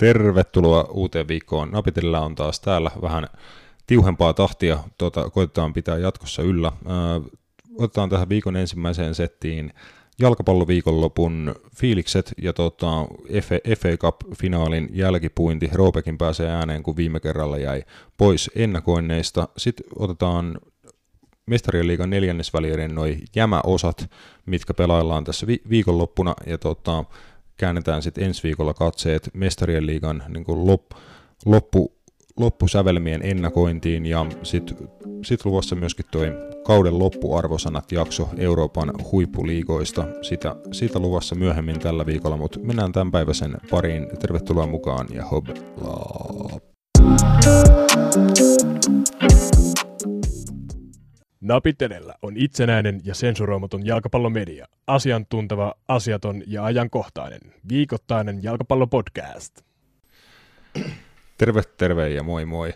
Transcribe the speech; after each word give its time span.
Tervetuloa 0.00 0.82
uuteen 0.90 1.28
viikkoon. 1.28 1.70
Napitellä 1.70 2.20
on 2.20 2.34
taas 2.34 2.60
täällä 2.60 2.90
vähän 3.02 3.26
tiuhempaa 3.86 4.32
tahtia. 4.32 4.78
Tuota, 4.98 5.30
koitetaan 5.30 5.72
pitää 5.72 5.98
jatkossa 5.98 6.42
yllä. 6.42 6.72
Otetaan 7.78 8.08
tähän 8.08 8.28
viikon 8.28 8.56
ensimmäiseen 8.56 9.14
settiin 9.14 9.72
jalkapalloviikonlopun 10.20 11.54
fiilikset 11.76 12.32
ja 12.42 12.52
tota, 12.52 12.86
FA, 13.42 13.54
FA 13.76 13.88
Cup-finaalin 13.88 14.88
jälkipuinti. 14.92 15.70
Roopekin 15.72 16.18
pääsee 16.18 16.48
ääneen, 16.50 16.82
kun 16.82 16.96
viime 16.96 17.20
kerralla 17.20 17.58
jäi 17.58 17.82
pois 18.16 18.50
ennakoinneista. 18.54 19.48
Sitten 19.56 19.86
otetaan 19.98 20.58
mestarien 21.46 21.86
liigan 21.86 22.10
neljännesvälierien 22.10 22.94
noin 22.94 23.22
jämäosat, 23.36 24.10
mitkä 24.46 24.74
pelaillaan 24.74 25.24
tässä 25.24 25.46
vi- 25.46 25.62
viikonloppuna, 25.70 26.34
ja 26.46 26.58
tota, 26.58 27.04
käännetään 27.60 28.02
sitten 28.02 28.24
ensi 28.24 28.42
viikolla 28.42 28.74
katseet 28.74 29.30
mestarien 29.34 29.86
liigan 29.86 30.22
niin 30.28 30.44
lop, 30.48 30.82
loppu, 31.46 31.92
loppusävelmien 32.36 33.22
ennakointiin 33.22 34.06
ja 34.06 34.26
sitten 34.42 34.76
sit 35.24 35.44
luvassa 35.44 35.76
myöskin 35.76 36.06
tuo 36.10 36.22
kauden 36.64 36.98
loppuarvosanat 36.98 37.92
jakso 37.92 38.28
Euroopan 38.36 38.92
huippuliigoista. 39.12 40.06
Sitä, 40.22 40.56
siitä 40.72 40.98
luvassa 40.98 41.34
myöhemmin 41.34 41.80
tällä 41.80 42.06
viikolla, 42.06 42.36
mutta 42.36 42.60
mennään 42.60 42.92
tämän 42.92 43.10
päiväisen 43.10 43.56
pariin. 43.70 44.06
Tervetuloa 44.18 44.66
mukaan 44.66 45.06
ja 45.14 45.24
hobla. 45.24 45.54
Napitelellä 51.40 52.14
on 52.22 52.36
itsenäinen 52.36 53.00
ja 53.04 53.14
sensuroimaton 53.14 53.86
jalkapallomedia. 53.86 54.66
Asiantunteva, 54.86 55.74
asiaton 55.88 56.42
ja 56.46 56.64
ajankohtainen. 56.64 57.40
Viikoittainen 57.68 58.42
jalkapallopodcast. 58.42 59.60
Terve, 61.38 61.62
terve 61.76 62.08
ja 62.08 62.22
moi 62.22 62.44
moi. 62.44 62.74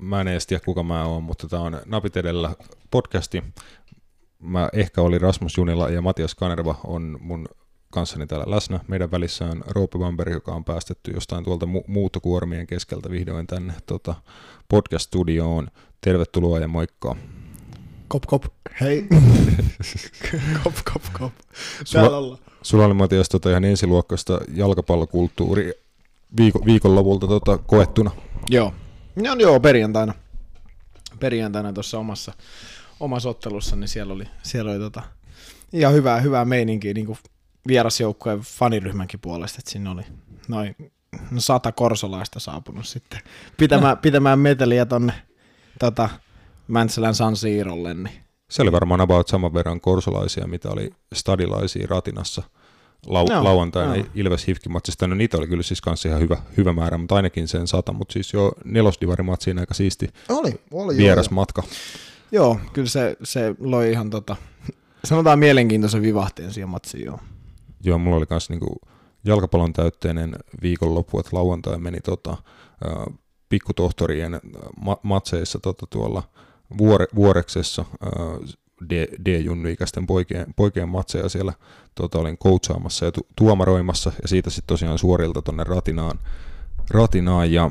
Mä 0.00 0.20
en 0.20 0.28
edes 0.28 0.46
tiedä 0.46 0.64
kuka 0.64 0.82
mä 0.82 1.04
oon, 1.04 1.22
mutta 1.22 1.48
tämä 1.48 1.62
on 1.62 1.80
Napitelellä 1.86 2.54
podcasti. 2.90 3.44
Mä 4.38 4.68
ehkä 4.72 5.02
oli 5.02 5.18
Rasmus 5.18 5.56
Junila 5.56 5.88
ja 5.88 6.02
Matias 6.02 6.34
Kanerva 6.34 6.80
on 6.84 7.18
mun 7.20 7.48
kanssani 7.90 8.26
täällä 8.26 8.50
läsnä. 8.56 8.80
Meidän 8.88 9.10
välissä 9.10 9.44
on 9.44 9.64
Roope 9.66 9.98
Bamberg, 9.98 10.32
joka 10.32 10.52
on 10.52 10.64
päästetty 10.64 11.10
jostain 11.10 11.44
tuolta 11.44 11.66
mu- 11.66 11.84
muuttokuormien 11.86 12.66
keskeltä 12.66 13.10
vihdoin 13.10 13.46
tänne 13.46 13.74
tota, 13.86 14.14
podcast-studioon. 14.68 15.68
Tervetuloa 16.00 16.58
ja 16.58 16.68
moikka. 16.68 17.16
Kop, 18.08 18.22
kop, 18.26 18.44
hei. 18.80 19.06
kop, 20.64 20.74
kop, 20.92 21.02
kop. 21.12 21.32
Täällä 21.92 22.08
sulla, 22.08 22.16
ollaan. 22.16 22.38
Sulla 22.62 22.84
oli 22.84 22.94
Matias 22.94 23.28
tota 23.28 23.50
ihan 23.50 23.64
ensiluokkaista 23.64 24.40
jalkapallokulttuuri 24.54 25.72
viikon, 26.36 26.64
viikonlopulta 26.64 27.26
tota, 27.26 27.58
koettuna. 27.58 28.10
Joo. 28.50 28.74
No, 29.16 29.34
joo, 29.34 29.60
perjantaina. 29.60 30.14
Perjantaina 31.20 31.72
tuossa 31.72 31.98
omassa, 31.98 32.32
omassa 33.00 33.28
ottelussa, 33.28 33.76
niin 33.76 33.88
siellä 33.88 34.14
oli, 34.14 34.24
siellä 34.42 34.70
oli 34.70 34.78
tota, 34.78 35.02
ihan 35.72 35.94
hyvää, 35.94 36.20
hyvää 36.20 36.44
meininkiä 36.44 36.94
niin 36.94 37.06
kuin 37.06 37.18
vierasjoukkueen 37.66 38.38
faniryhmänkin 38.38 39.20
puolesta, 39.20 39.56
että 39.58 39.70
siinä 39.70 39.90
oli 39.90 40.02
noin 40.48 40.76
no 41.30 41.40
sata 41.40 41.72
korsolaista 41.72 42.40
saapunut 42.40 42.86
sitten 42.86 43.20
pitämään, 43.56 43.98
pitämään 43.98 44.38
meteliä 44.38 44.86
tonne 44.86 45.12
tota, 45.78 46.08
Mäntsälän 46.68 47.14
San 47.14 47.36
Siirolle. 47.36 47.94
Niin. 47.94 48.26
Se 48.50 48.62
oli 48.62 48.72
varmaan 48.72 49.00
about 49.00 49.28
saman 49.28 49.54
verran 49.54 49.80
korsolaisia, 49.80 50.46
mitä 50.46 50.70
oli 50.70 50.90
stadilaisia 51.14 51.86
Ratinassa 51.90 52.42
lau- 53.06 53.32
no, 53.32 53.44
lauantaina 53.44 53.96
no. 53.96 54.04
Ilves 54.14 54.46
Hifki-matsista. 54.48 55.06
No 55.06 55.14
niitä 55.14 55.36
oli 55.36 55.46
kyllä 55.46 55.62
siis 55.62 55.80
kanssa 55.80 56.08
ihan 56.08 56.20
hyvä, 56.20 56.36
hyvä 56.56 56.72
määrä, 56.72 56.98
mutta 56.98 57.14
ainakin 57.14 57.48
sen 57.48 57.66
sata, 57.66 57.92
mutta 57.92 58.12
siis 58.12 58.32
jo 58.32 58.52
nelosdivarimatsiin 58.64 59.58
aika 59.58 59.74
siisti 59.74 60.08
oli, 60.28 60.60
oli 60.72 60.96
vieras 60.96 61.26
joo, 61.26 61.34
matka. 61.34 61.62
Joo, 62.32 62.60
kyllä 62.72 62.88
se, 62.88 63.16
se 63.22 63.54
loi 63.58 63.90
ihan 63.90 64.10
tota, 64.10 64.36
sanotaan 65.04 65.38
mielenkiintoisen 65.38 66.02
vivahteen 66.02 66.52
siihen 66.52 66.68
matsiin, 66.68 67.04
joo. 67.04 67.18
Joo, 67.84 67.98
mulla 67.98 68.16
oli 68.16 68.26
myös 68.30 68.50
niinku 68.50 68.76
jalkapallon 69.24 69.72
täytteinen 69.72 70.36
viikonloppu, 70.62 71.18
että 71.18 71.36
lauantai 71.36 71.78
meni 71.78 72.00
tota, 72.00 72.30
äh, 72.30 73.14
pikkutohtorien 73.48 74.40
ma- 74.80 75.00
matseissa 75.02 75.58
tota, 75.58 75.86
tuolla– 75.90 76.22
vuore, 76.78 77.06
Vuoreksessa 77.14 77.84
D-junnu-ikäisten 79.24 80.06
poikien, 80.06 80.46
poikien 80.56 80.88
matseja 80.88 81.28
siellä 81.28 81.52
tota, 81.94 82.18
olin 82.18 82.38
coachaamassa 82.38 83.04
ja 83.04 83.12
tu- 83.12 83.26
tuomaroimassa 83.36 84.12
ja 84.22 84.28
siitä 84.28 84.50
sitten 84.50 84.66
tosiaan 84.66 84.98
suorilta 84.98 85.42
tuonne 85.42 85.64
Ratinaan, 85.64 86.18
Ratinaan 86.90 87.52
ja 87.52 87.70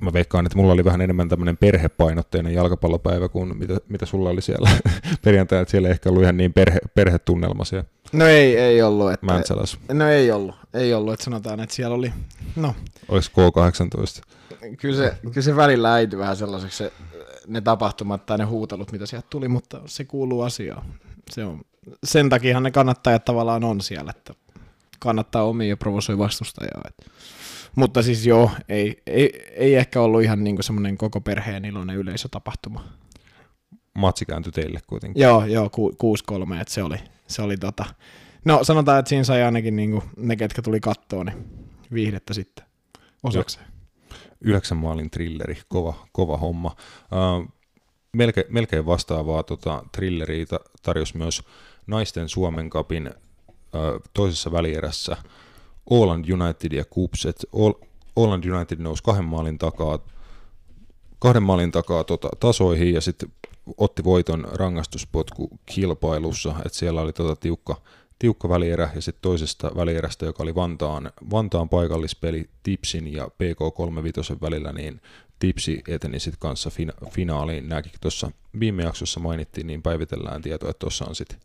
mä 0.00 0.12
veikkaan, 0.12 0.46
että 0.46 0.58
mulla 0.58 0.72
oli 0.72 0.84
vähän 0.84 1.00
enemmän 1.00 1.28
tämmöinen 1.28 1.56
perhepainotteinen 1.56 2.54
jalkapallopäivä 2.54 3.28
kuin 3.28 3.58
mitä, 3.58 3.76
mitä 3.88 4.06
sulla 4.06 4.30
oli 4.30 4.42
siellä 4.42 4.70
perjantaina, 5.24 5.62
että 5.62 5.70
siellä 5.70 5.88
ei 5.88 5.92
ehkä 5.92 6.08
ollut 6.08 6.22
ihan 6.22 6.36
niin 6.36 6.52
perhe, 6.52 6.78
perhetunnelma 6.94 7.64
siellä. 7.64 7.88
No 8.12 8.26
ei, 8.26 8.56
ei 8.56 8.82
ollut. 8.82 9.12
Että, 9.12 9.26
Mäntsäläs. 9.26 9.78
No 9.92 10.08
ei 10.08 10.30
ollut, 10.32 10.54
ei 10.74 10.94
ollut, 10.94 11.12
että 11.12 11.24
sanotaan, 11.24 11.60
että 11.60 11.74
siellä 11.74 11.96
oli, 11.96 12.12
no. 12.56 12.74
Olisi 13.08 13.30
K18? 13.30 14.22
Kyllä 14.76 14.96
se, 14.96 15.16
kyllä 15.22 15.42
se 15.42 15.56
välillä 15.56 15.94
äiti 15.94 16.18
vähän 16.18 16.36
sellaiseksi 16.36 16.76
se 16.76 16.92
ne 17.46 17.60
tapahtumat 17.60 18.26
tai 18.26 18.38
ne 18.38 18.44
huutelut, 18.44 18.92
mitä 18.92 19.06
sieltä 19.06 19.26
tuli, 19.30 19.48
mutta 19.48 19.80
se 19.86 20.04
kuuluu 20.04 20.42
asiaan. 20.42 20.94
Se 21.30 21.44
on, 21.44 21.60
sen 22.04 22.28
takia 22.28 22.60
ne 22.60 22.70
kannattajat 22.70 23.24
tavallaan 23.24 23.64
on 23.64 23.80
siellä, 23.80 24.12
että 24.16 24.34
kannattaa 24.98 25.42
omia 25.42 25.68
ja 25.68 25.76
provosoi 25.76 26.18
vastustajaa. 26.18 26.82
Et. 26.88 27.10
Mutta 27.74 28.02
siis 28.02 28.26
joo, 28.26 28.50
ei, 28.68 29.02
ei, 29.06 29.52
ei 29.56 29.74
ehkä 29.74 30.00
ollut 30.00 30.22
ihan 30.22 30.44
niinku 30.44 30.62
semmoinen 30.62 30.98
koko 30.98 31.20
perheen 31.20 31.64
iloinen 31.64 31.96
yleisötapahtuma. 31.96 32.84
Matsi 33.94 34.26
kääntyi 34.26 34.52
teille 34.52 34.80
kuitenkin. 34.86 35.22
Joo, 35.22 35.44
joo, 35.44 35.70
ku, 35.70 35.90
6-3, 35.90 36.60
että 36.60 36.74
se 36.74 36.82
oli, 36.82 36.96
se 37.26 37.42
oli 37.42 37.56
tota, 37.56 37.84
no 38.44 38.64
sanotaan, 38.64 38.98
että 38.98 39.08
siinä 39.08 39.24
sai 39.24 39.42
ainakin 39.42 39.76
niinku 39.76 40.02
ne, 40.16 40.36
ketkä 40.36 40.62
tuli 40.62 40.80
kattoon, 40.80 41.26
niin 41.26 41.44
viihdettä 41.92 42.34
sitten 42.34 42.66
osakseen 43.22 43.73
yhdeksän 44.44 44.78
maalin 44.78 45.10
trilleri, 45.10 45.58
kova, 45.68 45.94
kova 46.12 46.36
homma. 46.36 46.76
Uh, 47.12 47.52
melkein, 48.12 48.46
melkein 48.48 48.86
vastaavaa 48.86 49.42
tota, 49.42 49.84
thrilleriä 49.92 50.46
tarjosi 50.82 51.16
myös 51.16 51.42
naisten 51.86 52.28
Suomen 52.28 52.70
kapin 52.70 53.06
uh, 53.08 54.02
toisessa 54.14 54.52
välierässä 54.52 55.16
Åland 55.90 56.24
United 56.30 56.72
ja 56.72 56.84
Kupset. 56.84 57.46
Åland 58.16 58.44
United 58.44 58.78
nousi 58.78 59.02
kahden 59.02 59.24
maalin 59.24 59.58
takaa, 59.58 59.98
kahden 61.18 61.42
maalin 61.42 61.70
takaa 61.70 62.04
tota, 62.04 62.28
tasoihin 62.40 62.94
ja 62.94 63.00
sitten 63.00 63.28
otti 63.78 64.04
voiton 64.04 64.48
rangaistuspotku 64.52 65.50
kilpailussa, 65.66 66.54
että 66.66 66.78
siellä 66.78 67.00
oli 67.00 67.12
tota 67.12 67.36
tiukka, 67.36 67.76
tiukka 68.24 68.48
välierä 68.48 68.90
ja 68.94 69.00
sitten 69.00 69.22
toisesta 69.22 69.72
välierästä, 69.76 70.26
joka 70.26 70.42
oli 70.42 70.54
Vantaan, 70.54 71.12
Vantaan 71.30 71.68
paikallispeli 71.68 72.50
Tipsin 72.62 73.12
ja 73.12 73.26
PK35 73.26 74.40
välillä, 74.40 74.72
niin 74.72 75.00
Tipsi 75.38 75.82
eteni 75.88 76.20
sitten 76.20 76.38
kanssa 76.38 76.70
fina- 76.70 77.10
finaaliin. 77.10 77.68
Nämäkin 77.68 77.92
tuossa 78.00 78.30
viime 78.60 78.82
jaksossa 78.82 79.20
mainittiin, 79.20 79.66
niin 79.66 79.82
päivitellään 79.82 80.42
tietoa, 80.42 80.70
että 80.70 80.78
tuossa 80.78 81.04
on 81.04 81.14
sitten 81.14 81.38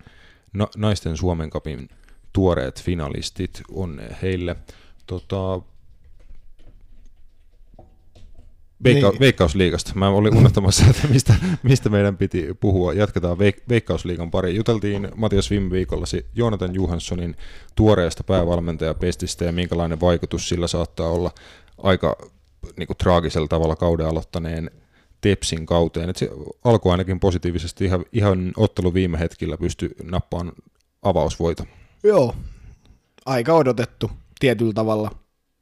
na- 0.54 0.70
naisten 0.78 1.18
Suomen 1.18 1.50
kapin 1.50 1.90
tuoreet 2.34 2.84
finalistit, 2.84 3.62
on 3.72 4.02
heille. 4.22 4.56
Tota, 5.08 5.62
Veikka- 8.84 9.10
niin. 9.10 9.20
Veikkausliigasta. 9.20 9.92
Mä 9.96 10.10
olin 10.10 10.38
unohtamassa, 10.38 10.86
että 10.90 11.08
mistä, 11.08 11.36
mistä 11.64 11.90
meidän 11.90 12.18
piti 12.18 12.48
puhua. 12.60 12.94
Jatketaan 12.94 13.38
Veik- 13.38 13.64
Veikkausliigan 13.70 14.32
pari. 14.32 14.56
Juteltiin 14.56 15.10
Matias 15.16 15.50
viime 15.50 15.72
viikolla 15.72 16.06
Joonatan 16.36 16.76
Johanssonin 16.76 17.36
tuoreesta 17.76 18.24
päävalmentajapestistä 18.24 19.46
ja 19.46 19.52
minkälainen 19.52 20.02
vaikutus 20.02 20.50
sillä 20.50 20.68
saattaa 20.68 21.10
olla 21.10 21.31
aika 21.78 22.16
niin 22.78 22.88
kuin, 22.88 22.98
traagisella 22.98 23.48
tavalla 23.48 23.76
kauden 23.76 24.08
aloittaneen 24.08 24.72
Tepsin 25.22 25.66
kauteen. 25.66 26.10
Et 26.10 26.18
se 26.18 26.30
alkoi 26.64 26.92
ainakin 26.92 27.20
positiivisesti 27.20 27.86
ihan, 27.86 28.06
ihan 28.14 28.52
ottelu 28.58 28.94
viime 28.94 29.20
hetkillä 29.20 29.58
pysty 29.58 29.96
nappaan 30.04 30.52
avausvoita. 31.02 31.66
Joo, 32.04 32.36
aika 33.25 33.54
odotettu 33.54 34.12
tietyllä 34.40 34.74
tavalla 34.74 35.12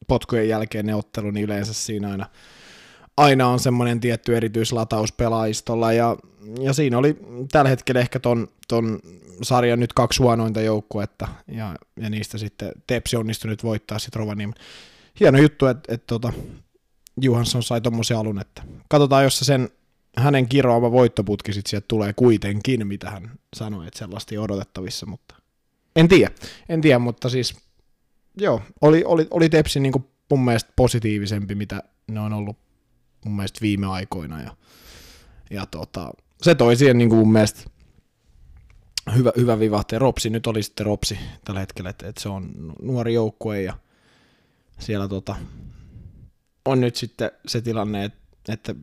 potkujen 0.08 0.50
jälkeen 0.50 0.86
ne 0.86 0.96
ottelu, 0.96 1.31
niin 1.31 1.44
yleensä 1.44 1.74
siinä 1.74 2.10
aina 2.12 2.25
aina 3.18 3.48
on 3.48 3.60
semmoinen 3.60 4.00
tietty 4.00 4.38
erityislataus 4.38 5.12
pelaajistolla, 5.12 5.94
ja, 5.94 6.18
ja 6.60 6.74
siinä 6.74 6.98
oli 6.98 7.18
tällä 7.52 7.69
hetkellä 7.69 8.02
ehkä 8.02 8.19
ton, 8.19 8.48
ton 8.68 9.00
sarjan 9.42 9.80
nyt 9.80 9.94
kaksi 9.94 10.24
huonointa 10.24 10.62
joukkuetta, 10.62 11.28
ja, 11.48 11.75
ja 12.00 12.10
niistä 12.10 12.38
sitten 12.38 12.72
Tepsi 12.88 13.16
onnistui 13.16 13.50
nyt 13.50 13.64
voittaa 13.64 14.00
sitten 14.00 14.19
Rovaniemi. 14.19 14.54
Hieno 15.19 15.38
juttu, 15.38 15.66
että 15.66 15.94
et, 15.94 16.08
tota, 16.08 16.34
Johansson 17.22 17.64
sai 17.64 17.81
tommosen 17.81 18.18
alun, 18.18 18.42
että 18.42 18.64
katsotaan, 18.90 19.24
jos 19.24 19.40
se 19.40 19.46
sen 19.46 19.70
hänen 20.18 20.50
kiroama 20.50 20.92
voittoputki 20.92 21.54
sitten 21.54 21.70
sieltä 21.70 21.86
tulee 21.88 22.13
kuitenkin, 22.13 22.88
mitä 22.88 23.10
hän 23.10 23.31
sanoi, 23.56 23.88
että 23.88 24.00
sellaista 24.00 24.36
ei 24.36 24.40
odotettavissa, 24.40 25.06
mutta 25.06 25.36
en 25.96 26.08
tiedä, 26.08 26.31
en 26.70 26.81
tiedä, 26.81 27.00
mutta 27.00 27.30
siis 27.30 27.56
joo, 28.38 28.62
oli, 28.81 29.04
oli, 29.06 29.28
oli 29.31 29.50
Tepsi 29.50 29.80
niin 29.80 29.92
kuin 29.92 30.06
mun 30.30 30.46
mielestä 30.46 30.74
positiivisempi, 30.75 31.56
mitä 31.56 31.84
ne 32.08 32.20
on 32.20 32.34
ollut 32.34 32.58
mun 33.25 33.36
mielestä 33.36 33.62
viime 33.62 33.88
aikoina. 33.88 34.42
Ja, 34.42 34.56
ja 35.50 35.66
tota, 35.66 36.12
se 36.42 36.56
toi 36.56 36.75
siihen 36.75 36.98
niin 36.98 37.10
kuin 37.10 37.19
mun 37.19 37.31
mielestä 37.31 37.62
hyvä, 39.16 39.31
hyvä 39.38 39.60
vivahte. 39.60 40.00
Ropsi 40.00 40.30
nyt 40.30 40.48
oli 40.48 40.64
sitten 40.64 40.86
Ropsi 40.86 41.19
tällä 41.46 41.60
hetkellä, 41.60 41.90
että, 41.90 42.08
että 42.08 42.22
se 42.22 42.30
on 42.30 42.74
nuori 42.81 43.14
joukkue 43.14 43.62
ja 43.62 43.78
siellä 44.80 45.08
tota, 45.08 45.36
on 46.66 46.81
nyt 46.81 46.96
sitten 46.96 47.31
se 47.48 47.62
tilanne, 47.62 48.04
että, 48.04 48.54
että 48.54 48.75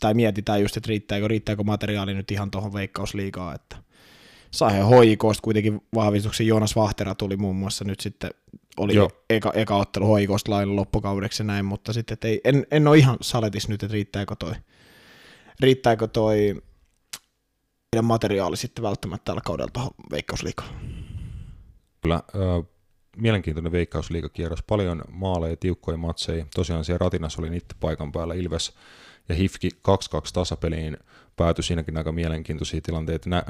tai 0.00 0.14
mietitään 0.14 0.62
just, 0.62 0.76
että 0.76 0.88
riittääkö, 0.88 1.28
riittääkö 1.28 1.62
materiaali 1.62 2.14
nyt 2.14 2.30
ihan 2.30 2.50
tuohon 2.50 2.72
veikkausliigaan, 2.72 3.54
että 3.54 3.76
sai 4.50 4.72
he 4.72 4.80
hoikosta 4.80 5.42
kuitenkin 5.42 5.80
vahvistuksen. 5.94 6.46
Joonas 6.46 6.76
Vahtera 6.76 7.14
tuli 7.14 7.36
muun 7.36 7.56
muassa 7.56 7.84
nyt 7.84 8.00
sitten, 8.00 8.30
oli 8.78 8.94
Joo. 8.94 9.10
eka, 9.30 9.52
eka 9.54 9.76
ottelu 9.76 10.06
hoikosta 10.06 10.50
lailla 10.52 10.76
loppukaudeksi 10.76 11.42
ja 11.42 11.46
näin, 11.46 11.64
mutta 11.64 11.92
sitten 11.92 12.18
ei, 12.24 12.40
en, 12.44 12.66
en 12.70 12.88
ole 12.88 12.98
ihan 12.98 13.16
saletis 13.20 13.68
nyt, 13.68 13.82
että 13.82 13.92
riittääkö 13.92 14.34
toi, 14.38 14.52
riittääkö 15.60 16.06
toi 16.06 16.62
materiaali 18.02 18.56
sitten 18.56 18.82
välttämättä 18.82 19.24
tällä 19.24 19.40
kaudella 19.44 19.70
tuohon 19.72 19.90
veikkausliikaan. 20.10 20.68
Kyllä, 22.02 22.14
äh, 22.14 22.66
mielenkiintoinen 23.16 23.72
veikkausliikakierros, 23.72 24.62
paljon 24.62 25.02
maaleja, 25.10 25.56
tiukkoja 25.56 25.96
matseja. 25.96 26.46
Tosiaan 26.54 26.84
siellä 26.84 26.98
Ratinas 26.98 27.38
oli 27.38 27.50
niitä 27.50 27.74
paikan 27.80 28.12
päällä 28.12 28.34
Ilves 28.34 28.74
ja 29.28 29.34
Hifki 29.34 29.68
2-2 29.68 29.70
tasapeliin 30.32 30.96
päätyi 31.36 31.64
siinäkin 31.64 31.96
aika 31.96 32.12
mielenkiintoisia 32.12 32.80
tilanteita. 32.80 33.30
Nä, 33.30 33.44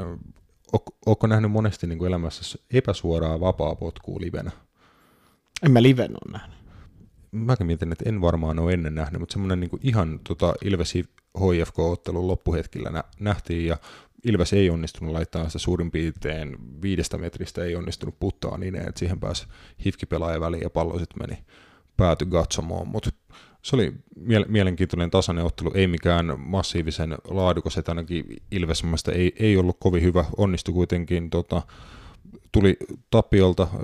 Oletko 1.07 1.27
nähnyt 1.27 1.51
monesti 1.51 1.87
niin 1.87 1.99
kuin 1.99 2.09
elämässä 2.09 2.59
epäsuoraa 2.73 3.41
vapaa 3.41 3.75
potkua 3.75 4.21
livenä? 4.21 4.51
En 5.62 5.70
mä 5.70 5.82
liven 5.82 6.10
ole 6.10 6.32
nähnyt. 6.32 6.58
Mäkin 7.31 7.66
mietin, 7.66 7.93
että 7.93 8.08
en 8.08 8.20
varmaan 8.20 8.58
ole 8.58 8.72
ennen 8.72 8.94
nähnyt, 8.94 9.20
mutta 9.20 9.32
semmoinen 9.32 9.60
niin 9.60 9.70
ihan 9.82 10.20
tota, 10.28 10.55
Ilves 10.64 10.94
HIFK-ottelun 11.40 12.28
loppuhetkillä 12.28 12.90
nä- 12.90 13.05
nähtiin 13.20 13.66
ja 13.66 13.76
Ilves 14.25 14.52
ei 14.52 14.70
onnistunut 14.70 15.12
laittaa 15.12 15.46
sitä 15.46 15.58
suurin 15.58 15.90
piirtein 15.90 16.56
viidestä 16.82 17.19
metristä, 17.19 17.64
ei 17.64 17.76
onnistunut 17.76 18.20
puttaa 18.20 18.58
niin, 18.58 18.75
että 18.75 18.99
siihen 18.99 19.20
pääsi 19.20 19.46
hifki 19.84 20.06
pelaaja 20.06 20.40
väliin 20.40 20.62
ja 20.62 20.70
pallo 20.70 20.99
sitten 20.99 21.28
meni 21.28 21.44
pääty 21.96 22.26
Gatsomoon, 22.26 22.88
mutta 22.88 23.10
se 23.62 23.76
oli 23.76 23.94
mielenkiintoinen 24.49 25.10
tasainen 25.10 25.44
ottelu, 25.44 25.72
ei 25.75 25.87
mikään 25.87 26.40
massiivisen 26.40 27.16
laadukas, 27.25 27.78
että 27.78 27.93
ainakin 27.93 28.25
Ilves 28.50 28.82
ei, 29.14 29.32
ei 29.37 29.56
ollut 29.56 29.76
kovin 29.81 30.02
hyvä, 30.02 30.25
onnistui 30.37 30.75
kuitenkin 30.75 31.31
tota, 31.31 31.62
tuli 32.53 32.77
tappiolta 33.11 33.69
2-1 33.73 33.79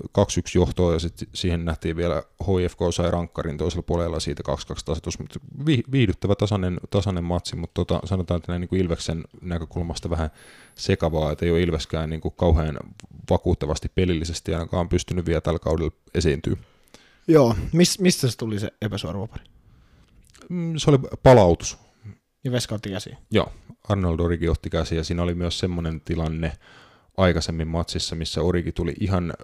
johtoa 0.55 0.93
ja 0.93 0.99
sitten 0.99 1.29
siihen 1.35 1.65
nähtiin 1.65 1.97
vielä 1.97 2.23
HFK 2.43 2.79
sai 2.91 3.11
rankkarin 3.11 3.57
toisella 3.57 3.83
puolella 3.83 4.21
siitä 4.21 4.43
2-2 4.49 4.55
tasoitus, 4.85 5.19
mutta 5.19 5.41
viihdyttävä 5.93 6.35
tasainen, 6.35 6.81
tasainen 6.91 7.25
matsi, 7.25 7.57
mutta 7.57 7.85
tota, 7.85 8.01
sanotaan, 8.05 8.39
että 8.39 8.53
näin 8.53 8.61
niin 8.61 8.69
kuin 8.69 8.81
Ilveksen 8.81 9.25
näkökulmasta 9.41 10.11
vähän 10.11 10.31
sekavaa, 10.75 11.33
että 11.33 11.45
ei 11.45 11.51
ole 11.51 11.63
Ilveskään 11.63 12.11
niin 12.11 12.21
kuin 12.21 12.35
kauhean 12.37 12.79
vakuuttavasti 13.31 13.91
pelillisesti 13.95 14.55
ainakaan 14.55 14.89
pystynyt 14.89 15.27
vielä 15.27 15.41
tällä 15.41 15.59
kaudella 15.59 15.91
esiintyä. 16.15 16.57
Joo, 17.29 17.57
Mis, 17.73 18.01
mistä 18.01 18.31
se 18.31 18.37
tuli 18.37 18.59
se 18.59 18.71
epäsuoravapari? 18.83 19.45
Mm, 20.49 20.77
se 20.77 20.91
oli 20.91 20.99
palautus. 21.23 21.79
Ja 22.45 22.53
Veska 22.53 22.75
otti 22.75 22.91
käsiä? 22.91 23.17
Joo, 23.31 23.53
Arnold 23.89 24.21
Origi 24.21 24.49
otti 24.49 24.71
käsiä 24.71 24.99
ja 24.99 25.05
siinä 25.05 25.23
oli 25.23 25.35
myös 25.35 25.59
semmoinen 25.59 26.01
tilanne, 26.01 26.53
aikaisemmin 27.17 27.69
matsissa, 27.69 28.17
missä 28.17 28.43
Origi 28.43 28.73
tuli 28.73 28.95
ihan 29.01 29.35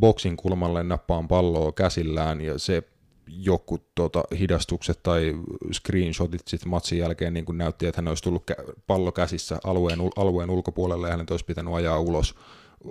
boksin 0.00 0.36
kulmalle 0.36 0.82
nappaan 0.82 1.28
palloa 1.28 1.72
käsillään 1.72 2.40
ja 2.40 2.58
se 2.58 2.82
joku 3.26 3.78
tota, 3.94 4.24
hidastukset 4.38 5.02
tai 5.02 5.34
screenshotit 5.72 6.48
sitten 6.48 6.68
matsin 6.68 6.98
jälkeen 6.98 7.34
niin 7.34 7.44
näytti, 7.52 7.86
että 7.86 7.98
hän 8.00 8.08
olisi 8.08 8.22
tullut 8.22 8.44
pallo 8.86 9.12
käsissä 9.12 9.58
alueen, 9.64 9.98
alueen 10.16 10.50
ulkopuolelle 10.50 11.06
ja 11.06 11.10
hänen 11.10 11.26
olisi 11.30 11.44
pitänyt 11.44 11.74
ajaa 11.74 11.98
ulos, 11.98 12.34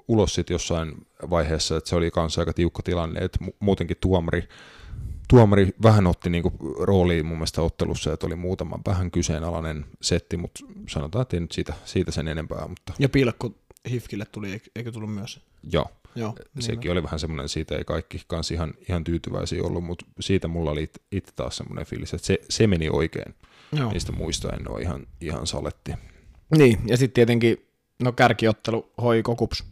ulos 0.07 0.35
sit 0.35 0.49
jossain 0.49 1.07
vaiheessa, 1.29 1.77
että 1.77 1.89
se 1.89 1.95
oli 1.95 2.11
kanssa 2.11 2.41
aika 2.41 2.53
tiukka 2.53 2.83
tilanne, 2.83 3.19
että 3.19 3.39
muutenkin 3.59 3.97
tuomari 4.01 4.47
tuomari 5.31 5.73
vähän 5.83 6.07
otti 6.07 6.29
niinku 6.29 6.75
rooliin 6.79 7.25
mun 7.25 7.37
mielestä 7.37 7.61
ottelussa, 7.61 8.13
että 8.13 8.27
oli 8.27 8.35
muutama 8.35 8.79
vähän 8.85 9.11
kyseenalainen 9.11 9.85
setti, 10.01 10.37
mutta 10.37 10.65
sanotaan, 10.89 11.21
että 11.21 11.35
ei 11.35 11.41
nyt 11.41 11.51
siitä, 11.51 11.73
siitä 11.85 12.11
sen 12.11 12.27
enempää. 12.27 12.67
Mutta... 12.67 12.93
Ja 12.99 13.09
pilkku 13.09 13.55
Hifkille 13.89 14.25
tuli, 14.31 14.61
eikö 14.75 14.91
tullut 14.91 15.13
myös? 15.13 15.39
Joo, 15.73 15.85
Joo 16.15 16.35
sekin 16.59 16.79
niin 16.79 16.91
oli 16.91 17.03
vähän 17.03 17.19
semmoinen, 17.19 17.49
siitä 17.49 17.77
ei 17.77 17.83
kaikki 17.83 18.21
kanssa 18.27 18.53
ihan, 18.53 18.73
ihan 18.89 19.03
tyytyväisiä 19.03 19.63
ollut, 19.63 19.83
mutta 19.83 20.05
siitä 20.19 20.47
mulla 20.47 20.71
oli 20.71 20.89
itse 21.11 21.31
taas 21.35 21.57
semmoinen 21.57 21.85
fiilis, 21.85 22.13
että 22.13 22.27
se, 22.27 22.39
se 22.49 22.67
meni 22.67 22.89
oikein. 22.89 23.35
Joo. 23.73 23.91
Niistä 23.91 24.11
muista 24.11 24.49
en 24.49 24.71
ole 24.71 24.81
ihan, 24.81 25.07
ihan 25.21 25.47
saletti. 25.47 25.91
Niin, 26.57 26.79
ja 26.85 26.97
sitten 26.97 27.13
tietenkin 27.13 27.65
no 28.03 28.11
kärkiottelu 28.11 28.91
Hoiko 29.01 29.35
Kups 29.35 29.63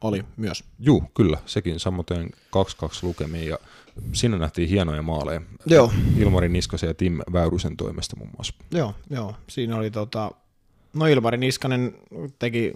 oli 0.00 0.24
myös. 0.36 0.64
Juu, 0.78 1.04
kyllä, 1.14 1.38
sekin 1.46 1.80
samoin 1.80 2.06
2-2 2.10 2.30
lukemiin 3.02 3.48
ja 3.48 3.58
siinä 4.12 4.38
nähtiin 4.38 4.68
hienoja 4.68 5.02
maaleja. 5.02 5.40
Joo. 5.66 5.92
Ilmari 6.18 6.48
Niskasen 6.48 6.88
ja 6.88 6.94
Tim 6.94 7.18
Väyrysen 7.32 7.76
toimesta 7.76 8.16
muun 8.16 8.30
muassa. 8.36 8.54
Joo, 8.70 8.94
joo. 9.10 9.34
Siinä 9.48 9.76
oli 9.76 9.90
tota, 9.90 10.30
no 10.94 11.06
Ilmari 11.06 11.38
Niskanen 11.38 11.94
teki 12.38 12.72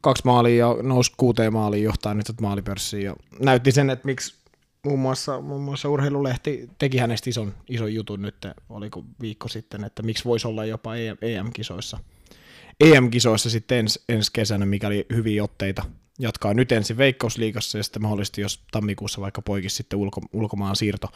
kaksi 0.00 0.22
maalia 0.24 0.66
ja 0.66 0.76
nousi 0.82 1.12
kuuteen 1.16 1.52
maaliin 1.52 1.84
johtaa 1.84 2.14
nyt 2.14 2.26
maalipörssiin 2.40 3.04
ja 3.04 3.16
näytti 3.40 3.72
sen, 3.72 3.90
että 3.90 4.06
miksi 4.06 4.34
muun 4.84 4.98
muassa, 4.98 5.40
muun 5.40 5.62
muassa 5.62 5.88
urheilulehti 5.88 6.70
teki 6.78 6.98
hänestä 6.98 7.30
ison, 7.30 7.54
ison 7.68 7.94
jutun 7.94 8.22
nyt, 8.22 8.46
oliko 8.68 9.04
viikko 9.20 9.48
sitten, 9.48 9.84
että 9.84 10.02
miksi 10.02 10.24
voisi 10.24 10.48
olla 10.48 10.64
jopa 10.64 10.94
EM-kisoissa. 11.22 11.98
EM-kisoissa 12.80 13.50
sitten 13.50 13.78
ens, 13.78 14.04
ensi 14.08 14.30
kesänä, 14.32 14.66
mikäli 14.66 15.06
hyviä 15.14 15.44
otteita 15.44 15.82
jatkaa 16.18 16.54
nyt 16.54 16.72
ensin 16.72 16.98
Veikkausliigassa 16.98 17.78
ja 17.78 17.84
sitten 17.84 18.02
mahdollisesti, 18.02 18.40
jos 18.40 18.64
tammikuussa 18.70 19.20
vaikka 19.20 19.42
poikisi 19.42 19.76
sitten 19.76 19.98
ulko, 19.98 20.20
ulkomaan 20.32 20.76
siirto. 20.76 21.08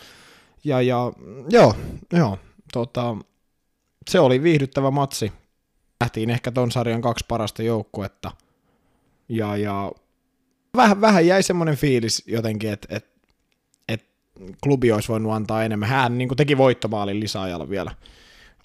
Ja, 0.65 0.83
ja 0.83 1.13
joo, 1.51 1.75
joo 2.13 2.39
tota, 2.73 3.17
se 4.11 4.21
oli 4.21 4.43
viihdyttävä 4.43 4.91
matsi. 4.91 5.33
Nähtiin 6.01 6.31
ehkä 6.31 6.51
ton 6.51 6.71
sarjan 6.71 7.03
kaksi 7.03 7.25
parasta 7.29 7.63
joukkuetta. 7.63 8.31
Ja, 9.29 9.57
ja 9.57 9.93
vähän, 10.77 11.01
vähän 11.01 11.27
jäi 11.27 11.43
semmoinen 11.43 11.77
fiilis 11.77 12.23
jotenkin, 12.27 12.71
että 12.73 12.97
et, 12.97 13.11
et 13.89 14.05
klubi 14.63 14.93
olisi 14.93 15.09
voinut 15.09 15.33
antaa 15.33 15.65
enemmän. 15.65 15.89
Hän 15.89 16.19
niin 16.19 16.37
teki 16.37 16.59
voittomaalin 16.59 17.21
lisäajalla 17.21 17.71
vielä 17.71 17.91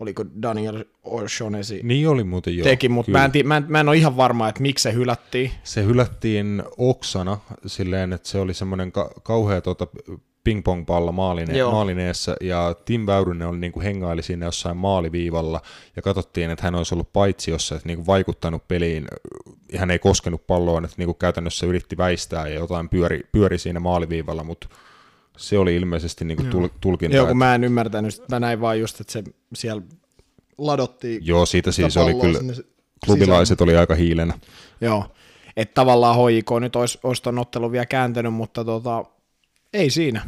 oliko 0.04 0.26
Daniel 0.42 0.86
O'Shaughnessy? 1.06 1.84
Niin 1.84 2.10
oli 2.10 2.24
muuten 2.24 2.58
joo, 2.58 2.64
teki, 2.64 2.90
mutta 2.90 3.12
mä 3.12 3.26
en, 3.26 3.48
mä, 3.48 3.58
en, 3.58 3.66
mä 3.68 3.80
en 3.80 3.90
ole 3.90 3.98
ihan 3.98 4.18
varma, 4.18 4.50
että 4.50 4.62
miksi 4.62 4.84
se 4.84 4.94
hylättiin. 4.94 5.52
Se 5.64 5.84
hylättiin 5.84 6.64
oksana 6.78 7.38
silleen, 7.66 8.14
että 8.14 8.30
se 8.30 8.40
oli 8.40 8.54
semmoinen 8.54 8.92
ka- 8.92 9.12
kauhea 9.24 9.62
tuota, 9.62 9.88
ping-pong-pallo 10.44 11.12
maalin, 11.12 11.48
maalin 11.72 12.00
eessä, 12.00 12.36
ja 12.42 12.76
Tim 12.86 13.06
Väyrynen 13.06 13.48
oli 13.48 13.58
niin 13.58 13.72
kuin 13.72 13.84
hengaili 13.84 14.24
siinä 14.24 14.46
jossain 14.46 14.78
maaliviivalla, 14.78 15.62
ja 15.96 16.02
katsottiin, 16.02 16.52
että 16.52 16.64
hän 16.64 16.76
olisi 16.76 16.96
ollut 16.96 17.14
paitsi 17.14 17.52
jossa, 17.52 17.76
että 17.76 17.88
niin 17.88 17.98
kuin 17.98 18.08
vaikuttanut 18.08 18.68
peliin, 18.68 19.08
hän 19.78 19.92
ei 19.92 20.00
koskenut 20.00 20.48
palloon, 20.48 20.86
että 20.86 20.96
niin 20.98 21.08
kuin 21.08 21.18
käytännössä 21.18 21.66
yritti 21.66 21.98
väistää 21.98 22.48
ja 22.48 22.56
jotain 22.56 22.90
pyöri, 22.90 23.22
pyöri 23.32 23.58
siinä 23.58 23.80
maaliviivalla, 23.80 24.44
mutta 24.44 24.68
se 25.38 25.58
oli 25.58 25.76
ilmeisesti 25.76 26.26
niin 26.26 26.38
kuin 26.38 26.72
tulkinta. 26.82 27.18
Joo, 27.18 27.28
kun 27.28 27.38
mä 27.38 27.56
en 27.56 27.64
ymmärtänyt, 27.64 28.22
mä 28.30 28.40
näin 28.40 28.62
vaan 28.62 28.80
just, 28.80 29.02
että 29.02 29.14
se 29.14 29.24
siellä 29.56 29.82
ladottiin. 30.58 31.26
Joo, 31.26 31.46
siitä 31.46 31.72
siis 31.72 31.98
oli 31.98 32.14
kyllä, 32.14 32.40
klubilaiset 33.06 33.58
sisään. 33.58 33.70
oli 33.70 33.78
aika 33.78 33.96
hiilenä. 33.96 34.40
Joo, 34.82 35.06
että 35.58 35.74
tavallaan 35.74 36.16
HIK 36.16 36.52
nyt 36.60 36.76
olisi, 36.76 37.00
olisi 37.04 37.24
ton 37.24 37.40
ottelun 37.40 37.72
vielä 37.72 37.86
kääntänyt, 37.86 38.34
mutta 38.34 38.66
tota, 38.66 39.06
ei 39.74 39.90
siinä. 39.90 40.26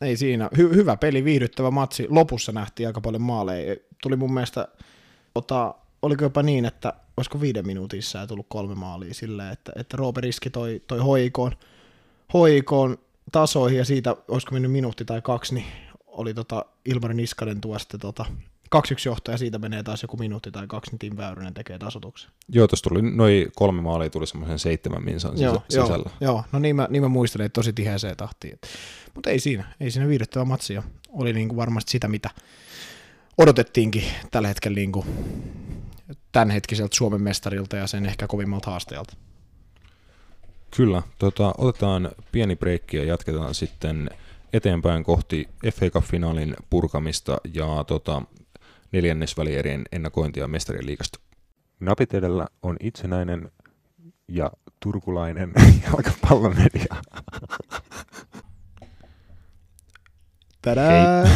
Ei 0.00 0.16
siinä. 0.16 0.50
Hy- 0.56 0.74
hyvä 0.74 0.96
peli, 0.96 1.24
viihdyttävä 1.24 1.70
matsi. 1.70 2.06
Lopussa 2.10 2.52
nähtiin 2.52 2.86
aika 2.86 3.00
paljon 3.00 3.22
maaleja. 3.22 3.76
Tuli 4.02 4.16
mun 4.16 4.34
mielestä, 4.34 4.68
tota, 5.34 5.74
oliko 6.02 6.24
jopa 6.24 6.42
niin, 6.42 6.64
että 6.64 6.92
olisiko 7.16 7.40
viiden 7.40 7.66
minuutissa 7.66 8.26
tullut 8.26 8.46
kolme 8.48 8.74
maalia 8.74 9.14
silleen, 9.14 9.52
että, 9.52 9.72
että 9.76 9.96
Roope 9.96 10.20
Riski 10.20 10.50
toi, 10.50 10.82
toi 10.86 10.98
hoikoon, 10.98 11.52
hoikoon 12.34 12.98
tasoihin 13.32 13.78
ja 13.78 13.84
siitä, 13.84 14.16
olisiko 14.28 14.52
mennyt 14.52 14.72
minuutti 14.72 15.04
tai 15.04 15.22
kaksi, 15.22 15.54
niin 15.54 15.66
oli 16.06 16.34
tota 16.34 16.64
Ilmari 16.84 17.14
Niskanen 17.14 17.60
tuosta 17.60 17.98
tota, 17.98 18.24
2-1 18.76 18.80
johto 19.04 19.30
ja 19.30 19.38
siitä 19.38 19.58
menee 19.58 19.82
taas 19.82 20.02
joku 20.02 20.16
minuutti 20.16 20.50
tai 20.50 20.66
kaksi, 20.66 20.90
niin 20.90 20.98
Tim 20.98 21.16
Väyrynen 21.16 21.54
tekee 21.54 21.78
tasotuksen. 21.78 22.30
Joo, 22.48 22.68
tuossa 22.68 22.88
tuli 22.88 23.02
noin 23.02 23.52
kolme 23.56 23.82
maalia 23.82 24.10
tuli 24.10 24.26
semmoisen 24.26 24.58
seitsemän 24.58 25.04
minsan 25.04 25.40
joo, 25.40 25.62
sisällä. 25.68 26.10
Joo, 26.20 26.32
joo, 26.32 26.44
no 26.52 26.58
niin 26.58 26.76
mä, 26.76 26.86
niin 26.90 27.02
mä 27.02 27.08
muistelin, 27.08 27.46
että 27.46 27.58
tosi 27.58 27.72
tiheäseen 27.72 28.16
tahtiin. 28.16 28.58
Mutta 29.14 29.30
ei 29.30 29.38
siinä, 29.38 29.64
ei 29.80 29.90
siinä 29.90 30.08
viihdyttävä 30.08 30.44
matsi 30.44 30.74
jo. 30.74 30.82
Oli 31.08 31.32
niin 31.32 31.48
kuin 31.48 31.56
varmasti 31.56 31.92
sitä, 31.92 32.08
mitä 32.08 32.30
odotettiinkin 33.38 34.04
tällä 34.30 34.48
hetkellä 34.48 34.76
niin 34.76 34.92
kuin 34.92 35.06
tämänhetkiseltä 36.32 36.96
Suomen 36.96 37.22
mestarilta 37.22 37.76
ja 37.76 37.86
sen 37.86 38.06
ehkä 38.06 38.26
kovimmalta 38.26 38.70
haastajalta. 38.70 39.16
Kyllä, 40.76 41.02
tota, 41.18 41.54
otetaan 41.58 42.10
pieni 42.32 42.56
breikki 42.56 42.96
ja 42.96 43.04
jatketaan 43.04 43.54
sitten 43.54 44.10
eteenpäin 44.52 45.04
kohti 45.04 45.48
FA 45.74 45.86
Cup-finaalin 45.86 46.56
purkamista 46.70 47.38
ja 47.54 47.84
tota, 47.86 48.22
neljännesvälierien 48.92 49.84
ennakointia 49.92 50.48
mestarien 50.48 50.86
liigasta. 50.86 51.20
Napit 51.80 52.14
edellä 52.14 52.46
on 52.62 52.76
itsenäinen 52.80 53.50
ja 54.28 54.50
turkulainen 54.80 55.52
jalkapallomedia. 55.84 56.96
Tadää! 60.62 61.28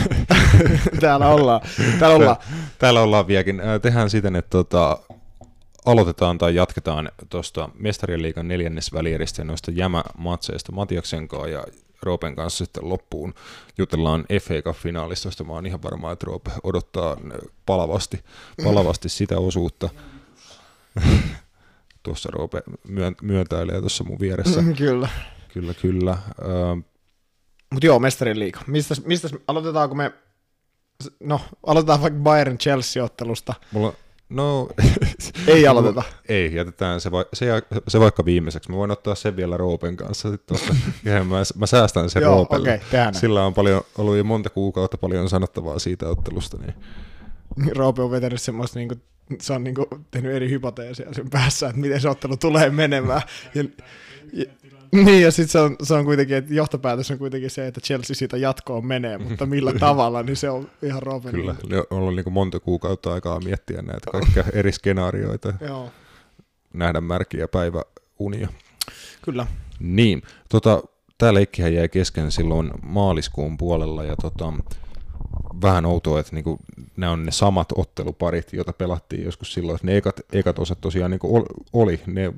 Täällä 1.01 1.29
ollaan. 1.29 1.61
Täällä 1.99 2.17
ollaan. 2.17 2.37
Täällä 2.79 3.01
ollaan 3.01 3.27
vieläkin. 3.27 3.61
Äh, 3.61 3.81
Tehdään 3.81 4.11
siten, 4.11 4.37
että 4.37 4.51
tota, 4.51 4.99
aloitetaan 5.87 6.39
tai 6.39 6.55
jatketaan 6.55 7.11
tuosta 7.31 7.69
Mestarien 7.79 8.23
liigan 8.23 8.49
neljännesvälieristä 8.49 9.41
ja 9.41 9.45
noista 9.45 9.71
jämämatseista 9.71 10.73
Matiaksen 10.73 11.29
kanssa 11.29 11.49
ja 11.49 11.65
Roopen 12.03 12.35
kanssa 12.37 12.65
sitten 12.65 12.89
loppuun. 12.89 13.35
Jutellaan 13.79 14.25
FA 14.43 14.55
Cup-finaalista, 14.55 15.27
josta 15.29 15.45
mä 15.45 15.53
oon 15.53 15.67
ihan 15.67 15.83
varma, 15.83 16.13
että 16.13 16.27
Roope 16.27 16.51
odottaa 16.63 17.17
palavasti, 17.67 18.25
palavasti 18.65 19.09
sitä 19.09 19.39
osuutta. 19.39 19.89
tuossa 22.03 22.31
Roope 22.33 22.63
myön- 22.89 23.17
myöntäilee 23.23 23.81
tuossa 23.81 24.05
mun 24.05 24.21
vieressä. 24.21 24.63
Kyllä. 24.79 25.09
Kyllä, 25.53 25.75
kyllä. 25.75 26.19
Öö, 26.43 26.75
Mutta 27.73 27.87
joo, 27.87 27.99
mestarin 27.99 28.39
liiga. 28.39 28.61
Mistä, 28.67 28.95
mistä, 29.05 29.29
aloitetaanko 29.47 29.95
me, 29.95 30.13
no 31.21 31.41
aloitetaan 31.67 32.03
vaikka 32.03 32.21
Bayern 32.21 32.59
Chelsea-ottelusta. 32.59 33.55
mulla, 33.73 33.93
no, 34.33 34.69
Ei 35.47 35.67
aloiteta. 35.67 36.03
Ei, 36.29 36.55
jätetään 36.55 37.01
se, 37.01 37.11
va- 37.11 37.25
se, 37.33 37.47
ja- 37.47 37.63
se 37.89 38.01
vaikka 38.01 38.25
viimeiseksi. 38.25 38.71
Mä 38.71 38.77
voin 38.77 38.91
ottaa 38.91 39.15
sen 39.15 39.37
vielä 39.37 39.57
Roopen 39.57 39.97
kanssa. 39.97 40.31
Sit 40.31 40.47
tuosta. 40.47 40.75
Ja 41.05 41.25
mä, 41.25 41.37
mä 41.57 41.67
säästän 41.67 42.11
sen 42.11 42.23
Joo, 42.23 42.35
Roopelle. 42.35 42.81
näin. 42.93 43.15
Sillä 43.15 43.45
on 43.47 43.55
paljon, 43.55 43.83
ollut 43.99 44.17
jo 44.17 44.25
monta 44.25 44.51
kuukautta 44.51 44.99
paljon 44.99 45.29
sanottavaa 45.29 45.79
siitä 45.79 46.09
ottelusta. 46.09 46.57
Niin. 46.59 46.75
Roope 47.77 48.03
on 48.03 48.11
vetänyt 48.11 48.41
semmoista, 48.43 48.79
niinku, 48.79 48.95
se 49.41 49.53
on 49.53 49.65
niinku 49.65 49.87
tehnyt 50.11 50.33
eri 50.35 50.51
hypoteeseja 50.51 51.15
sen 51.15 51.31
päässä, 51.31 51.69
että 51.69 51.81
miten 51.81 52.01
se 52.01 52.09
ottelu 52.09 52.37
tulee 52.37 52.71
menemään. 52.71 53.23
Ja, 53.55 53.65
ja, 54.33 54.45
niin, 55.05 55.23
ja 55.23 55.31
sitten 55.31 55.49
se 55.49 55.59
on, 55.59 55.77
se 55.83 55.95
on 55.95 56.05
kuitenkin, 56.05 56.37
että 56.37 56.55
johtopäätös 56.55 57.11
on 57.11 57.19
kuitenkin 57.19 57.51
se, 57.51 57.67
että 57.67 57.81
Chelsea 57.81 58.17
siitä 58.17 58.37
jatkoon 58.37 58.87
menee, 58.87 59.19
mutta 59.19 59.47
millä 59.47 59.73
tavalla, 59.89 60.23
niin 60.23 60.37
se 60.37 60.51
on 60.51 60.71
ihan 60.83 61.03
Roopen. 61.03 61.31
Kyllä, 61.31 61.55
on 61.91 61.99
ollut 61.99 62.15
niin 62.15 62.33
monta 62.33 62.61
kuukautta 62.61 63.13
aikaa 63.13 63.41
miettiä 63.41 63.83
näitä 63.83 64.11
kaikkia 64.11 64.45
eri 64.53 64.73
skenaarioita, 64.73 65.55
joo, 65.61 65.91
nähdä 66.75 67.01
märkiä 67.01 67.49
päiväunia. 67.49 68.49
kyllä. 69.23 69.47
Niin, 69.81 70.23
tota, 70.49 70.83
tämä 71.19 71.35
leikkihän 71.35 71.75
jäi 71.75 71.89
kesken 71.89 72.33
silloin 72.33 72.71
maaliskuun 72.83 73.59
puolella 73.59 74.05
ja 74.05 74.17
tota, 74.17 74.53
vähän 75.63 75.87
outoa, 75.87 76.21
että 76.21 76.35
niinku, 76.35 76.59
nämä 76.97 77.13
on 77.13 77.25
ne 77.25 77.33
samat 77.33 77.69
otteluparit, 77.77 78.53
joita 78.53 78.73
pelattiin 78.73 79.25
joskus 79.25 79.53
silloin, 79.53 79.77
että 79.77 79.87
ne 79.87 79.97
ekat, 79.97 80.21
ekat 80.33 80.59
osat 80.59 80.81
tosiaan 80.81 81.11
niinku 81.11 81.37
ol, 81.37 81.45
oli, 81.73 82.01
ne 82.07 82.33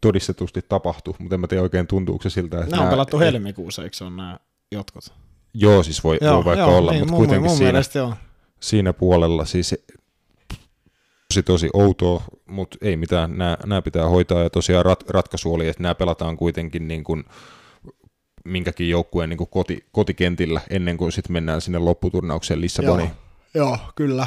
todistetusti 0.00 0.60
tapahtui, 0.68 1.14
mutta 1.18 1.34
en 1.34 1.40
mä 1.40 1.46
tiedä 1.46 1.62
oikein 1.62 1.86
tuntuuko 1.86 2.22
se 2.22 2.30
siltä, 2.30 2.58
että 2.58 2.70
Nämä 2.70 2.82
on 2.82 2.90
pelattu 2.90 3.18
helmikuussa, 3.18 3.82
eikö 3.82 3.96
se 3.96 4.04
on 4.04 4.16
nämä 4.16 4.38
jotkut? 4.72 5.12
Joo, 5.54 5.82
siis 5.82 6.04
voi, 6.04 6.18
voi 6.22 6.44
vaikka 6.44 6.66
olla, 6.66 6.90
niin, 6.90 7.00
mutta 7.00 7.12
mun, 7.12 7.18
kuitenkin 7.18 7.50
mun 7.50 7.58
siinä, 7.58 7.82
joo. 7.94 8.14
siinä 8.60 8.92
puolella 8.92 9.44
siis 9.44 9.74
tosi 11.28 11.42
tosi 11.42 11.70
outoa, 11.72 12.22
mutta 12.46 12.78
ei 12.82 12.96
mitään, 12.96 13.38
nämä 13.66 13.82
pitää 13.82 14.08
hoitaa 14.08 14.42
ja 14.42 14.50
tosiaan 14.50 14.84
rat, 14.84 15.10
ratkaisu 15.10 15.54
oli, 15.54 15.68
että 15.68 15.82
nämä 15.82 15.94
pelataan 15.94 16.36
kuitenkin 16.36 16.88
niin 16.88 17.04
kuin 17.04 17.24
minkäkin 18.44 18.90
joukkueen 18.90 19.30
niin 19.30 19.38
kuin 19.38 19.50
koti, 19.50 19.84
kotikentillä 19.92 20.60
ennen 20.70 20.96
kuin 20.96 21.12
sitten 21.12 21.32
mennään 21.32 21.60
sinne 21.60 21.78
lopputurnaukseen 21.78 22.60
Lissaboniin. 22.60 23.10
Joo, 23.54 23.68
joo, 23.68 23.78
kyllä. 23.94 24.26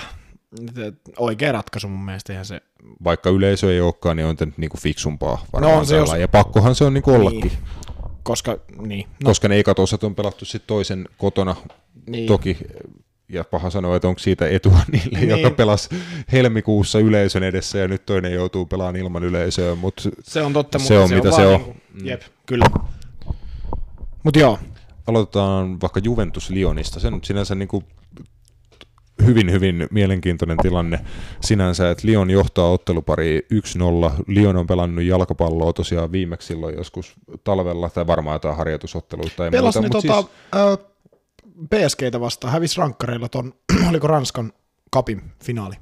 Oikea 1.17 1.51
ratkaisu 1.51 1.87
mun 1.87 2.05
mielestä 2.05 2.33
ihan 2.33 2.45
se. 2.45 2.61
Vaikka 3.03 3.29
yleisö 3.29 3.73
ei 3.73 3.81
olekaan, 3.81 4.17
niin 4.17 4.25
on 4.25 4.37
tämä 4.37 4.51
niin 4.57 4.69
kuin 4.69 4.81
fiksumpaa 4.81 5.45
varmaan 5.53 5.73
No 5.73 5.79
on 5.79 5.85
se, 5.85 5.95
jos- 5.97 6.13
Ja 6.19 6.27
pakkohan 6.27 6.75
se 6.75 6.83
on 6.83 6.93
niin 6.93 7.01
kuin 7.03 7.15
ollakin, 7.15 7.41
Niin. 7.41 7.51
Koska, 8.23 8.57
niin. 8.87 9.07
no. 9.23 9.25
koska 9.27 9.47
ne 9.47 9.59
ekat 9.59 9.79
osat 9.79 10.03
on 10.03 10.15
pelattu 10.15 10.45
sitten 10.45 10.67
toisen 10.67 11.09
kotona 11.17 11.55
niin. 12.07 12.27
toki, 12.27 12.57
ja 13.29 13.43
paha 13.43 13.69
sanoa, 13.69 13.95
että 13.95 14.07
onko 14.07 14.19
siitä 14.19 14.47
etua 14.47 14.79
niille, 14.91 15.19
niin. 15.19 15.29
Niin. 15.29 15.41
joka 15.43 15.55
pelasi 15.55 15.89
helmikuussa 16.31 16.99
yleisön 16.99 17.43
edessä 17.43 17.77
ja 17.77 17.87
nyt 17.87 18.05
toinen 18.05 18.33
joutuu 18.33 18.65
pelaamaan 18.65 18.95
ilman 18.95 19.23
yleisöä, 19.23 19.75
mutta 19.75 20.03
Se 20.23 20.41
on 20.41 20.53
totta, 20.53 20.79
Se 20.79 20.99
on, 20.99 21.09
mitä 21.09 21.29
vaan 21.29 21.41
se 21.41 21.47
on. 21.47 21.59
Niinku, 21.61 21.75
jep, 22.03 22.21
kyllä. 22.45 22.65
Mutta 24.23 24.39
joo, 24.39 24.59
aloitetaan 25.07 25.81
vaikka 25.81 25.99
Juventus 26.03 26.49
Lyonista. 26.49 26.99
Se 26.99 27.11
nyt 27.11 27.25
sinänsä 27.25 27.55
niin 27.55 27.67
kuin 27.67 27.85
hyvin, 29.25 29.51
hyvin 29.51 29.87
mielenkiintoinen 29.91 30.57
tilanne 30.57 30.99
sinänsä, 31.41 31.91
että 31.91 32.07
Lyon 32.07 32.29
johtaa 32.29 32.69
ottelupari 32.69 33.47
1-0. 33.53 34.23
Lyon 34.27 34.57
on 34.57 34.67
pelannut 34.67 35.03
jalkapalloa 35.03 35.73
tosiaan 35.73 36.11
viimeksi 36.11 36.47
silloin 36.47 36.75
joskus 36.75 37.13
talvella, 37.43 37.89
tai 37.89 38.07
varmaan 38.07 38.35
jotain 38.35 38.57
harjoitusotteluita 38.57 39.35
tai 39.35 39.51
pelas 39.51 39.75
muuta. 39.75 39.87
ne 39.87 39.89
tota, 39.89 40.21
siis, 40.21 40.31
ö, 40.55 40.77
PSGtä 41.69 42.19
vastaan, 42.19 42.53
hävisi 42.53 42.77
rankkareilla 42.77 43.29
ton, 43.29 43.53
oliko 43.89 44.07
Ranskan 44.07 44.53
kapin 44.91 45.21
finaali, 45.43 45.75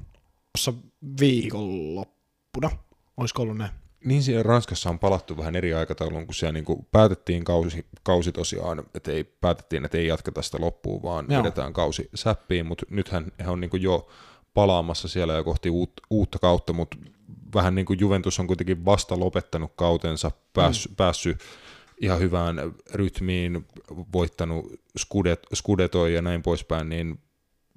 tuossa 0.56 0.72
viikonloppuna, 1.20 2.70
olisiko 3.16 3.42
ollut 3.42 3.56
näin? 3.56 3.81
Niin 4.04 4.22
siellä 4.22 4.42
Ranskassa 4.42 4.90
on 4.90 4.98
palattu 4.98 5.36
vähän 5.36 5.56
eri 5.56 5.74
aikatauluun, 5.74 6.26
kun 6.26 6.34
siellä 6.34 6.52
niin 6.52 6.64
kuin 6.64 6.86
päätettiin 6.92 7.44
kausi, 7.44 7.86
kausi 8.02 8.32
tosiaan, 8.32 8.84
että 8.94 9.12
ei, 9.12 9.24
päätettiin, 9.24 9.84
että 9.84 9.98
ei 9.98 10.06
jatketa 10.06 10.42
sitä 10.42 10.58
loppuun, 10.60 11.02
vaan 11.02 11.26
Joo. 11.28 11.42
vedetään 11.42 11.72
kausi 11.72 12.10
säppiin, 12.14 12.66
mutta 12.66 12.86
nythän 12.90 13.32
he 13.44 13.50
on 13.50 13.60
niin 13.60 13.70
kuin 13.70 13.82
jo 13.82 14.08
palaamassa 14.54 15.08
siellä 15.08 15.32
ja 15.32 15.42
kohti 15.42 15.70
uut, 15.70 15.92
uutta 16.10 16.38
kautta, 16.38 16.72
mutta 16.72 16.96
vähän 17.54 17.74
niin 17.74 17.86
kuin 17.86 18.00
Juventus 18.00 18.40
on 18.40 18.46
kuitenkin 18.46 18.84
vasta 18.84 19.20
lopettanut 19.20 19.72
kautensa, 19.76 20.30
pääs, 20.52 20.88
mm. 20.88 20.96
päässyt 20.96 21.38
ihan 22.00 22.20
hyvään 22.20 22.56
rytmiin, 22.94 23.66
voittanut 24.12 24.72
skudet, 24.98 25.46
skudetoja 25.54 26.14
ja 26.14 26.22
näin 26.22 26.42
poispäin, 26.42 26.88
niin 26.88 27.18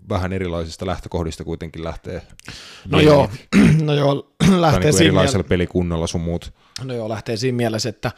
vähän 0.10 0.34
erilaisista 0.34 0.86
lähtökohdista 0.86 1.44
kuitenkin 1.44 1.84
lähtee. 1.84 2.22
No 2.90 3.00
joo, 3.00 3.30
no 3.84 3.94
joo, 3.94 4.32
lähtee 4.60 4.82
niin 4.82 4.94
siinä 4.94 5.06
erilaisella 5.06 5.44
miele- 5.44 5.50
pelikunnalla 5.50 6.08
sun 6.08 6.22
muut. 6.22 6.54
No 6.84 6.94
joo, 6.94 7.10
lähtee 7.10 7.38
siinä 7.38 7.56
mielessä, 7.56 7.90
että 7.90 8.12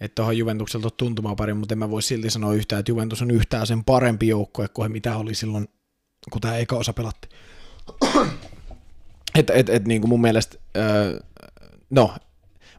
että 0.00 0.14
tuohon 0.14 0.38
Juventukselta 0.38 0.90
tuntumaan 0.90 1.36
pari, 1.36 1.54
mutta 1.54 1.74
en 1.74 1.78
mä 1.78 1.90
voi 1.90 2.02
silti 2.02 2.30
sanoa 2.30 2.54
yhtään, 2.54 2.80
että 2.80 2.92
Juventus 2.92 3.22
on 3.22 3.30
yhtään 3.30 3.66
sen 3.66 3.84
parempi 3.84 4.28
joukkue 4.28 4.68
kuin 4.68 4.92
mitä 4.92 5.16
oli 5.16 5.34
silloin, 5.34 5.68
kun 6.30 6.40
tämä 6.40 6.56
eka 6.56 6.76
osa 6.76 6.92
pelattiin. 6.92 7.32
että 9.34 9.52
et, 9.58 9.68
et, 9.68 9.84
niin 9.84 10.00
kuin 10.00 10.08
mun 10.08 10.20
mielestä, 10.20 10.58
öö, 10.76 11.20
no, 11.90 12.14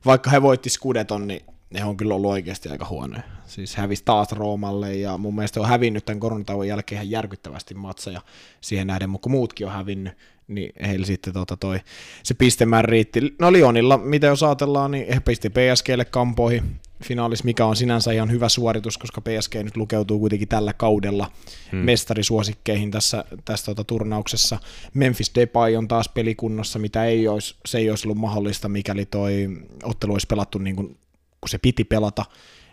vaikka 0.06 0.30
he 0.30 0.42
voitti 0.42 0.70
Scudeton, 0.70 1.28
niin 1.28 1.46
ne 1.72 1.86
on 1.86 1.98
kyllä 1.98 2.16
ollut 2.16 2.32
oikeasti 2.32 2.70
aika 2.70 2.86
huonoja. 2.90 3.24
Siis 3.46 3.76
hävisi 3.76 4.04
taas 4.06 4.32
Roomalle 4.32 4.96
ja 4.96 5.18
mun 5.18 5.36
mielestä 5.36 5.60
on 5.60 5.68
hävinnyt 5.68 6.06
tämän 6.06 6.20
koronatauon 6.20 6.68
jälkeen 6.68 6.98
ihan 6.98 7.12
järkyttävästi 7.12 7.74
matseja 7.74 8.22
siihen 8.62 8.88
nähden, 8.88 9.10
mutta 9.10 9.24
kun 9.24 9.32
muutkin 9.32 9.68
on 9.68 9.74
hävinnyt, 9.74 10.14
niin 10.48 10.72
heillä 10.88 11.06
sitten 11.06 11.34
tota 11.34 11.58
toi, 11.58 11.80
se 12.24 12.34
pistemäärä 12.34 12.88
riitti. 12.88 13.36
No 13.40 13.52
Lionilla, 13.52 13.98
mitä 13.98 14.28
jos 14.28 14.44
ajatellaan, 14.44 14.92
niin 14.92 15.14
he 15.14 15.20
pisti 15.20 15.50
PSGlle 15.50 16.06
kampoihin 16.06 16.80
finaalissa, 17.04 17.46
mikä 17.46 17.66
on 17.66 17.76
sinänsä 17.76 18.12
ihan 18.12 18.32
hyvä 18.32 18.50
suoritus, 18.50 18.98
koska 18.98 19.22
PSG 19.22 19.56
nyt 19.56 19.78
lukeutuu 19.78 20.20
kuitenkin 20.20 20.48
tällä 20.48 20.74
kaudella 20.74 21.32
hmm. 21.72 21.80
mestarisuosikkeihin 21.80 22.92
tässä, 22.92 23.26
tässä 23.46 23.66
tota 23.66 23.84
turnauksessa. 23.84 24.60
Memphis 24.94 25.32
Depay 25.36 25.76
on 25.76 25.88
taas 25.88 26.10
pelikunnossa, 26.10 26.80
mitä 26.80 27.06
ei 27.06 27.28
olisi, 27.28 27.56
se 27.66 27.78
ei 27.78 27.90
olisi 27.90 28.08
ollut 28.08 28.18
mahdollista, 28.18 28.70
mikäli 28.70 29.06
toi 29.06 29.50
ottelu 29.84 30.14
olisi 30.14 30.28
pelattu 30.28 30.58
niin 30.58 30.76
kuin, 30.76 30.98
kun 31.42 31.50
se 31.50 31.58
piti 31.58 31.84
pelata. 31.84 32.26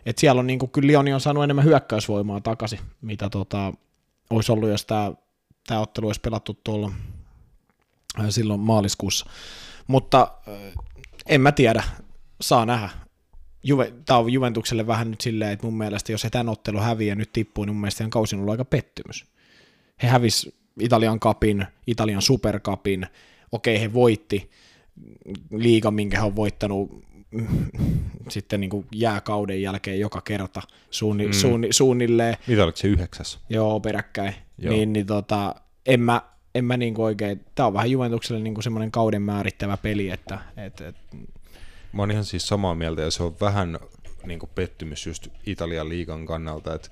Et 0.07 0.19
siellä 0.19 0.41
on 0.41 0.47
niin 0.47 0.59
kuin, 0.59 0.71
kyllä 0.71 0.87
Lioni 0.87 1.13
on 1.13 1.21
saanut 1.21 1.45
enemmän 1.45 1.65
hyökkäysvoimaa 1.65 2.41
takaisin, 2.41 2.79
mitä 3.01 3.31
tota, 3.31 3.73
olisi 4.31 4.53
ollut, 4.53 4.69
jos 4.69 4.85
tämä, 4.85 5.13
tämä 5.67 5.81
ottelu 5.81 6.07
olisi 6.07 6.21
pelattu 6.21 6.61
tuolla 6.65 6.93
äh, 8.21 8.27
silloin 8.29 8.61
maaliskuussa. 8.61 9.27
Mutta 9.87 10.33
äh, 10.49 10.55
en 11.27 11.41
mä 11.41 11.53
tiedä, 11.53 11.83
saa 12.41 12.67
nähdä. 12.67 12.91
Juve, 13.63 13.93
tämä 14.07 14.19
on 14.19 14.33
Juventukselle 14.33 14.87
vähän 14.87 15.11
nyt 15.11 15.21
silleen, 15.21 15.53
että 15.53 15.67
mun 15.67 15.79
mielestä 15.79 16.13
jos 16.13 16.25
he 16.25 16.31
tämän 16.31 16.49
ottelu 16.49 16.79
häviää 16.79 17.15
nyt 17.15 17.33
tippuu, 17.33 17.65
niin 17.65 17.75
mun 17.75 17.81
mielestä 17.81 18.05
on 18.05 18.39
ollut 18.39 18.51
aika 18.51 18.65
pettymys. 18.65 19.27
He 20.03 20.09
hävis 20.09 20.51
Italian 20.81 21.21
kapin, 21.21 21.67
Italian 21.87 22.23
superkapin, 22.23 23.07
okei 23.53 23.81
he 23.81 23.93
voitti 23.93 24.51
liigan, 25.51 25.95
minkä 25.95 26.19
he 26.19 26.27
on 26.27 26.37
voittanut 26.37 27.05
sitten 28.29 28.61
niin 28.61 28.71
kuin 28.71 28.87
jääkauden 28.93 29.63
jälkeen 29.63 30.01
joka 30.01 30.21
kerta 30.21 30.63
suunni, 30.91 31.27
mm. 31.27 31.33
suunni, 31.33 31.69
suunnilleen, 31.71 32.37
Mitä 32.47 32.65
oliko 32.65 32.77
se 32.77 32.89
yhdeksäs? 32.89 33.39
joo 33.49 33.81
peräkkäin, 33.81 34.35
Joo. 34.59 34.75
niin, 34.75 34.93
niin 34.93 35.07
tota, 35.07 35.55
en 35.87 36.01
mä, 36.01 36.23
en 36.55 36.65
mä 36.65 36.77
niin 36.77 37.01
oikein, 37.01 37.45
tämä 37.55 37.67
on 37.67 37.75
vähän 37.75 37.91
Juventukselle 37.91 38.43
niin 38.43 38.63
semmoinen 38.63 38.91
kauden 38.91 39.23
määrittävä 39.23 39.77
peli, 39.77 40.11
että 40.11 40.39
et, 40.57 40.81
et, 40.81 40.97
Mä 41.93 42.03
oon 42.03 42.11
ihan 42.11 42.25
siis 42.25 42.49
samaa 42.49 42.75
mieltä 42.75 43.03
ja 43.03 43.11
se 43.11 43.23
on 43.23 43.37
vähän 43.41 43.79
niin 44.27 44.39
kuin 44.39 44.51
pettymys 44.55 45.07
just 45.07 45.29
Italian 45.47 45.89
liigan 45.89 46.27
kannalta, 46.27 46.75
että 46.75 46.89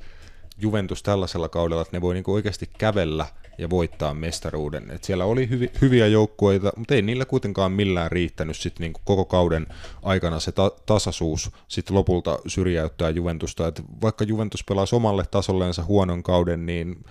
Juventus 0.58 1.02
tällaisella 1.02 1.48
kaudella, 1.48 1.82
että 1.82 1.96
ne 1.96 2.00
voi 2.00 2.14
niin 2.14 2.24
kuin 2.24 2.34
oikeasti 2.34 2.70
kävellä 2.78 3.26
ja 3.58 3.70
voittaa 3.70 4.14
mestaruuden. 4.14 4.90
Et 4.90 5.04
siellä 5.04 5.24
oli 5.24 5.48
hyvi, 5.48 5.70
hyviä 5.80 6.06
joukkueita, 6.06 6.72
mutta 6.76 6.94
ei 6.94 7.02
niillä 7.02 7.24
kuitenkaan 7.24 7.72
millään 7.72 8.12
riittänyt 8.12 8.56
sit 8.56 8.78
niinku 8.78 9.00
koko 9.04 9.24
kauden 9.24 9.66
aikana 10.02 10.40
se 10.40 10.52
ta- 10.52 10.72
tasaisuus 10.86 11.50
sit 11.68 11.90
lopulta 11.90 12.38
syrjäyttää 12.46 13.10
Juventusta. 13.10 13.68
Et 13.68 13.82
vaikka 14.02 14.24
Juventus 14.24 14.64
pelasi 14.64 14.96
omalle 14.96 15.24
tasolleensa 15.30 15.84
huonon 15.84 16.22
kauden, 16.22 16.66
niin 16.66 17.04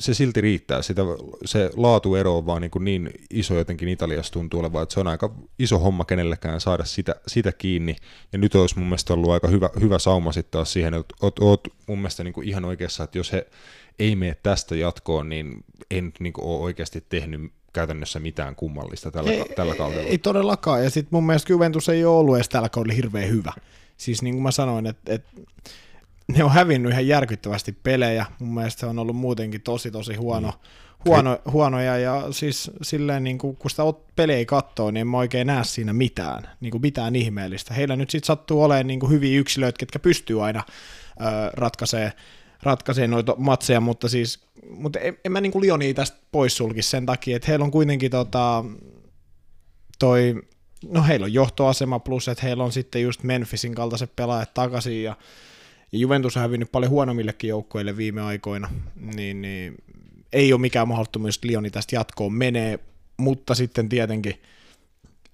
se 0.00 0.14
silti 0.14 0.40
riittää. 0.40 0.82
Sitä, 0.82 1.02
se 1.44 1.70
laatuero 1.76 2.38
on 2.38 2.46
vaan 2.46 2.62
niin, 2.62 2.84
niin 2.84 3.10
iso 3.30 3.54
jotenkin 3.54 3.88
Italiassa 3.88 4.32
tuntuu 4.32 4.60
olevan, 4.60 4.82
että 4.82 4.92
se 4.92 5.00
on 5.00 5.08
aika 5.08 5.34
iso 5.58 5.78
homma 5.78 6.04
kenellekään 6.04 6.60
saada 6.60 6.84
sitä, 6.84 7.14
sitä 7.26 7.52
kiinni. 7.52 7.96
Ja 8.32 8.38
nyt 8.38 8.54
olisi 8.54 8.78
mun 8.78 8.88
mielestä 8.88 9.14
ollut 9.14 9.30
aika 9.30 9.48
hyvä, 9.48 9.70
hyvä 9.80 9.98
sauma 9.98 10.32
sitten 10.32 10.50
taas 10.50 10.72
siihen, 10.72 10.94
että 10.94 11.14
oot, 11.22 11.38
oot 11.38 11.68
mun 11.86 11.98
mielestä 11.98 12.24
niin 12.24 12.34
kuin 12.34 12.48
ihan 12.48 12.64
oikeassa, 12.64 13.04
että 13.04 13.18
jos 13.18 13.32
he 13.32 13.46
ei 13.98 14.16
mene 14.16 14.36
tästä 14.42 14.76
jatkoon, 14.76 15.28
niin 15.28 15.64
en 15.90 16.12
niin 16.20 16.32
kuin 16.32 16.44
ole 16.44 16.60
oikeasti 16.60 17.04
tehnyt 17.08 17.52
käytännössä 17.72 18.20
mitään 18.20 18.56
kummallista 18.56 19.10
tällä, 19.10 19.30
ei, 19.30 19.44
tällä 19.56 19.74
kaudella. 19.74 20.02
Ei, 20.02 20.08
ei 20.08 20.18
todellakaan, 20.18 20.84
ja 20.84 20.90
sitten 20.90 21.16
mun 21.16 21.26
mielestä 21.26 21.52
Juventus 21.52 21.88
ei 21.88 22.04
ole 22.04 22.16
ollut 22.18 22.36
edes 22.36 22.48
tällä 22.48 22.68
kaudella 22.68 22.94
hirveän 22.94 23.28
hyvä. 23.28 23.52
Siis 23.96 24.22
niin 24.22 24.34
kuin 24.34 24.42
mä 24.42 24.50
sanoin, 24.50 24.86
että, 24.86 25.14
että 25.14 25.30
ne 26.28 26.44
on 26.44 26.50
hävinnyt 26.50 26.92
ihan 26.92 27.06
järkyttävästi 27.06 27.72
pelejä. 27.72 28.26
Mun 28.38 28.54
mielestä 28.54 28.80
se 28.80 28.86
on 28.86 28.98
ollut 28.98 29.16
muutenkin 29.16 29.60
tosi 29.60 29.90
tosi 29.90 30.14
huono, 30.14 30.48
mm. 30.48 30.54
huono, 31.04 31.38
huonoja 31.50 31.98
ja 31.98 32.26
siis 32.30 32.70
silleen 32.82 33.24
niin 33.24 33.38
kuin, 33.38 33.56
kun 33.56 33.70
sitä 33.70 33.82
pelejä 34.16 34.44
katsoo, 34.44 34.90
niin 34.90 35.00
en 35.00 35.08
mä 35.08 35.18
oikein 35.18 35.46
näe 35.46 35.64
siinä 35.64 35.92
mitään, 35.92 36.48
niin 36.60 36.70
kuin 36.70 36.82
mitään 36.82 37.16
ihmeellistä. 37.16 37.74
Heillä 37.74 37.96
nyt 37.96 38.10
sitten 38.10 38.26
sattuu 38.26 38.62
olemaan 38.62 38.86
niin 38.86 39.00
kuin 39.00 39.12
hyviä 39.12 39.40
yksilöitä, 39.40 39.78
ketkä 39.78 39.98
pystyy 39.98 40.44
aina 40.44 40.62
ö, 41.20 41.50
ratkaisee, 41.52 42.12
ratkaisee 42.62 43.06
noita 43.06 43.34
matseja, 43.38 43.80
mutta 43.80 44.08
siis 44.08 44.40
mutta 44.70 44.98
en, 44.98 45.18
en 45.24 45.32
mä 45.32 45.40
niin 45.40 45.52
kuin 45.52 45.94
tästä 45.94 46.18
poissulkisi 46.32 46.90
sen 46.90 47.06
takia, 47.06 47.36
että 47.36 47.48
heillä 47.48 47.64
on 47.64 47.70
kuitenkin 47.70 48.10
tota, 48.10 48.64
toi, 49.98 50.42
no 50.84 51.02
heillä 51.02 51.24
on 51.24 51.32
johtoasema 51.32 51.98
plus, 51.98 52.28
että 52.28 52.46
heillä 52.46 52.64
on 52.64 52.72
sitten 52.72 53.02
just 53.02 53.22
Memphisin 53.22 53.74
kaltaiset 53.74 54.16
pelaajat 54.16 54.54
takaisin 54.54 55.02
ja 55.02 55.16
ja 55.92 55.98
Juventus 55.98 56.36
on 56.36 56.42
hävinnyt 56.42 56.72
paljon 56.72 56.90
huonommillekin 56.90 57.48
joukkoille 57.48 57.96
viime 57.96 58.22
aikoina, 58.22 58.70
niin, 59.14 59.42
niin 59.42 59.74
ei 60.32 60.52
ole 60.52 60.60
mikään 60.60 60.88
mahdottomuus, 60.88 61.36
että 61.36 61.46
Lioni 61.46 61.70
tästä 61.70 61.96
jatkoon 61.96 62.32
menee, 62.32 62.78
mutta 63.16 63.54
sitten 63.54 63.88
tietenkin 63.88 64.42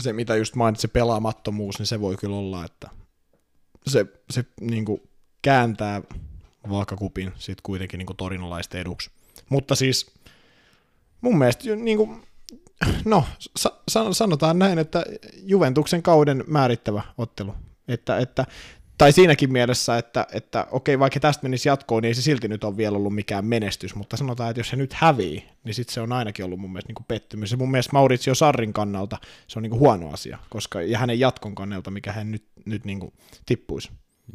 se, 0.02 0.12
mitä 0.12 0.36
just 0.36 0.54
mainitsin, 0.54 0.90
pelaamattomuus, 0.90 1.78
niin 1.78 1.86
se 1.86 2.00
voi 2.00 2.16
kyllä 2.16 2.36
olla, 2.36 2.64
että 2.64 2.90
se, 3.86 4.06
se 4.30 4.44
niin 4.60 4.84
kuin 4.84 5.02
kääntää 5.42 6.02
vaakakupin 6.70 7.32
sitten 7.38 7.62
kuitenkin 7.62 7.98
niin 7.98 8.16
torinolaisten 8.16 8.80
eduksi. 8.80 9.10
Mutta 9.48 9.74
siis 9.74 10.14
mun 11.20 11.38
mielestä 11.38 11.76
niin 11.76 11.98
kuin, 11.98 12.22
no, 13.04 13.24
sa- 13.56 14.12
sanotaan 14.12 14.58
näin, 14.58 14.78
että 14.78 15.04
Juventuksen 15.42 16.02
kauden 16.02 16.44
määrittävä 16.46 17.02
ottelu. 17.18 17.54
Että, 17.88 18.18
että 18.18 18.46
tai 18.98 19.12
siinäkin 19.12 19.52
mielessä, 19.52 19.98
että, 19.98 20.26
että 20.32 20.66
okei, 20.70 20.98
vaikka 20.98 21.20
tästä 21.20 21.42
menisi 21.42 21.68
jatkoon, 21.68 22.02
niin 22.02 22.08
ei 22.08 22.14
se 22.14 22.22
silti 22.22 22.48
nyt 22.48 22.64
ole 22.64 22.76
vielä 22.76 22.96
ollut 22.96 23.14
mikään 23.14 23.44
menestys, 23.44 23.94
mutta 23.94 24.16
sanotaan, 24.16 24.50
että 24.50 24.60
jos 24.60 24.68
se 24.68 24.76
nyt 24.76 24.92
hävii, 24.92 25.48
niin 25.64 25.74
sitten 25.74 25.94
se 25.94 26.00
on 26.00 26.12
ainakin 26.12 26.44
ollut 26.44 26.60
mun 26.60 26.72
mielestä 26.72 26.88
niin 26.88 26.94
kuin 26.94 27.06
pettymys. 27.08 27.50
Ja 27.50 27.56
mun 27.56 27.70
mielestä 27.70 27.92
Maurizio 27.92 28.34
Sarrin 28.34 28.72
kannalta 28.72 29.18
se 29.46 29.58
on 29.58 29.62
niin 29.62 29.70
kuin 29.70 29.80
huono 29.80 30.10
asia, 30.10 30.38
koska, 30.50 30.82
ja 30.82 30.98
hänen 30.98 31.20
jatkon 31.20 31.54
kannalta, 31.54 31.90
mikä 31.90 32.12
hän 32.12 32.30
nyt, 32.30 32.44
nyt 32.64 32.84
niin 32.84 33.00
kuin 33.00 33.12
tippuisi. 33.46 33.90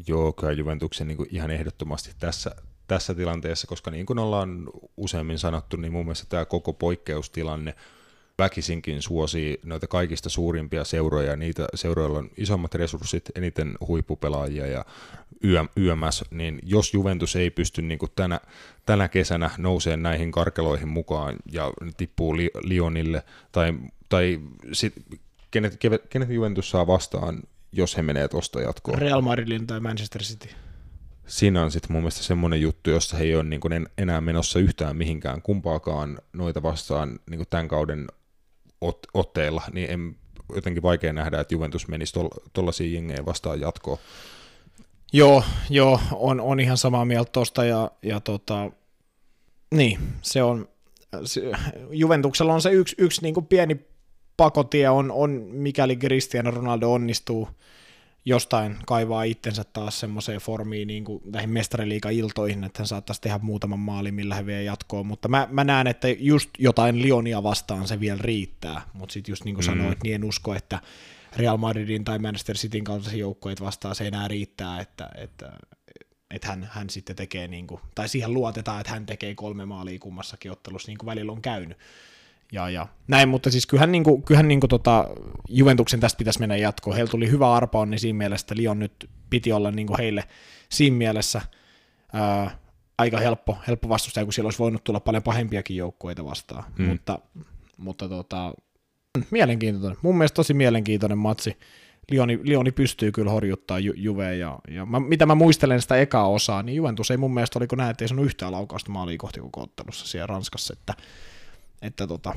Joo, 0.08 0.34
kyllä 0.34 0.52
Juventuksen 0.52 1.08
niin 1.08 1.18
kuin 1.18 1.30
ihan 1.32 1.52
ehdottomasti 1.52 2.12
tässä, 2.20 2.56
tässä 2.88 3.16
tilanteessa, 3.16 3.68
koska 3.68 3.92
niin 3.92 4.06
kuin 4.06 4.20
ollaan 4.20 4.70
useammin 4.98 5.40
sanottu, 5.40 5.78
niin 5.78 5.92
mun 5.92 6.06
mielestä 6.06 6.26
tämä 6.30 6.46
koko 6.46 6.74
poikkeustilanne 6.74 7.76
väkisinkin 8.40 9.02
suosii 9.02 9.60
noita 9.66 9.88
kaikista 9.88 10.30
suurimpia 10.30 10.84
seuroja, 10.84 11.36
niitä 11.36 11.68
seuroilla 11.76 12.20
on 12.20 12.30
isommat 12.38 12.76
resurssit, 12.76 13.32
eniten 13.36 13.78
huippupelaajia 13.88 14.68
ja 14.68 14.86
YMS, 15.76 16.24
niin 16.32 16.60
jos 16.64 16.94
Juventus 16.94 17.36
ei 17.36 17.50
pysty 17.50 17.82
niin 17.82 18.00
kuin 18.00 18.12
tänä, 18.16 18.40
tänä 18.86 19.08
kesänä 19.08 19.50
nouseen 19.58 20.04
näihin 20.04 20.32
karkeloihin 20.32 20.88
mukaan 20.88 21.36
ja 21.52 21.74
tippuu 21.98 22.38
li, 22.38 22.52
Lionille, 22.62 23.24
tai, 23.52 23.74
tai 24.10 24.40
sit, 24.72 24.94
kenet, 25.52 25.78
kenet 26.10 26.30
Juventus 26.30 26.70
saa 26.70 26.88
vastaan, 26.88 27.44
jos 27.72 27.98
he 27.98 28.02
menee 28.02 28.28
tuosta 28.28 28.62
jatkoon? 28.62 28.98
Real 28.98 29.22
Madridin 29.22 29.68
tai 29.68 29.80
Manchester 29.80 30.22
City 30.22 30.50
siinä 31.30 31.64
on 31.64 31.72
sitten 31.72 31.92
mun 31.92 32.02
mielestä 32.02 32.24
semmoinen 32.24 32.62
juttu, 32.62 32.90
jossa 32.90 33.18
he 33.18 33.24
ei 33.24 33.36
ole 33.36 33.44
niin 33.44 33.88
enää 33.98 34.22
menossa 34.22 34.60
yhtään 34.60 34.96
mihinkään 34.96 35.42
kumpaakaan 35.42 36.20
noita 36.34 36.64
vastaan 36.64 37.20
niin 37.30 37.46
tämän 37.50 37.68
kauden 37.68 38.08
ot, 38.82 39.00
otteilla, 39.14 39.62
niin 39.74 39.92
en, 39.92 40.16
jotenkin 40.56 40.84
vaikea 40.84 41.14
nähdä, 41.14 41.40
että 41.40 41.54
Juventus 41.54 41.88
menisi 41.88 42.14
tuollaisia 42.54 42.88
tol, 42.88 42.94
jengejä 42.94 43.26
vastaan 43.26 43.62
jatkoon. 43.62 43.98
Joo, 45.14 45.44
joo 45.70 46.00
on, 46.12 46.42
on 46.42 46.60
ihan 46.60 46.78
samaa 46.78 47.06
mieltä 47.06 47.32
tuosta 47.32 47.66
ja, 47.66 47.92
ja 48.04 48.20
tota, 48.20 48.72
niin, 49.76 50.00
se 50.22 50.44
on, 50.44 50.68
se, 51.26 51.52
Juventuksella 51.92 52.54
on 52.54 52.62
se 52.62 52.72
yksi, 52.72 52.96
yksi 52.98 53.22
niin 53.22 53.34
kuin 53.34 53.46
pieni 53.46 53.86
pakotie 54.40 54.90
on, 54.90 55.12
on, 55.12 55.32
mikäli 55.52 55.96
Cristiano 55.96 56.52
Ronaldo 56.52 56.94
onnistuu 56.94 57.48
jostain 58.26 58.78
kaivaa 58.86 59.24
itsensä 59.24 59.64
taas 59.64 60.00
semmoiseen 60.00 60.40
formiin 60.40 60.88
niin 60.88 61.06
kuin 61.06 61.22
näihin 61.26 61.50
mestariliiga-iltoihin, 61.50 62.64
että 62.64 62.80
hän 62.80 62.88
saattaisi 62.88 63.22
tehdä 63.22 63.40
muutaman 63.42 63.80
maalin, 63.80 64.14
millä 64.14 64.36
he 64.36 64.46
vie 64.46 64.64
jatkoon, 64.64 65.06
mutta 65.06 65.28
mä, 65.28 65.48
mä 65.52 65.64
näen, 65.64 65.88
että 65.88 66.08
just 66.08 66.50
jotain 66.58 67.02
Lionia 67.02 67.44
vastaan 67.44 67.88
se 67.88 68.00
vielä 68.00 68.20
riittää, 68.22 68.82
mutta 68.94 69.14
sitten 69.14 69.32
just 69.32 69.46
niin 69.46 69.56
kuin 69.56 69.66
mm. 69.66 69.72
sanoit, 69.72 70.04
niin 70.04 70.16
en 70.16 70.24
usko, 70.24 70.56
että 70.56 70.80
Real 71.36 71.58
Madridin 71.58 72.04
tai 72.04 72.20
Manchester 72.20 72.56
Cityn 72.56 72.84
kaltaisia 72.84 73.20
joukkoja 73.20 73.56
vastaan 73.62 73.96
se 73.96 74.08
enää 74.08 74.28
riittää, 74.28 74.82
että, 74.82 75.10
että, 75.16 75.52
että 76.32 76.48
hän, 76.48 76.70
hän 76.72 76.90
sitten 76.90 77.16
tekee, 77.16 77.48
niin 77.48 77.68
kuin, 77.68 77.82
tai 77.96 78.10
siihen 78.10 78.34
luotetaan, 78.34 78.80
että 78.80 78.92
hän 78.94 79.06
tekee 79.06 79.36
kolme 79.36 79.66
maalia 79.66 80.00
kummassakin 80.00 80.52
ottelussa, 80.52 80.90
niin 80.90 80.98
kuin 80.98 81.08
välillä 81.08 81.32
on 81.32 81.42
käynyt 81.42 81.78
ja, 82.52 82.70
ja 82.70 82.88
näin, 83.08 83.30
mutta 83.30 83.52
siis 83.52 83.68
kyllähän, 83.68 83.92
niin 83.92 84.04
kuin, 84.04 84.24
kyllähän 84.24 84.48
niin 84.48 84.60
kuin 84.60 84.70
tota, 84.70 85.08
Juventuksen 85.50 86.00
tästä 86.00 86.18
pitäisi 86.18 86.40
mennä 86.40 86.56
jatkoon. 86.56 86.96
Heillä 86.96 87.12
tuli 87.12 87.32
hyvä 87.32 87.54
arpa 87.54 87.86
niin 87.86 88.00
siinä 88.00 88.18
mielessä, 88.18 88.44
että 88.44 88.56
Lion 88.56 88.80
nyt 88.80 89.10
piti 89.30 89.52
olla 89.52 89.72
niin 89.72 89.88
kuin 89.88 89.98
heille 89.98 90.24
siinä 90.70 90.98
mielessä 90.98 91.42
ää, 92.14 92.58
aika 92.98 93.18
helppo, 93.18 93.58
helppo 93.68 93.90
vastustaja, 93.90 94.26
kun 94.26 94.34
siellä 94.34 94.48
olisi 94.48 94.60
voinut 94.60 94.84
tulla 94.84 95.00
paljon 95.00 95.24
pahempiakin 95.24 95.78
joukkueita 95.78 96.26
vastaan. 96.26 96.64
Mm. 96.78 96.86
Mutta, 96.86 97.20
mutta 97.78 98.10
tota, 98.10 98.54
mielenkiintoinen. 99.32 99.98
Mun 100.02 100.18
mielestä 100.18 100.36
tosi 100.36 100.54
mielenkiintoinen 100.54 101.18
matsi. 101.18 101.58
Lioni, 102.12 102.40
Lioni 102.44 102.72
pystyy 102.72 103.12
kyllä 103.12 103.32
horjuttaa 103.32 103.80
Ju, 103.80 103.94
Juve, 103.96 104.36
ja, 104.36 104.60
ja 104.68 104.86
mä, 104.86 105.00
mitä 105.00 105.26
mä 105.26 105.36
muistelen 105.36 105.82
sitä 105.82 105.96
ekaa 105.96 106.28
osaa, 106.28 106.64
niin 106.64 106.76
Juventus 106.76 107.12
ei 107.12 107.18
mun 107.18 107.34
mielestä, 107.34 107.60
oliko 107.60 107.76
näin, 107.76 107.92
että 107.92 108.04
ei 108.04 108.08
sanonut 108.08 108.26
yhtään 108.26 108.52
laukausta 108.52 108.92
maalia 108.92 109.18
kohti 109.18 109.40
koko 109.40 109.62
ottelussa 109.62 110.08
siellä 110.08 110.28
Ranskassa, 110.28 110.74
että 110.80 110.94
että 111.82 112.08
tota, 112.08 112.36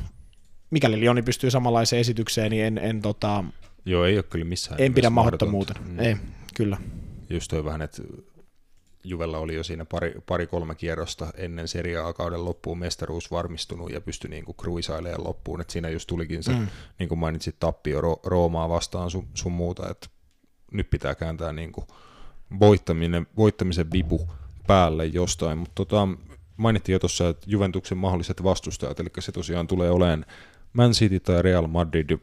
mikäli 0.71 1.01
Lioni 1.01 1.23
pystyy 1.23 1.51
samanlaiseen 1.51 2.01
esitykseen, 2.01 2.51
niin 2.51 2.65
en, 2.65 2.79
en 2.79 3.03
tota, 3.03 3.45
Joo, 3.85 4.05
ei 4.05 4.17
ole 4.17 4.23
kyllä 4.23 4.45
missään. 4.45 4.81
En 4.81 4.95
pidä 4.95 5.11
mahdottomuutena. 5.11 5.81
Mm. 5.87 5.99
Ei, 5.99 6.17
kyllä. 6.55 6.79
Just 7.31 7.51
toi 7.51 7.65
vähän, 7.65 7.83
että 7.83 8.03
Juvella 9.05 9.39
oli 9.39 9.55
jo 9.55 9.63
siinä 9.63 9.85
pari, 9.85 10.15
pari 10.27 10.47
kolme 10.47 10.75
kierrosta 10.75 11.33
ennen 11.37 11.69
seriaa 11.69 12.13
kauden 12.13 12.45
loppuun 12.45 12.79
mestaruus 12.79 13.31
varmistunut 13.31 13.91
ja 13.91 14.01
pystyi 14.01 14.31
niin 14.31 14.45
kuin 14.45 14.57
kruisailemaan 14.57 15.25
loppuun, 15.25 15.61
että 15.61 15.73
siinä 15.73 15.89
just 15.89 16.07
tulikin 16.07 16.43
se, 16.43 16.53
mm. 16.53 16.69
niin 16.99 17.09
kuin 17.09 17.19
mainitsit, 17.19 17.57
tappio 17.59 18.01
Ro- 18.01 18.21
Roomaa 18.25 18.69
vastaan 18.69 19.11
sun, 19.11 19.29
sun 19.35 19.53
muuta, 19.53 19.91
että 19.91 20.09
nyt 20.73 20.91
pitää 20.91 21.15
kääntää 21.15 21.53
niin 21.53 21.73
kuin 21.73 21.87
voittaminen, 22.61 23.27
voittamisen 23.37 23.93
vipu 23.93 24.29
päälle 24.67 25.07
jostain, 25.07 25.59
mutta 25.59 25.75
tota, 25.75 26.09
mainittiin 26.63 26.95
jo 26.95 26.99
tuossa, 26.99 27.29
että 27.29 27.47
Juventuksen 27.47 27.99
mahdolliset 27.99 28.43
vastustajat, 28.43 29.01
eli 29.01 29.09
se 29.19 29.33
tosiaan 29.33 29.67
tulee 29.67 29.91
olemaan 29.91 30.27
Man 30.73 30.91
City 30.91 31.21
tai 31.21 31.43
Real 31.43 31.67
Madrid. 31.67 32.19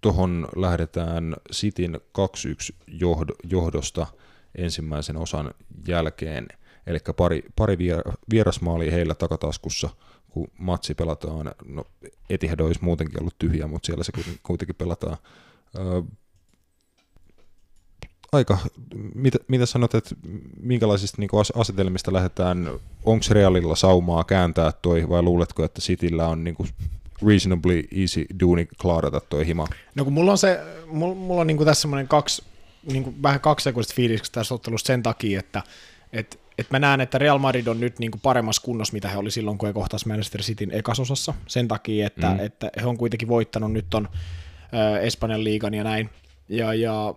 Tuohon 0.00 0.48
lähdetään 0.56 1.36
Cityn 1.52 2.00
2-1 2.18 3.34
johdosta 3.50 4.06
ensimmäisen 4.54 5.16
osan 5.16 5.54
jälkeen, 5.88 6.48
eli 6.86 6.98
pari, 7.16 7.42
pari 7.56 7.78
vierasmaalia 8.30 8.92
heillä 8.92 9.14
takataskussa, 9.14 9.90
kun 10.28 10.48
matsi 10.58 10.94
pelataan. 10.94 11.54
No, 11.64 11.84
Etihad 12.30 12.60
olisi 12.60 12.84
muutenkin 12.84 13.20
ollut 13.20 13.38
tyhjä, 13.38 13.66
mutta 13.66 13.86
siellä 13.86 14.04
se 14.04 14.12
kuitenkin 14.42 14.76
pelataan 14.76 15.16
aika, 18.32 18.58
mitä, 19.14 19.38
mitä 19.48 19.66
sanot, 19.66 19.94
että 19.94 20.14
minkälaisista 20.60 21.16
niin 21.18 21.30
asetelmista 21.54 22.12
lähdetään, 22.12 22.70
onko 23.04 23.24
Realilla 23.30 23.76
saumaa 23.76 24.24
kääntää 24.24 24.72
toi 24.82 25.08
vai 25.08 25.22
luuletko, 25.22 25.64
että 25.64 25.80
Cityllä 25.80 26.28
on 26.28 26.44
niin 26.44 26.54
kuin, 26.54 26.68
reasonably 27.26 27.88
easy 28.00 28.26
duuni 28.40 28.68
klaarata 28.82 29.20
toi 29.20 29.46
hima. 29.46 29.66
No 29.94 30.04
kun 30.04 30.12
mulla 30.12 30.30
on 30.30 30.38
se, 30.38 30.60
mulla, 30.86 31.14
mulla 31.14 31.40
on 31.40 31.46
niinku 31.46 31.64
tässä 31.64 31.80
semmoinen 31.80 32.08
kaksi, 32.08 32.44
niinku 32.92 33.14
vähän 33.22 33.40
kaksi 33.40 33.64
sekunnista 33.64 33.94
fiilistä 33.94 34.28
tässä 34.32 34.54
ottelusta 34.54 34.86
sen 34.86 35.02
takia, 35.02 35.38
että 35.40 35.62
et, 36.12 36.40
et 36.58 36.70
mä 36.70 36.78
näen, 36.78 37.00
että 37.00 37.18
Real 37.18 37.38
Madrid 37.38 37.66
on 37.66 37.80
nyt 37.80 37.98
niinku 37.98 38.18
paremmassa 38.22 38.62
kunnossa, 38.62 38.94
mitä 38.94 39.08
he 39.08 39.16
oli 39.16 39.30
silloin, 39.30 39.58
kun 39.58 39.66
he 39.66 39.72
kohtasivat 39.72 40.08
Manchester 40.08 40.40
Cityn 40.40 40.70
ekasosassa. 40.70 41.34
Sen 41.46 41.68
takia, 41.68 42.06
että, 42.06 42.30
mm. 42.30 42.40
että 42.40 42.70
he 42.80 42.86
on 42.86 42.96
kuitenkin 42.96 43.28
voittanut 43.28 43.72
nyt 43.72 43.94
on 43.94 44.08
Espanjan 45.02 45.44
liigan 45.44 45.74
ja 45.74 45.84
näin. 45.84 46.10
Ja, 46.48 46.74
ja 46.74 47.14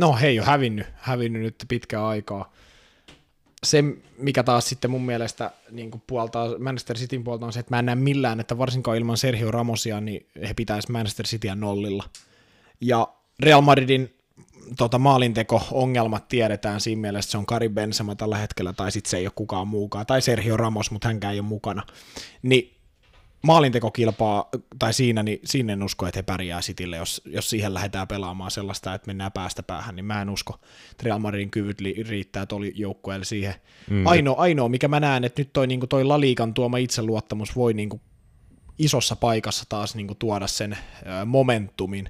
no 0.00 0.12
he 0.12 0.26
ei 0.26 0.38
ole 0.38 0.46
hävinnyt, 0.46 0.86
hävinnyt 0.94 1.42
nyt 1.42 1.64
pitkää 1.68 2.06
aikaa 2.06 2.52
se, 3.64 3.84
mikä 4.18 4.42
taas 4.42 4.68
sitten 4.68 4.90
mun 4.90 5.06
mielestä 5.06 5.50
niin 5.70 5.90
puoltaa 6.06 6.58
Manchester 6.58 6.96
Cityn 6.96 7.24
puolta 7.24 7.46
on 7.46 7.52
se, 7.52 7.60
että 7.60 7.74
mä 7.74 7.78
en 7.78 7.86
näe 7.86 7.94
millään, 7.94 8.40
että 8.40 8.58
varsinkaan 8.58 8.96
ilman 8.96 9.16
Sergio 9.16 9.50
Ramosia, 9.50 10.00
niin 10.00 10.26
he 10.48 10.54
pitäisi 10.54 10.92
Manchester 10.92 11.26
Cityä 11.26 11.54
nollilla. 11.54 12.04
Ja 12.80 13.08
Real 13.40 13.60
Madridin 13.60 14.14
tota, 14.76 14.98
maalinteko-ongelmat 14.98 16.28
tiedetään 16.28 16.80
siinä 16.80 17.00
mielessä, 17.00 17.30
se 17.30 17.38
on 17.38 17.46
Karim 17.46 17.74
Benzema 17.74 18.16
tällä 18.16 18.36
hetkellä, 18.36 18.72
tai 18.72 18.92
sitten 18.92 19.10
se 19.10 19.16
ei 19.16 19.26
ole 19.26 19.32
kukaan 19.34 19.68
muukaan, 19.68 20.06
tai 20.06 20.22
Sergio 20.22 20.56
Ramos, 20.56 20.90
mutta 20.90 21.08
hänkään 21.08 21.34
ei 21.34 21.40
ole 21.40 21.48
mukana. 21.48 21.82
Niin 22.42 22.73
maalintekokilpaa, 23.44 24.48
tai 24.78 24.94
siinä, 24.94 25.22
niin 25.22 25.40
siinä 25.44 25.72
en 25.72 25.82
usko, 25.82 26.06
että 26.06 26.18
he 26.18 26.22
pärjää 26.22 26.60
Citylle, 26.60 26.96
jos, 26.96 27.22
jos 27.24 27.50
siihen 27.50 27.74
lähdetään 27.74 28.08
pelaamaan 28.08 28.50
sellaista, 28.50 28.94
että 28.94 29.06
mennään 29.06 29.32
päästä 29.32 29.62
päähän, 29.62 29.96
niin 29.96 30.04
mä 30.04 30.22
en 30.22 30.30
usko, 30.30 30.54
että 30.90 31.02
Real 31.02 31.18
Madridin 31.18 31.50
kyvyt 31.50 31.80
li- 31.80 32.02
riittää 32.08 32.46
tuolla 32.46 32.66
joukkueelle 32.74 33.24
siihen. 33.24 33.54
Mm. 33.90 34.06
Ainoa, 34.06 34.36
ainoa, 34.38 34.68
mikä 34.68 34.88
mä 34.88 35.00
näen, 35.00 35.24
että 35.24 35.40
nyt 35.40 35.52
toi, 35.52 35.66
niin 35.66 35.88
toi 35.88 36.04
Laliikan 36.04 36.54
tuoma 36.54 36.76
itseluottamus 36.76 37.56
voi 37.56 37.74
niin 37.74 37.88
kuin 37.88 38.02
isossa 38.78 39.16
paikassa 39.16 39.64
taas 39.68 39.94
niin 39.94 40.06
kuin 40.06 40.18
tuoda 40.18 40.46
sen 40.46 40.78
momentumin 41.26 42.08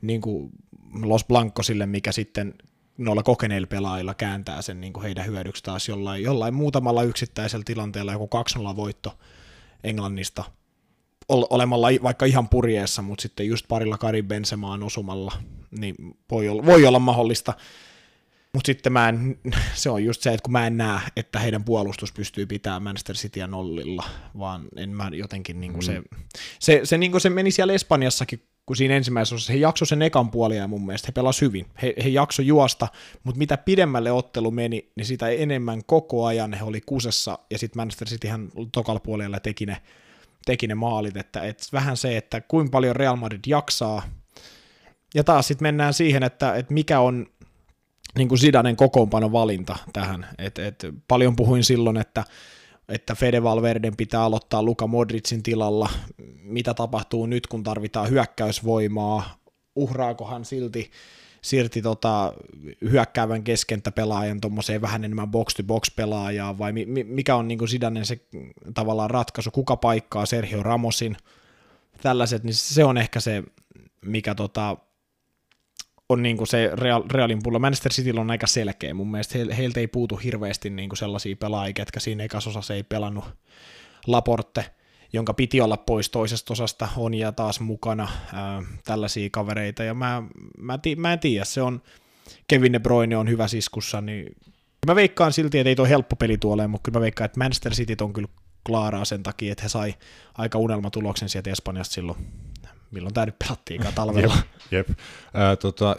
niin 0.00 0.20
kuin 0.20 0.50
Los 1.02 1.24
Blancosille, 1.24 1.86
mikä 1.86 2.12
sitten 2.12 2.54
noilla 2.98 3.22
kokeneilla 3.22 3.66
pelaajilla 3.66 4.14
kääntää 4.14 4.62
sen 4.62 4.80
niin 4.80 4.92
kuin 4.92 5.02
heidän 5.02 5.26
hyödyksi 5.26 5.62
taas 5.62 5.88
jollain, 5.88 6.22
jollain 6.22 6.54
muutamalla 6.54 7.02
yksittäisellä 7.02 7.64
tilanteella, 7.64 8.12
joku 8.12 8.28
2-0 8.72 8.76
voitto 8.76 9.18
Englannista– 9.84 10.44
olemalla 11.28 11.88
vaikka 12.02 12.26
ihan 12.26 12.48
purjeessa, 12.48 13.02
mutta 13.02 13.22
sitten 13.22 13.46
just 13.46 13.68
parilla 13.68 13.98
Karin 13.98 14.28
Bensemaan 14.28 14.82
osumalla, 14.82 15.32
niin 15.78 15.94
voi 16.30 16.48
olla, 16.48 16.66
voi 16.66 16.86
olla 16.86 16.98
mahdollista. 16.98 17.52
Mutta 18.54 18.66
sitten 18.66 18.92
mä 18.92 19.08
en, 19.08 19.38
se 19.74 19.90
on 19.90 20.04
just 20.04 20.22
se, 20.22 20.30
että 20.30 20.42
kun 20.42 20.52
mä 20.52 20.66
en 20.66 20.76
näe, 20.76 21.00
että 21.16 21.38
heidän 21.38 21.64
puolustus 21.64 22.12
pystyy 22.12 22.46
pitämään 22.46 22.82
Manchester 22.82 23.16
Cityä 23.16 23.46
nollilla, 23.46 24.04
vaan 24.38 24.64
en 24.76 24.90
mä 24.90 25.10
jotenkin 25.12 25.60
niin 25.60 25.72
kuin 25.72 25.82
mm. 25.82 25.86
se, 25.86 26.02
se, 26.58 26.80
se, 26.84 26.98
niin 26.98 27.10
kuin 27.10 27.20
se 27.20 27.30
meni 27.30 27.50
siellä 27.50 27.72
Espanjassakin, 27.72 28.42
kun 28.66 28.76
siinä 28.76 28.96
ensimmäisessä 28.96 29.34
osassa 29.34 29.52
he 29.52 29.58
jaksoi 29.58 29.86
sen 29.86 30.02
ekan 30.02 30.30
puolia 30.30 30.58
ja 30.58 30.68
mun 30.68 30.86
mielestä 30.86 31.08
he 31.08 31.12
pelasivat 31.12 31.48
hyvin. 31.48 31.66
He, 31.82 31.94
he 32.04 32.08
jakso 32.08 32.42
juosta, 32.42 32.88
mutta 33.24 33.38
mitä 33.38 33.56
pidemmälle 33.56 34.12
ottelu 34.12 34.50
meni, 34.50 34.92
niin 34.96 35.06
sitä 35.06 35.28
enemmän 35.28 35.84
koko 35.86 36.26
ajan 36.26 36.54
he 36.54 36.64
oli 36.64 36.80
kusessa 36.80 37.38
ja 37.50 37.58
sitten 37.58 37.80
Manchester 37.80 38.08
Cityhän 38.08 38.48
tokalla 38.72 39.00
puolella 39.00 39.40
teki 39.40 39.66
ne 39.66 39.82
teki 40.44 40.66
ne 40.66 40.74
maalit, 40.74 41.16
että, 41.16 41.42
että 41.42 41.64
vähän 41.72 41.96
se, 41.96 42.16
että 42.16 42.40
kuinka 42.40 42.70
paljon 42.70 42.96
Real 42.96 43.16
Madrid 43.16 43.40
jaksaa, 43.46 44.02
ja 45.14 45.24
taas 45.24 45.48
sitten 45.48 45.64
mennään 45.64 45.94
siihen, 45.94 46.22
että, 46.22 46.54
että 46.54 46.74
mikä 46.74 47.00
on 47.00 47.26
niin 48.18 48.28
kuin 48.28 48.38
Sidanen 48.38 48.76
kokoonpano 48.76 49.32
valinta 49.32 49.76
tähän, 49.92 50.26
et, 50.38 50.58
et 50.58 50.86
paljon 51.08 51.36
puhuin 51.36 51.64
silloin, 51.64 51.96
että 51.96 52.24
että 52.88 53.14
Fede 53.14 53.42
Valverden 53.42 53.96
pitää 53.96 54.22
aloittaa 54.22 54.62
Luka 54.62 54.86
Modricin 54.86 55.42
tilalla, 55.42 55.88
mitä 56.42 56.74
tapahtuu 56.74 57.26
nyt, 57.26 57.46
kun 57.46 57.62
tarvitaan 57.62 58.10
hyökkäysvoimaa, 58.10 59.38
uhraakohan 59.76 60.44
silti 60.44 60.90
siirti 61.42 61.82
tota, 61.82 62.32
hyökkäävän 62.90 63.44
keskentäpelaajan 63.44 64.40
tuommoiseen 64.40 64.80
vähän 64.80 65.04
enemmän 65.04 65.30
box-to-box-pelaajaa, 65.30 66.58
vai 66.58 66.72
mi- 66.72 67.04
mikä 67.04 67.36
on 67.36 67.48
niin 67.48 67.68
Sidanen 67.68 68.06
se 68.06 68.20
tavallaan 68.74 69.10
ratkaisu, 69.10 69.50
kuka 69.50 69.76
paikkaa 69.76 70.26
Sergio 70.26 70.62
Ramosin, 70.62 71.16
tällaiset, 72.02 72.44
niin 72.44 72.54
se 72.54 72.84
on 72.84 72.98
ehkä 72.98 73.20
se, 73.20 73.42
mikä 74.00 74.34
tota, 74.34 74.76
on 76.08 76.22
niin 76.22 76.36
kuin 76.36 76.48
se 76.48 76.70
Real, 76.74 77.02
Realin 77.10 77.42
pullo. 77.42 77.58
Manchester 77.58 77.92
City 77.92 78.10
on 78.18 78.30
aika 78.30 78.46
selkeä 78.46 78.94
mun 78.94 79.10
mielestä. 79.10 79.38
He, 79.38 79.56
heiltä 79.56 79.80
ei 79.80 79.86
puutu 79.86 80.16
hirveästi 80.16 80.70
niin 80.70 80.88
kuin 80.88 80.96
sellaisia 80.98 81.36
pelaajia, 81.36 81.72
ketkä 81.72 82.00
siinä 82.00 82.24
ekasosassa 82.24 82.74
ei 82.74 82.82
pelannut. 82.82 83.24
Laporte, 84.06 84.64
jonka 85.12 85.34
piti 85.34 85.60
olla 85.60 85.76
pois 85.76 86.10
toisesta 86.10 86.52
osasta, 86.52 86.88
on 86.96 87.14
ja 87.14 87.32
taas 87.32 87.60
mukana 87.60 88.08
ää, 88.32 88.62
tällaisia 88.84 89.28
kavereita, 89.32 89.84
ja 89.84 89.94
mä, 89.94 90.22
mä, 90.58 90.78
ti, 90.78 90.96
mä 90.96 91.12
en 91.12 91.18
tiedä, 91.18 91.44
se 91.44 91.62
on, 91.62 91.82
Kevin 92.48 92.72
De 92.72 92.78
Bruyne 92.78 93.16
on 93.16 93.28
hyvä 93.28 93.48
siskussa, 93.48 94.00
niin 94.00 94.36
mä 94.86 94.94
veikkaan 94.94 95.32
silti, 95.32 95.58
että 95.58 95.68
ei 95.68 95.76
tuo 95.76 95.86
helppo 95.86 96.16
peli 96.16 96.38
tuoleen, 96.38 96.70
mutta 96.70 96.84
kyllä 96.84 96.98
mä 96.98 97.02
veikkaan, 97.02 97.26
että 97.26 97.38
Manchester 97.38 97.72
City 97.72 97.96
on 98.00 98.12
kyllä 98.12 98.28
klaaraa 98.66 99.04
sen 99.04 99.22
takia, 99.22 99.52
että 99.52 99.62
he 99.62 99.68
sai 99.68 99.94
aika 100.34 100.58
unelmatuloksen 100.58 101.28
sieltä 101.28 101.50
Espanjasta 101.50 101.94
silloin, 101.94 102.18
milloin 102.90 103.14
tämä 103.14 103.26
nyt 103.26 103.38
pelattiinkaan 103.38 103.94
talvella. 103.94 104.34
jep, 104.70 104.88
jep. 104.88 104.98
Äh, 104.98 105.58
tota, 105.60 105.96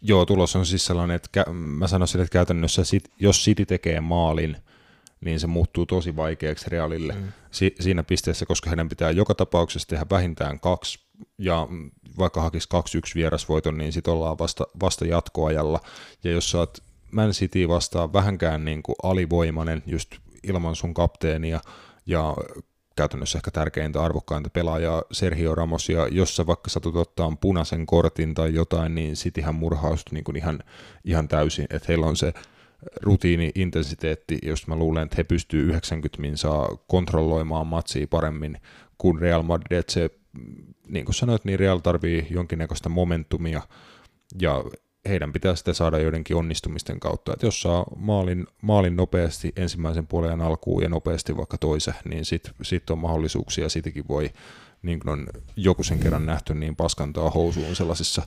joo, 0.00 0.26
tulos 0.26 0.56
on 0.56 0.66
siis 0.66 0.86
sellainen, 0.86 1.14
että 1.16 1.44
mä 1.52 1.86
sanoisin, 1.86 2.20
että 2.20 2.32
käytännössä 2.32 2.84
sit, 2.84 3.04
jos 3.18 3.44
City 3.44 3.66
tekee 3.66 4.00
maalin, 4.00 4.56
niin 5.24 5.40
se 5.40 5.46
muuttuu 5.46 5.86
tosi 5.86 6.16
vaikeaksi 6.16 6.70
Realille 6.70 7.12
mm. 7.12 7.32
si- 7.50 7.74
siinä 7.80 8.04
pisteessä, 8.04 8.46
koska 8.46 8.70
heidän 8.70 8.88
pitää 8.88 9.10
joka 9.10 9.34
tapauksessa 9.34 9.88
tehdä 9.88 10.06
vähintään 10.10 10.60
kaksi, 10.60 10.98
ja 11.38 11.68
vaikka 12.18 12.40
hakisi 12.40 12.68
2-1 12.74 12.78
vierasvoiton, 13.14 13.78
niin 13.78 13.92
sitten 13.92 14.12
ollaan 14.12 14.38
vasta, 14.38 14.66
vasta 14.80 15.06
jatkoajalla, 15.06 15.80
ja 16.24 16.30
jos 16.30 16.50
sä 16.50 16.58
oot 16.58 16.78
Man 17.12 17.30
City 17.30 17.68
vastaan 17.68 18.12
vähänkään 18.12 18.64
niin 18.64 18.82
kuin 18.82 18.96
alivoimainen 19.02 19.82
just 19.86 20.10
ilman 20.42 20.76
sun 20.76 20.94
kapteenia, 20.94 21.60
ja 22.06 22.36
käytännössä 22.96 23.38
ehkä 23.38 23.50
tärkeintä 23.50 24.02
arvokkainta 24.02 24.50
pelaajaa 24.50 25.02
Sergio 25.12 25.54
Ramos, 25.54 25.88
ja 25.88 26.08
jos 26.08 26.36
sä 26.36 26.46
vaikka 26.46 26.70
satut 26.70 26.96
ottaa 26.96 27.36
punaisen 27.40 27.86
kortin 27.86 28.34
tai 28.34 28.54
jotain, 28.54 28.94
niin 28.94 29.14
Cityhän 29.14 29.54
murhaustui 29.54 30.14
niin 30.14 30.24
kuin 30.24 30.36
ihan, 30.36 30.60
ihan 31.04 31.28
täysin, 31.28 31.66
että 31.70 31.86
heillä 31.88 32.06
on 32.06 32.16
se 32.16 32.32
rutiini-intensiteetti, 33.02 34.38
jos 34.42 34.66
mä 34.66 34.76
luulen, 34.76 35.02
että 35.02 35.16
he 35.16 35.24
pystyy 35.24 35.62
90 35.68 36.20
minsaa 36.20 36.76
kontrolloimaan 36.86 37.66
matsia 37.66 38.06
paremmin 38.10 38.58
kuin 38.98 39.18
Real 39.18 39.42
Madrid, 39.42 39.78
että 39.78 39.92
se, 39.92 40.10
niin 40.88 41.04
kuin 41.04 41.14
sanoit, 41.14 41.44
niin 41.44 41.58
Real 41.58 41.78
tarvii 41.78 42.26
jonkinnäköistä 42.30 42.88
momentumia, 42.88 43.62
ja 44.40 44.64
heidän 45.08 45.32
pitää 45.32 45.54
sitten 45.54 45.74
saada 45.74 45.98
joidenkin 45.98 46.36
onnistumisten 46.36 47.00
kautta, 47.00 47.32
että 47.32 47.46
jos 47.46 47.62
saa 47.62 47.84
maalin, 47.96 48.46
maalin 48.62 48.96
nopeasti 48.96 49.52
ensimmäisen 49.56 50.06
puolen 50.06 50.40
alkuun 50.40 50.82
ja 50.82 50.88
nopeasti 50.88 51.36
vaikka 51.36 51.58
toisen, 51.58 51.94
niin 52.04 52.24
sitten 52.24 52.52
sit 52.62 52.90
on 52.90 52.98
mahdollisuuksia, 52.98 53.68
sitäkin 53.68 54.08
voi, 54.08 54.30
niin 54.82 55.00
kuin 55.00 55.12
on 55.12 55.26
joku 55.56 55.82
sen 55.82 55.98
kerran 55.98 56.26
nähty, 56.26 56.54
niin 56.54 56.76
paskantaa 56.76 57.30
housuun 57.30 57.76
sellaisissa 57.76 58.26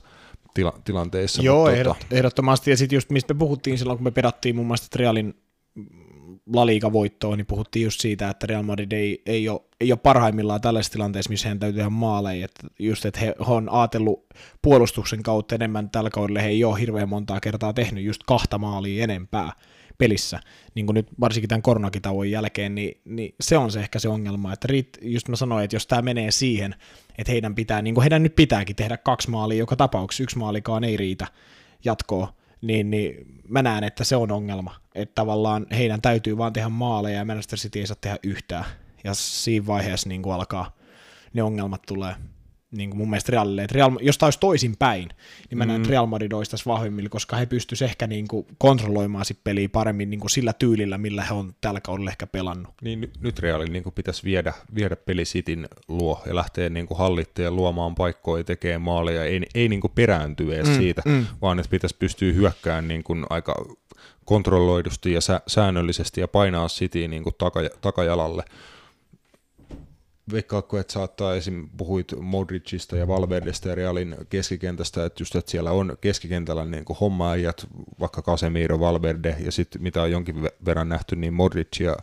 tila- 0.58 0.80
tilanteissa. 0.84 1.42
Joo, 1.42 1.58
mutta, 1.58 1.76
ehdot, 1.76 1.98
tota... 1.98 2.16
ehdottomasti. 2.16 2.70
Ja 2.70 2.76
sitten 2.76 2.96
just 2.96 3.10
mistä 3.10 3.34
me 3.34 3.38
puhuttiin 3.38 3.78
silloin, 3.78 3.98
kun 3.98 4.04
me 4.04 4.10
pedattiin 4.10 4.56
muun 4.56 4.66
muassa 4.66 4.86
Realin 4.96 5.34
La 6.52 6.66
Liga-voittoa, 6.66 7.36
niin 7.36 7.46
puhuttiin 7.46 7.84
just 7.84 8.00
siitä, 8.00 8.30
että 8.30 8.46
Real 8.46 8.62
Madrid 8.62 8.92
ei, 8.92 9.22
ei, 9.26 9.48
ole, 9.48 9.60
ei 9.80 9.92
ole 9.92 9.98
parhaimmillaan 10.02 10.60
tällaisessa 10.60 10.92
tilanteessa, 10.92 11.30
missä 11.30 11.48
heidän 11.48 11.58
täytyy 11.58 11.76
tehdä 11.76 11.90
maaleja. 11.90 12.44
Että 12.44 12.66
just, 12.78 13.06
että 13.06 13.20
he 13.20 13.34
on 13.38 13.68
ajatellut 13.68 14.26
puolustuksen 14.62 15.22
kautta 15.22 15.54
enemmän 15.54 15.90
tällä 15.90 16.10
kaudella, 16.10 16.40
he 16.40 16.48
ei 16.48 16.64
ole 16.64 16.80
hirveän 16.80 17.08
montaa 17.08 17.40
kertaa 17.40 17.72
tehnyt 17.72 18.04
just 18.04 18.20
kahta 18.26 18.58
maalia 18.58 19.04
enempää 19.04 19.52
pelissä, 19.98 20.40
niin 20.74 20.86
kuin 20.86 20.94
nyt 20.94 21.08
varsinkin 21.20 21.48
tämän 21.48 21.62
koronakitauon 21.62 22.30
jälkeen, 22.30 22.74
niin, 22.74 23.00
niin 23.04 23.34
se 23.40 23.58
on 23.58 23.72
se 23.72 23.80
ehkä 23.80 23.98
se 23.98 24.08
ongelma, 24.08 24.52
että 24.52 24.68
riit, 24.68 24.98
just 25.02 25.28
mä 25.28 25.36
sanoin, 25.36 25.64
että 25.64 25.76
jos 25.76 25.86
tämä 25.86 26.02
menee 26.02 26.30
siihen, 26.30 26.74
että 27.18 27.32
heidän 27.32 27.54
pitää, 27.54 27.82
niin 27.82 27.94
kuin 27.94 28.02
heidän 28.02 28.22
nyt 28.22 28.36
pitääkin 28.36 28.76
tehdä 28.76 28.96
kaksi 28.96 29.30
maalia 29.30 29.58
joka 29.58 29.76
tapauksessa, 29.76 30.22
yksi 30.22 30.38
maalikaan 30.38 30.84
ei 30.84 30.96
riitä 30.96 31.26
jatkoa, 31.84 32.34
niin, 32.60 32.90
niin 32.90 33.26
mä 33.48 33.62
näen, 33.62 33.84
että 33.84 34.04
se 34.04 34.16
on 34.16 34.32
ongelma, 34.32 34.74
että 34.94 35.14
tavallaan 35.14 35.66
heidän 35.70 36.02
täytyy 36.02 36.38
vaan 36.38 36.52
tehdä 36.52 36.68
maaleja 36.68 37.18
ja 37.18 37.24
Manchester 37.24 37.58
City 37.58 37.78
ei 37.78 37.86
saa 37.86 37.96
tehdä 38.00 38.18
yhtään, 38.22 38.64
ja 39.04 39.14
siinä 39.14 39.66
vaiheessa 39.66 40.08
niin 40.08 40.22
kuin 40.22 40.34
alkaa 40.34 40.76
ne 41.32 41.42
ongelmat 41.42 41.82
tulee 41.82 42.14
niin 42.70 42.90
kuin 42.90 42.98
mun 42.98 43.10
mielestä 43.10 43.32
Realille, 43.32 43.62
että 43.62 43.74
Real, 43.74 43.90
jos 44.00 44.18
tämä 44.18 44.26
olisi 44.26 44.40
toisin 44.40 44.76
päin, 44.78 45.08
niin 45.50 45.58
mä 45.58 45.64
mm. 45.64 45.68
näen, 45.68 45.80
että 45.80 45.90
Real 45.90 46.06
Madrid 46.06 46.32
olisi 46.32 46.50
tässä 46.50 46.70
vahvemmilla, 46.70 47.08
koska 47.08 47.36
he 47.36 47.46
pystyisivät 47.46 47.90
ehkä 47.90 48.06
niin 48.06 48.28
kuin 48.28 48.46
kontrolloimaan 48.58 49.24
sit 49.24 49.38
peliä 49.44 49.68
paremmin 49.68 50.10
niin 50.10 50.20
kuin 50.20 50.30
sillä 50.30 50.52
tyylillä, 50.52 50.98
millä 50.98 51.24
he 51.24 51.34
on 51.34 51.52
tällä 51.60 51.80
kaudella 51.80 52.10
ehkä 52.10 52.26
pelannut. 52.26 52.74
Niin 52.82 53.10
nyt 53.20 53.38
Realin 53.38 53.72
niin 53.72 53.82
kuin 53.82 53.94
pitäisi 53.94 54.24
viedä, 54.24 54.52
viedä 54.74 54.96
peli 54.96 55.24
Sitin 55.24 55.68
luo 55.88 56.22
ja 56.26 56.34
lähteä 56.34 56.68
niin 56.68 56.86
kuin 56.86 56.98
hallitteen 56.98 57.56
luomaan 57.56 57.94
paikkoja, 57.94 58.44
tekemään 58.44 58.82
maaleja, 58.82 59.24
ei, 59.24 59.40
ei 59.54 59.68
niin 59.68 59.80
kuin 59.80 59.92
perääntyä 59.94 60.54
edes 60.54 60.68
mm, 60.68 60.76
siitä, 60.76 61.02
mm. 61.04 61.26
vaan 61.42 61.58
että 61.58 61.70
pitäisi 61.70 61.96
pystyä 61.98 62.32
hyökkään 62.32 62.88
niin 62.88 63.04
kuin 63.04 63.26
aika 63.30 63.64
kontrolloidusti 64.24 65.12
ja 65.12 65.20
sä, 65.20 65.40
säännöllisesti 65.46 66.20
ja 66.20 66.28
painaa 66.28 66.68
Cityin 66.68 67.10
niin 67.10 67.22
kuin 67.22 67.34
taka, 67.38 67.60
takajalalle 67.80 68.44
veikkaatko, 70.32 70.78
että 70.78 70.92
saattaa 70.92 71.34
esim. 71.34 71.68
puhuit 71.76 72.12
Modricista 72.20 72.96
ja 72.96 73.08
Valverdesta 73.08 73.68
ja 73.68 73.74
Realin 73.74 74.16
keskikentästä, 74.28 75.04
että 75.04 75.22
just, 75.22 75.36
että 75.36 75.50
siellä 75.50 75.72
on 75.72 75.96
keskikentällä 76.00 76.64
niin 76.64 76.84
kuin 76.84 76.96
hommaajat, 77.00 77.66
vaikka 78.00 78.22
Casemiro, 78.22 78.80
Valverde 78.80 79.36
ja 79.40 79.52
sitten 79.52 79.82
mitä 79.82 80.02
on 80.02 80.10
jonkin 80.10 80.42
verran 80.64 80.88
nähty, 80.88 81.16
niin 81.16 81.34
Modric 81.34 81.80
ja 81.80 81.96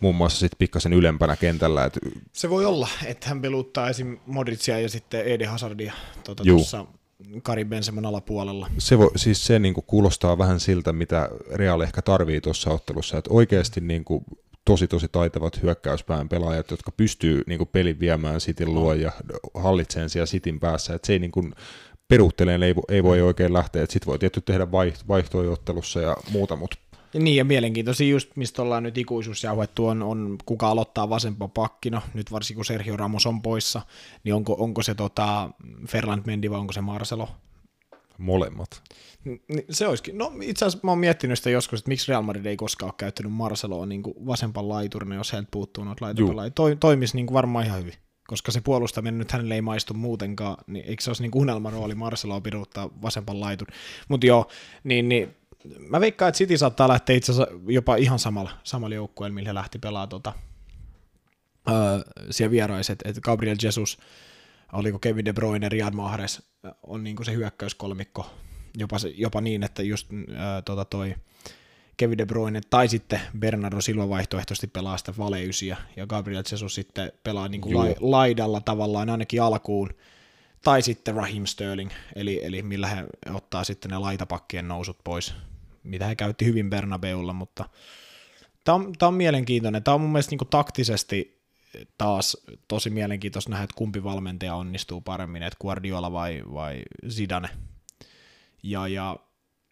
muun 0.00 0.14
muassa 0.14 0.38
sitten 0.38 0.58
pikkasen 0.58 0.92
ylempänä 0.92 1.36
kentällä. 1.36 1.84
Että... 1.84 2.00
Se 2.32 2.50
voi 2.50 2.64
olla, 2.64 2.88
että 3.06 3.28
hän 3.28 3.42
peluttaa 3.42 3.90
esim. 3.90 4.18
Modricia 4.26 4.80
ja 4.80 4.88
sitten 4.88 5.24
Ede 5.26 5.46
Hazardia 5.46 5.92
tuota, 6.24 6.44
tuossa 6.44 6.86
Karin 7.42 7.68
Bensemon 7.68 8.06
alapuolella. 8.06 8.70
Se, 8.78 8.98
voi, 8.98 9.10
siis 9.16 9.46
se 9.46 9.58
niin 9.58 9.74
kuin 9.74 9.84
kuulostaa 9.86 10.38
vähän 10.38 10.60
siltä, 10.60 10.92
mitä 10.92 11.28
Real 11.52 11.80
ehkä 11.80 12.02
tarvii 12.02 12.40
tuossa 12.40 12.70
ottelussa, 12.70 13.18
että 13.18 13.30
oikeasti 13.32 13.80
niin 13.80 14.04
kuin 14.04 14.24
tosi 14.64 14.88
tosi 14.88 15.08
taitavat 15.08 15.62
hyökkäyspään 15.62 16.28
pelaajat, 16.28 16.70
jotka 16.70 16.92
pystyy 16.92 17.42
niin 17.46 17.58
kuin 17.58 17.68
pelin 17.72 18.00
viemään 18.00 18.40
Sitin 18.40 18.74
luo 18.74 18.94
ja 18.94 19.12
hallitseen 19.54 20.10
siellä 20.10 20.26
Sitin 20.26 20.60
päässä, 20.60 20.94
että 20.94 21.06
se 21.06 21.12
ei 21.12 21.18
niin 21.18 21.30
kuin 21.30 21.54
peruutteleen 22.08 22.62
ei, 22.62 22.74
ei 22.88 23.02
voi 23.02 23.20
oikein 23.20 23.52
lähteä, 23.52 23.82
että 23.82 23.92
sit 23.92 24.06
voi 24.06 24.18
tietty 24.18 24.40
tehdä 24.40 24.70
vaihtoja 25.08 25.56
ja 26.02 26.16
muuta, 26.32 26.56
mutta 26.56 26.76
ja 27.14 27.20
niin, 27.20 27.36
ja 27.36 27.44
mielenkiintoisia 27.44 28.08
just, 28.08 28.36
mistä 28.36 28.62
ollaan 28.62 28.82
nyt 28.82 28.98
ikuisuusjauhettu, 28.98 29.86
on, 29.86 30.02
on 30.02 30.38
kuka 30.46 30.68
aloittaa 30.68 31.10
vasempaa 31.10 31.48
pakkina, 31.48 32.02
nyt 32.14 32.32
varsinkin 32.32 32.56
kun 32.56 32.64
Sergio 32.64 32.96
Ramos 32.96 33.26
on 33.26 33.42
poissa, 33.42 33.82
niin 34.24 34.34
onko, 34.34 34.56
onko 34.58 34.82
se 34.82 34.94
tota 34.94 35.50
Ferland 35.88 36.22
Mendy 36.26 36.50
vai 36.50 36.58
onko 36.58 36.72
se 36.72 36.80
Marcelo? 36.80 37.28
Molemmat. 38.18 38.82
Se 39.70 39.88
olisikin. 39.88 40.18
No 40.18 40.32
itse 40.40 40.64
asiassa 40.64 40.86
mä 40.86 40.90
oon 40.90 40.98
miettinyt 40.98 41.38
sitä 41.38 41.50
joskus, 41.50 41.80
että 41.80 41.88
miksi 41.88 42.08
Real 42.08 42.22
Madrid 42.22 42.46
ei 42.46 42.56
koskaan 42.56 42.88
ole 42.88 42.94
käyttänyt 42.98 43.32
Marceloa 43.32 43.86
niin 43.86 44.02
kuin 44.02 44.26
vasempan 44.26 44.68
laiturina, 44.68 45.14
jos 45.14 45.32
heiltä 45.32 45.48
puuttuu 45.50 45.84
noita 45.84 46.04
laitapelaajia. 46.04 46.50
Toi, 46.50 46.76
toimisi 46.76 47.16
niin 47.16 47.26
kuin 47.26 47.34
varmaan 47.34 47.66
ihan 47.66 47.80
hyvin 47.80 47.94
koska 48.28 48.52
se 48.52 48.60
puolustaminen 48.60 49.18
nyt 49.18 49.32
hänelle 49.32 49.54
ei 49.54 49.62
maistu 49.62 49.94
muutenkaan, 49.94 50.56
niin 50.66 50.84
eikö 50.84 51.02
se 51.02 51.10
olisi 51.10 51.22
niin 51.22 51.30
unelmarooli 51.34 51.94
Marceloa 51.94 52.40
piduttaa 52.40 52.90
vasempan 53.02 53.40
laitun. 53.40 53.68
Mutta 54.08 54.26
joo, 54.26 54.50
niin, 54.84 55.08
niin 55.08 55.36
mä 55.78 56.00
veikkaan, 56.00 56.28
että 56.28 56.38
City 56.38 56.58
saattaa 56.58 56.88
lähteä 56.88 57.16
itse 57.16 57.32
asiassa 57.32 57.54
jopa 57.66 57.96
ihan 57.96 58.18
samalla, 58.18 58.50
samalla 58.64 58.94
joukkueella, 58.94 59.34
millä 59.34 59.48
he 59.48 59.54
lähti 59.54 59.78
pelaamaan 59.78 60.08
tota, 60.08 60.32
öö, 61.68 61.74
siellä 62.30 62.50
vieraiset, 62.50 63.02
että 63.04 63.20
Gabriel 63.20 63.56
Jesus, 63.62 63.98
oliko 64.72 64.98
Kevin 64.98 65.24
De 65.24 65.32
Bruyne, 65.32 65.68
Riyad 65.68 65.94
Mahrez 65.94 66.40
on 66.82 67.04
niin 67.04 67.16
kuin 67.16 67.26
se 67.26 67.32
hyökkäyskolmikko, 67.32 68.30
jopa, 68.78 68.98
se, 68.98 69.08
jopa 69.08 69.40
niin, 69.40 69.62
että 69.62 69.82
just 69.82 70.12
öö, 70.12 70.62
tota 70.64 70.84
toi 70.84 71.14
Kevin 71.96 72.18
De 72.18 72.26
Bruyne 72.26 72.60
tai 72.70 72.88
sitten 72.88 73.20
Bernardo 73.38 73.80
Silva 73.80 74.08
vaihtoehtoisesti 74.08 74.66
pelaa 74.66 74.98
sitä 74.98 75.12
valeysiä 75.18 75.76
ja 75.96 76.06
Gabriel 76.06 76.42
Jesus 76.50 76.74
sitten 76.74 77.12
pelaa 77.22 77.48
niin 77.48 77.60
kuin 77.60 77.78
la, 77.78 77.84
laidalla 78.00 78.60
tavallaan 78.60 79.10
ainakin 79.10 79.42
alkuun, 79.42 79.90
tai 80.64 80.82
sitten 80.82 81.14
Raheem 81.14 81.46
Sterling, 81.46 81.90
eli, 82.14 82.40
eli 82.44 82.62
millä 82.62 82.86
he 82.86 83.04
ottaa 83.34 83.64
sitten 83.64 83.90
ne 83.90 83.98
laitapakkien 83.98 84.68
nousut 84.68 84.98
pois, 85.04 85.34
mitä 85.82 86.06
he 86.06 86.16
käytti 86.16 86.44
hyvin 86.44 86.70
Bernabeulla, 86.70 87.32
mutta 87.32 87.64
tämä 88.64 88.76
on, 88.76 88.92
tämä 88.98 89.08
on 89.08 89.14
mielenkiintoinen. 89.14 89.82
Tämä 89.82 89.94
on 89.94 90.00
mun 90.00 90.12
mielestä 90.12 90.36
niin 90.36 90.48
taktisesti 90.50 91.33
taas 91.98 92.36
tosi 92.68 92.90
mielenkiintoista 92.90 93.50
nähdä, 93.50 93.64
että 93.64 93.76
kumpi 93.76 94.04
valmentaja 94.04 94.54
onnistuu 94.54 95.00
paremmin, 95.00 95.42
että 95.42 95.56
Guardiola 95.60 96.12
vai, 96.12 96.42
vai 96.54 96.82
Zidane. 97.08 97.48
Ja, 98.62 98.88
ja 98.88 99.16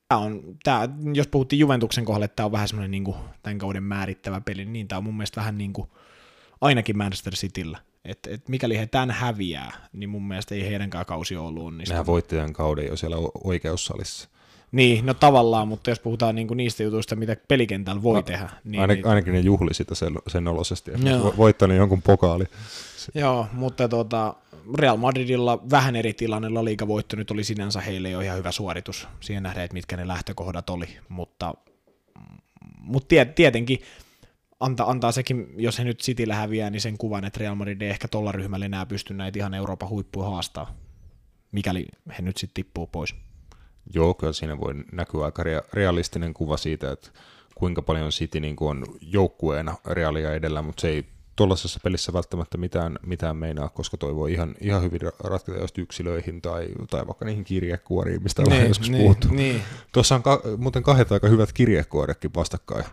tämä 0.08 0.20
on, 0.20 0.42
tämä, 0.62 0.88
jos 1.14 1.26
puhuttiin 1.26 1.60
Juventuksen 1.60 2.04
kohdalla, 2.04 2.24
että 2.24 2.36
tämä 2.36 2.44
on 2.46 2.52
vähän 2.52 2.68
semmoinen 2.68 2.90
niin 2.90 3.14
tämän 3.42 3.58
kauden 3.58 3.82
määrittävä 3.82 4.40
peli, 4.40 4.64
niin 4.64 4.88
tämä 4.88 4.96
on 4.96 5.04
mun 5.04 5.16
mielestä 5.16 5.40
vähän 5.40 5.58
niin 5.58 5.72
kuin, 5.72 5.88
ainakin 6.60 6.98
Manchester 6.98 7.34
Cityllä. 7.34 7.78
Että 8.04 8.30
et 8.30 8.48
mikäli 8.48 8.78
he 8.78 8.86
tämän 8.86 9.10
häviää, 9.10 9.72
niin 9.92 10.10
mun 10.10 10.28
mielestä 10.28 10.54
ei 10.54 10.64
heidänkään 10.64 11.06
kausi 11.06 11.36
ollut 11.36 11.64
onnistunut. 11.64 11.94
Nehän 11.94 12.06
voitti 12.06 12.36
tämän 12.36 12.52
kauden 12.52 12.86
jo 12.86 12.96
siellä 12.96 13.16
oikeussalissa. 13.44 14.28
Niin, 14.72 15.06
no 15.06 15.14
tavallaan, 15.14 15.68
mutta 15.68 15.90
jos 15.90 16.00
puhutaan 16.00 16.34
niinku 16.34 16.54
niistä 16.54 16.82
jutuista, 16.82 17.16
mitä 17.16 17.36
pelikentällä 17.48 18.02
voi 18.02 18.14
no, 18.14 18.22
tehdä. 18.22 18.50
Niin, 18.64 18.80
ainakin, 18.80 19.02
niin... 19.02 19.08
ainakin 19.08 19.32
ne 19.32 19.40
juhli 19.40 19.74
sitä 19.74 19.94
sen, 19.94 20.14
sen 20.26 20.48
oloisesti, 20.48 20.90
että 20.90 21.36
voittanut 21.36 21.76
jonkun 21.76 22.02
pokaali. 22.02 22.44
Joo, 23.14 23.46
mutta 23.52 23.88
tota, 23.88 24.34
Real 24.74 24.96
Madridilla 24.96 25.62
vähän 25.70 25.96
eri 25.96 26.12
tilanne, 26.12 26.48
La 26.48 26.64
Liga-voitto 26.64 27.16
nyt 27.16 27.30
oli 27.30 27.44
sinänsä 27.44 27.80
heille 27.80 28.10
jo 28.10 28.20
ihan 28.20 28.38
hyvä 28.38 28.52
suoritus. 28.52 29.08
Siihen 29.20 29.42
nähdään, 29.42 29.64
että 29.64 29.74
mitkä 29.74 29.96
ne 29.96 30.08
lähtökohdat 30.08 30.70
oli, 30.70 30.86
mutta, 31.08 31.54
mutta 32.78 33.14
tietenkin 33.34 33.78
antaa, 34.60 34.90
antaa 34.90 35.12
sekin, 35.12 35.46
jos 35.56 35.78
he 35.78 35.84
nyt 35.84 36.00
Cityllä 36.00 36.34
häviää, 36.34 36.70
niin 36.70 36.80
sen 36.80 36.98
kuvan, 36.98 37.24
että 37.24 37.40
Real 37.40 37.54
Madrid 37.54 37.80
ei 37.80 37.90
ehkä 37.90 38.08
tuolla 38.08 38.32
ryhmällä 38.32 38.66
enää 38.66 38.86
pysty 38.86 39.14
näitä 39.14 39.38
ihan 39.38 39.54
Euroopan 39.54 39.88
huippuja 39.88 40.28
haastaa, 40.28 40.74
mikäli 41.52 41.86
he 42.18 42.22
nyt 42.22 42.36
sitten 42.36 42.54
tippuu 42.54 42.86
pois. 42.86 43.14
Joo, 43.94 44.14
kyllä 44.14 44.32
siinä 44.32 44.60
voi 44.60 44.74
näkyä 44.92 45.24
aika 45.24 45.42
realistinen 45.72 46.34
kuva 46.34 46.56
siitä, 46.56 46.92
että 46.92 47.10
kuinka 47.54 47.82
paljon 47.82 48.10
City 48.10 48.40
niin 48.40 48.56
kuin 48.56 48.70
on 48.70 48.84
joukkueena 49.00 49.76
realia 49.86 50.34
edellä, 50.34 50.62
mutta 50.62 50.80
se 50.80 50.88
ei 50.88 51.04
tuollaisessa 51.36 51.80
pelissä 51.84 52.12
välttämättä 52.12 52.58
mitään, 52.58 52.98
mitään 53.06 53.36
meinaa, 53.36 53.68
koska 53.68 53.96
toi 53.96 54.16
voi 54.16 54.32
ihan, 54.32 54.54
ihan 54.60 54.82
hyvin 54.82 55.00
ratketa 55.24 55.58
just 55.58 55.78
yksilöihin 55.78 56.42
tai, 56.42 56.68
tai 56.90 57.06
vaikka 57.06 57.24
niihin 57.24 57.44
kirjekuoriin, 57.44 58.22
mistä 58.22 58.42
niin, 58.42 58.68
joskus 58.68 58.90
niin, 58.90 59.02
puhuttu. 59.02 59.28
Niin. 59.30 59.62
Tuossa 59.92 60.14
on 60.14 60.22
ka- 60.22 60.42
muuten 60.56 60.82
kahdet 60.82 61.12
aika 61.12 61.28
hyvät 61.28 61.52
kirjekuorekin 61.52 62.30
vastakkain. 62.34 62.84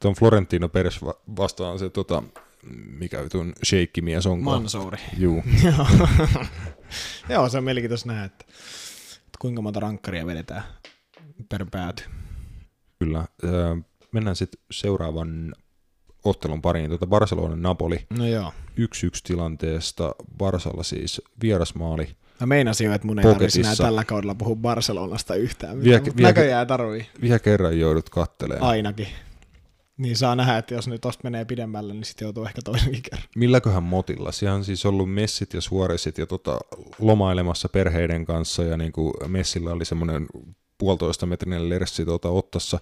Tuon 0.00 0.14
Florentino 0.14 0.68
Peres 0.68 1.00
vastaan 1.36 1.78
se, 1.78 1.90
tota, 1.90 2.22
mikä 2.98 3.28
tuon 3.32 3.52
sheikkimies 3.64 4.26
on. 4.26 4.42
Mansouri. 4.42 4.98
Juu. 5.18 5.42
Joo, 7.28 7.48
se 7.48 7.58
on 7.58 7.64
mielenkiintoista 7.64 8.08
nähdä, 8.08 8.24
että 8.24 8.44
kuinka 9.38 9.62
monta 9.62 9.80
rankkaria 9.80 10.26
vedetään 10.26 10.62
per 11.48 11.66
pääty. 11.70 12.02
Kyllä. 12.98 13.24
Mennään 14.12 14.36
sitten 14.36 14.60
seuraavan 14.70 15.54
ottelun 16.24 16.62
pariin. 16.62 16.88
Tuota 16.88 17.06
Barcelonan 17.06 17.62
Napoli. 17.62 18.06
No 18.10 18.26
joo. 18.26 18.52
1-1 18.80 18.80
tilanteesta. 19.24 20.14
Barsalla 20.38 20.82
siis 20.82 21.22
vierasmaali. 21.42 22.16
Mä 22.40 22.46
meinasin 22.46 22.84
jo, 22.84 22.92
että 22.92 23.06
mun 23.06 23.18
ei 23.18 23.22
tarvitsisi 23.22 23.60
enää 23.60 23.76
tällä 23.76 24.04
kaudella 24.04 24.34
puhua 24.34 24.56
Barcelonasta 24.56 25.34
yhtään. 25.34 25.82
Vie, 25.82 26.02
vie, 26.04 26.26
näköjään 26.26 26.66
tarvii. 26.66 27.06
Vielä 27.20 27.38
kerran 27.38 27.78
joudut 27.78 28.10
kattelemaan. 28.10 28.70
Ainakin. 28.70 29.08
Niin 29.98 30.16
saa 30.16 30.36
nähdä, 30.36 30.58
että 30.58 30.74
jos 30.74 30.88
nyt 30.88 31.00
tosta 31.00 31.20
menee 31.24 31.44
pidemmälle, 31.44 31.94
niin 31.94 32.04
sitten 32.04 32.26
joutuu 32.26 32.44
ehkä 32.44 32.60
toisenkin 32.64 33.02
kerran. 33.02 33.28
Milläköhän 33.36 33.82
motilla? 33.82 34.32
Siellä 34.32 34.56
on 34.56 34.64
siis 34.64 34.86
ollut 34.86 35.12
messit 35.12 35.54
ja 35.54 35.60
suoresit 35.60 36.18
ja 36.18 36.26
tota, 36.26 36.58
lomailemassa 36.98 37.68
perheiden 37.68 38.24
kanssa 38.24 38.64
ja 38.64 38.76
niin 38.76 38.92
kuin 38.92 39.14
messillä 39.26 39.70
oli 39.70 39.84
semmoinen 39.84 40.26
puolitoista 40.78 41.26
metrinen 41.26 41.68
lerssi 41.68 42.04
tuota, 42.04 42.28
ottassa 42.28 42.78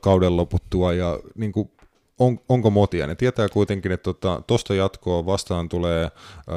kauden 0.00 0.36
loputtua 0.36 0.92
ja 0.92 1.20
niin 1.34 1.52
kuin 1.52 1.70
on, 2.18 2.38
onko 2.48 2.70
motia. 2.70 3.06
Ne 3.06 3.14
tietää 3.14 3.48
kuitenkin, 3.48 3.92
että 3.92 4.10
tuosta 4.46 4.68
tota, 4.68 4.74
jatkoa 4.74 5.26
vastaan 5.26 5.68
tulee 5.68 6.10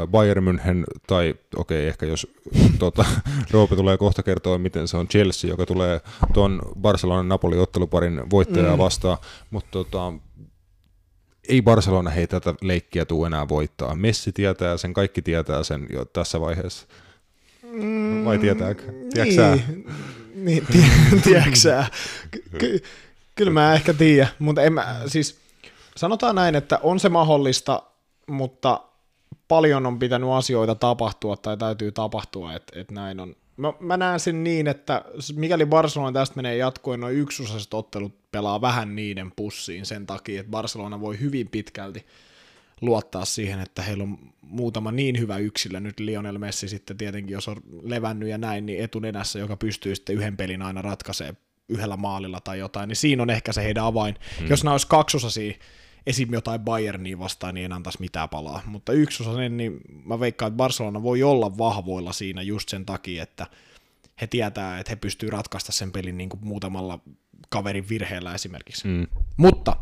Bayern 0.07 0.47
München, 0.47 0.83
tai 1.07 1.35
okei, 1.55 1.79
okay, 1.79 1.87
ehkä 1.87 2.05
jos 2.05 2.27
tota, 2.79 3.05
Roope 3.51 3.75
tulee 3.75 3.97
kohta 3.97 4.23
kertoa, 4.23 4.57
miten 4.57 4.87
se 4.87 4.97
on 4.97 5.07
Chelsea, 5.07 5.49
joka 5.49 5.65
tulee 5.65 6.01
tuon 6.33 6.61
Barcelonan 6.81 7.29
Napoli-otteluparin 7.29 8.29
voittajaa 8.29 8.75
mm. 8.75 8.77
vastaan, 8.77 9.17
mutta 9.51 9.71
tota, 9.71 10.13
ei 11.49 11.61
Barcelona 11.61 12.09
hei 12.09 12.27
tätä 12.27 12.53
leikkiä 12.61 13.05
tule 13.05 13.27
enää 13.27 13.49
voittaa. 13.49 13.95
Messi 13.95 14.31
tietää 14.31 14.77
sen, 14.77 14.93
kaikki 14.93 15.21
tietää 15.21 15.63
sen 15.63 15.87
jo 15.89 16.05
tässä 16.05 16.41
vaiheessa. 16.41 16.87
Vai 18.25 18.37
tietääkö? 18.37 18.83
Tiedätkö 19.13 19.59
niin, 20.35 20.65
niin 20.69 21.21
tiedätkö 21.23 21.83
Ky- 22.57 22.83
kyllä 23.35 23.51
mä 23.51 23.73
ehkä 23.73 23.93
tiedän, 23.93 24.27
mutta 24.39 24.61
en 24.61 24.73
mä, 24.73 25.01
siis 25.07 25.46
sanotaan 25.97 26.35
näin, 26.35 26.55
että 26.55 26.79
on 26.83 26.99
se 26.99 27.09
mahdollista, 27.09 27.83
mutta 28.27 28.81
paljon 29.47 29.85
on 29.85 29.99
pitänyt 29.99 30.29
asioita 30.29 30.75
tapahtua 30.75 31.37
tai 31.37 31.57
täytyy 31.57 31.91
tapahtua, 31.91 32.53
että, 32.53 32.79
että 32.79 32.93
näin 32.93 33.19
on. 33.19 33.35
Mä, 33.57 33.73
mä 33.79 33.97
näen 33.97 34.19
sen 34.19 34.43
niin, 34.43 34.67
että 34.67 35.05
mikäli 35.35 35.65
Barcelona 35.65 36.11
tästä 36.11 36.35
menee 36.35 36.57
jatkoon, 36.57 36.99
noin 36.99 37.15
yksiosaiset 37.15 37.73
ottelut 37.73 38.31
pelaa 38.31 38.61
vähän 38.61 38.95
niiden 38.95 39.31
pussiin 39.35 39.85
sen 39.85 40.05
takia, 40.05 40.39
että 40.39 40.51
Barcelona 40.51 41.01
voi 41.01 41.19
hyvin 41.19 41.49
pitkälti 41.49 42.05
luottaa 42.81 43.25
siihen, 43.25 43.59
että 43.59 43.81
heillä 43.81 44.03
on 44.03 44.17
muutama 44.41 44.91
niin 44.91 45.19
hyvä 45.19 45.37
yksilö, 45.37 45.79
nyt 45.79 45.99
Lionel 45.99 46.37
Messi 46.37 46.67
sitten 46.67 46.97
tietenkin, 46.97 47.33
jos 47.33 47.47
on 47.47 47.57
levännyt 47.81 48.29
ja 48.29 48.37
näin, 48.37 48.65
niin 48.65 48.83
etunenässä, 48.83 49.39
joka 49.39 49.57
pystyy 49.57 49.95
sitten 49.95 50.15
yhden 50.15 50.37
pelin 50.37 50.61
aina 50.61 50.81
ratkaisemaan 50.81 51.37
yhdellä 51.69 51.97
maalilla 51.97 52.41
tai 52.41 52.59
jotain, 52.59 52.87
niin 52.87 52.95
siinä 52.95 53.23
on 53.23 53.29
ehkä 53.29 53.53
se 53.53 53.63
heidän 53.63 53.83
avain. 53.83 54.15
Hmm. 54.39 54.47
Jos 54.47 54.63
nämä 54.63 54.73
olisi 54.73 54.87
kaksosasia, 54.87 55.53
esim. 56.07 56.33
jotain 56.33 56.61
Bayernia 56.61 57.19
vastaan, 57.19 57.55
niin 57.55 57.65
en 57.65 57.73
antaisi 57.73 58.01
mitään 58.01 58.29
palaa. 58.29 58.61
Mutta 58.65 58.93
yksi 58.93 59.23
osa 59.23 59.49
niin 59.49 59.81
mä 60.05 60.19
veikkaan, 60.19 60.47
että 60.47 60.57
Barcelona 60.57 61.03
voi 61.03 61.23
olla 61.23 61.57
vahvoilla 61.57 62.13
siinä 62.13 62.41
just 62.41 62.69
sen 62.69 62.85
takia, 62.85 63.23
että 63.23 63.47
he 64.21 64.27
tietää, 64.27 64.79
että 64.79 64.91
he 64.91 64.95
pystyvät 64.95 65.33
ratkaista 65.33 65.71
sen 65.71 65.91
pelin 65.91 66.17
niin 66.17 66.29
kuin 66.29 66.39
muutamalla 66.43 66.99
kaverin 67.49 67.89
virheellä 67.89 68.33
esimerkiksi. 68.33 68.87
Mm. 68.87 69.07
Mutta 69.37 69.75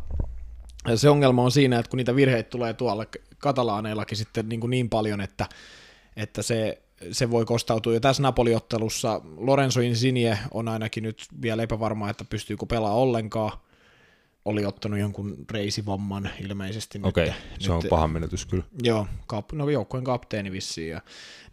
se 0.96 1.10
ongelma 1.10 1.44
on 1.44 1.52
siinä, 1.52 1.80
että 1.80 1.90
kun 1.90 1.98
niitä 1.98 2.16
virheitä 2.16 2.50
tulee 2.50 2.74
tuolla 2.74 3.06
katalaaneillakin 3.38 4.18
sitten 4.18 4.50
niin, 4.50 4.60
kuin 4.60 4.72
niin 4.72 4.90
paljon, 4.90 5.22
että, 5.22 5.50
että 6.16 6.42
se, 6.42 6.82
se 7.12 7.32
voi 7.32 7.46
kostautua. 7.46 7.94
Ja 7.94 8.00
tässä 8.00 8.24
Napoli-ottelussa 8.24 9.22
Lorenzo 9.38 9.82
Insigne 9.82 10.40
on 10.54 10.68
ainakin 10.68 11.04
nyt 11.04 11.26
vielä 11.42 11.64
epävarma, 11.64 12.10
että 12.10 12.26
pystyykö 12.26 12.66
pelaamaan 12.66 13.02
ollenkaan. 13.02 13.52
Oli 14.46 14.66
ottanut 14.66 15.00
jonkun 15.00 15.36
reisivamman 15.52 16.30
ilmeisesti. 16.42 17.00
Okei, 17.04 17.24
okay, 17.24 17.40
se 17.60 17.74
nyt, 17.74 17.84
on 17.84 17.90
paha 17.90 18.08
menetys 18.08 18.46
kyllä. 18.46 18.64
Joo, 18.84 19.08
kap, 19.28 19.52
no 19.52 19.70
joukkueen 19.70 20.04
kapteeni 20.04 20.52
vissiin 20.52 20.90
ja 20.90 21.02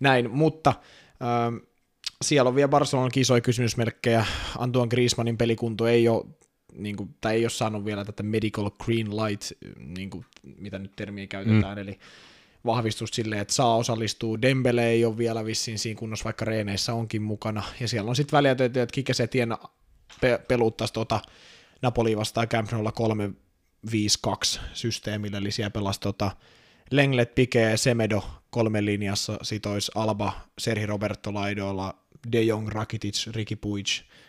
näin, 0.00 0.30
mutta 0.30 0.74
ähm, 1.22 1.56
siellä 2.22 2.48
on 2.48 2.54
vielä 2.54 2.68
Barcelonan 2.68 3.10
kisoja 3.10 3.40
kysymysmerkkejä. 3.40 4.26
Antoine 4.58 4.88
Griezmannin 4.88 5.38
pelikunto 5.38 5.86
ei 5.86 6.08
ole 6.08 6.24
niin 6.72 6.96
kuin, 6.96 7.14
tai 7.20 7.34
ei 7.34 7.44
ole 7.44 7.50
saanut 7.50 7.84
vielä 7.84 8.04
tätä 8.04 8.22
medical 8.22 8.70
green 8.84 9.16
light, 9.16 9.52
niin 9.76 10.10
kuin, 10.10 10.24
mitä 10.56 10.78
nyt 10.78 10.92
termiä 10.96 11.26
käytetään, 11.26 11.78
mm. 11.78 11.82
eli 11.82 11.98
vahvistus 12.64 13.10
sille, 13.12 13.40
että 13.40 13.54
saa 13.54 13.76
osallistua. 13.76 14.42
Dembele 14.42 14.86
ei 14.86 15.04
ole 15.04 15.18
vielä 15.18 15.44
vissiin 15.44 15.78
siinä 15.78 15.98
kunnossa, 15.98 16.24
vaikka 16.24 16.44
reeneissä 16.44 16.94
onkin 16.94 17.22
mukana. 17.22 17.62
Ja 17.80 17.88
siellä 17.88 18.08
on 18.08 18.16
sitten 18.16 18.36
väliä, 18.36 18.52
että 18.52 18.86
Kike 18.92 19.14
Setien 19.14 19.56
pe- 20.20 20.40
peluuttaisi 20.48 20.94
tuota 20.94 21.20
Napoli 21.82 22.16
vastaan 22.16 22.48
Camp 22.48 22.70
3-5-2 22.72 24.60
systeemillä, 24.72 25.38
eli 25.38 25.50
siellä 25.50 25.70
pelasi 25.70 26.00
tota 26.00 26.30
Lenglet, 26.90 27.34
Pike 27.34 27.76
Semedo 27.76 28.24
kolme 28.50 28.84
linjassa, 28.84 29.38
sit 29.42 29.66
olisi 29.66 29.92
Alba, 29.94 30.32
Serhi 30.58 30.86
Roberto 30.86 31.34
laidoilla, 31.34 31.94
De 32.32 32.42
Jong, 32.42 32.68
Rakitic, 32.68 33.26
Ricky 33.26 33.56
Puig 33.56 33.86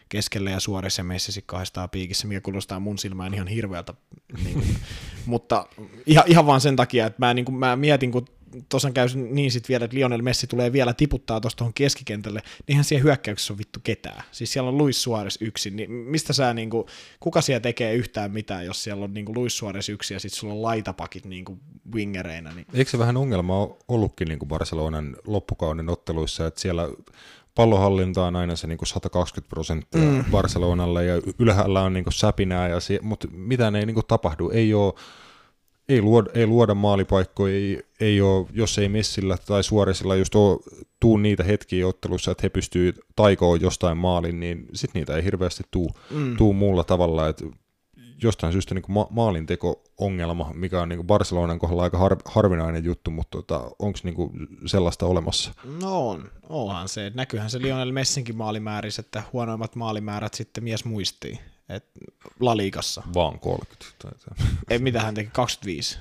keskellä 0.09 0.49
ja 0.49 0.59
Suores 0.59 0.97
ja 0.97 1.03
Messi 1.03 1.43
kahdestaan 1.45 1.89
piikissä, 1.89 2.27
mikä 2.27 2.41
kuulostaa 2.41 2.79
mun 2.79 2.97
silmään 2.97 3.33
ihan 3.33 3.47
hirveältä. 3.47 3.93
Niin 4.43 4.63
mutta 5.25 5.67
ihan, 6.05 6.25
ihan 6.27 6.45
vaan 6.45 6.61
sen 6.61 6.75
takia, 6.75 7.05
että 7.05 7.19
mä, 7.19 7.33
niin 7.33 7.45
kuin, 7.45 7.55
mä 7.55 7.75
mietin, 7.75 8.11
kun 8.11 8.25
tuossa 8.69 8.91
käy 8.91 9.07
niin 9.15 9.51
sitten 9.51 9.69
vielä, 9.69 9.85
että 9.85 9.97
Lionel 9.97 10.21
Messi 10.21 10.47
tulee 10.47 10.71
vielä 10.71 10.93
tiputtaa 10.93 11.41
tuosta 11.41 11.57
tuohon 11.57 11.73
keskikentälle, 11.73 12.39
niin 12.39 12.63
eihän 12.67 12.83
siellä 12.83 13.03
hyökkäyksessä 13.03 13.53
on 13.53 13.57
vittu 13.57 13.79
ketään. 13.83 14.23
Siis 14.31 14.53
siellä 14.53 14.69
on 14.69 14.77
Luis 14.77 15.03
Suarez 15.03 15.37
yksin, 15.41 15.75
niin 15.75 15.91
mistä 15.91 16.33
sä 16.33 16.53
niinku, 16.53 16.85
kuka 17.19 17.41
siellä 17.41 17.59
tekee 17.59 17.93
yhtään 17.93 18.31
mitään, 18.31 18.65
jos 18.65 18.83
siellä 18.83 19.03
on 19.03 19.13
niinku 19.13 19.35
Luis 19.35 19.57
Suarez 19.57 19.89
yksi 19.89 20.13
ja 20.13 20.19
sitten 20.19 20.39
sulla 20.39 20.53
on 20.53 20.61
laitapakit 20.61 21.25
niinku 21.25 21.59
wingereinä. 21.95 22.51
Niin. 22.53 22.65
Eikö 22.73 22.91
se 22.91 22.99
vähän 22.99 23.17
ongelma 23.17 23.67
ollutkin 23.87 24.27
niinku 24.27 24.45
Barcelonan 24.45 25.15
loppukauden 25.27 25.89
otteluissa, 25.89 26.47
että 26.47 26.61
siellä 26.61 26.89
pallohallinta 27.55 28.25
on 28.25 28.35
aina 28.35 28.55
se 28.55 28.67
niin 28.67 28.77
120 28.83 29.49
prosenttia 29.49 30.01
mm. 30.01 30.25
Barcelonalle 30.31 31.05
ja 31.05 31.21
ylhäällä 31.39 31.81
on 31.81 31.93
niin 31.93 32.05
säpinää, 32.09 32.69
ja 32.69 32.79
se, 32.79 32.99
mutta 33.01 33.27
mitään 33.31 33.75
ei 33.75 33.85
niin 33.85 34.07
tapahdu. 34.07 34.49
Ei, 34.49 34.73
ole, 34.73 34.93
ei, 35.93 36.01
luoda, 36.01 36.29
ei 36.33 36.47
luoda 36.47 36.73
maalipaikkoja, 36.73 37.53
ei, 37.53 37.83
ei 37.99 38.21
ole, 38.21 38.47
jos 38.53 38.77
ei 38.77 38.89
Messillä 38.89 39.37
tai 39.37 39.63
Suoresilla 39.63 40.15
just 40.15 40.35
ole, 40.35 40.59
tuu 40.99 41.17
niitä 41.17 41.43
hetkiä 41.43 41.87
ottelussa, 41.87 42.31
että 42.31 42.41
he 42.43 42.49
pystyy 42.49 42.93
taikoon 43.15 43.61
jostain 43.61 43.97
maalin, 43.97 44.39
niin 44.39 44.67
sitten 44.73 44.99
niitä 44.99 45.15
ei 45.15 45.23
hirveästi 45.23 45.63
tuu, 45.71 45.91
mm. 46.09 46.37
tuu 46.37 46.53
muulla 46.53 46.83
tavalla. 46.83 47.27
Että 47.27 47.45
jostain 48.23 48.53
syystä 48.53 48.75
niin 48.75 48.83
ma- 48.87 49.07
maalinteko-ongelma, 49.09 50.51
mikä 50.53 50.81
on 50.81 50.89
niin 50.89 51.07
Barcelonan 51.07 51.59
kohdalla 51.59 51.83
aika 51.83 51.97
har- 51.97 52.17
harvinainen 52.25 52.83
juttu, 52.83 53.11
mutta 53.11 53.37
tota, 53.37 53.71
onko 53.79 53.99
niin 54.03 54.15
sellaista 54.65 55.05
olemassa? 55.05 55.51
No 55.81 56.09
on, 56.09 56.31
onhan 56.49 56.89
se. 56.89 57.11
Näkyyhän 57.15 57.49
se 57.49 57.61
Lionel 57.61 57.91
Messinkin 57.91 58.37
maalimäärissä, 58.37 58.99
että 58.99 59.23
huonoimmat 59.33 59.75
maalimäärät 59.75 60.33
sitten 60.33 60.63
mies 60.63 60.85
muistii. 60.85 61.39
Et 61.69 61.85
La 62.39 62.57
Liigassa. 62.57 63.03
Vaan 63.13 63.39
30. 63.39 63.85
Ei, 64.69 64.79
mitä 64.79 65.01
hän 65.01 65.13
teki, 65.13 65.29
25. 65.33 65.99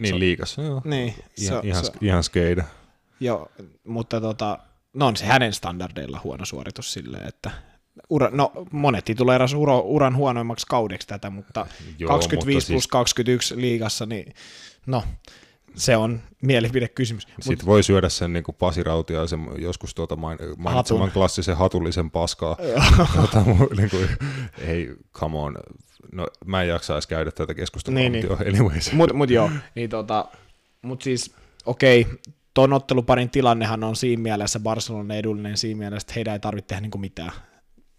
Niin 0.00 0.14
so, 0.14 0.18
liigassa, 0.18 0.62
joo. 0.62 0.82
Niin, 0.84 1.14
ihan, 1.38 1.62
se, 1.62 1.68
ihan, 1.68 1.84
se, 1.84 1.92
ihan 2.00 2.22
skeida. 2.22 2.64
Joo, 3.20 3.48
mutta 3.84 4.20
tota, 4.20 4.58
no 4.92 5.06
on 5.06 5.16
se 5.16 5.24
hänen 5.26 5.52
standardeilla 5.52 6.20
huono 6.24 6.44
suoritus 6.44 6.92
silleen, 6.92 7.28
että 7.28 7.50
ura, 8.10 8.30
no 8.32 8.52
monet 8.70 9.04
tituleeras 9.04 9.54
uro, 9.54 9.78
uran 9.80 10.16
huonoimmaksi 10.16 10.66
kaudeksi 10.66 11.08
tätä, 11.08 11.30
mutta 11.30 11.66
Joo, 11.98 12.08
25 12.08 12.36
mutta 12.36 12.44
plus 12.44 12.66
siis... 12.66 12.86
21 12.86 13.60
liigassa, 13.60 14.06
niin 14.06 14.34
no, 14.86 15.02
se 15.76 15.96
on 15.96 16.20
mielipidekysymys. 16.42 17.22
Sitten 17.22 17.58
Mut... 17.58 17.66
voi 17.66 17.82
syödä 17.82 18.08
sen 18.08 18.32
niin 18.32 18.44
kuin 18.44 18.56
Pasi 18.58 18.82
Rautiaisen 18.82 19.40
joskus 19.58 19.94
tuota 19.94 20.16
main, 20.16 20.38
mainitseman 20.56 21.00
Hatun. 21.00 21.12
klassisen 21.12 21.56
hatullisen 21.56 22.10
paskaa. 22.10 22.56
tuota, 23.14 23.44
niin 23.76 23.90
kuin, 23.90 24.08
ei, 24.58 24.94
come 25.12 25.38
on. 25.38 25.56
No, 26.12 26.26
mä 26.44 26.62
en 26.62 26.68
jaksa 26.68 26.94
edes 26.94 27.06
käydä 27.06 27.30
tätä 27.30 27.54
keskustelua, 27.54 27.98
niin, 27.98 28.12
mutta 28.12 28.44
niin. 28.44 28.54
anyways. 28.54 28.92
Mut, 28.92 29.12
mut 29.12 29.30
joo, 29.30 29.50
niin 29.74 29.90
tota, 29.90 30.24
mut 30.82 31.02
siis 31.02 31.34
okei, 31.66 32.00
okay, 32.00 32.16
tuon 32.54 32.72
otteluparin 32.72 33.30
tilannehan 33.30 33.84
on 33.84 33.96
siinä 33.96 34.22
mielessä 34.22 34.60
Barcelonan 34.60 35.16
edullinen 35.16 35.56
siinä 35.56 35.78
mielessä, 35.78 36.04
että 36.04 36.14
heidän 36.14 36.32
ei 36.32 36.40
tarvitse 36.40 36.68
tehdä 36.68 36.80
niin 36.80 37.00
mitään 37.00 37.32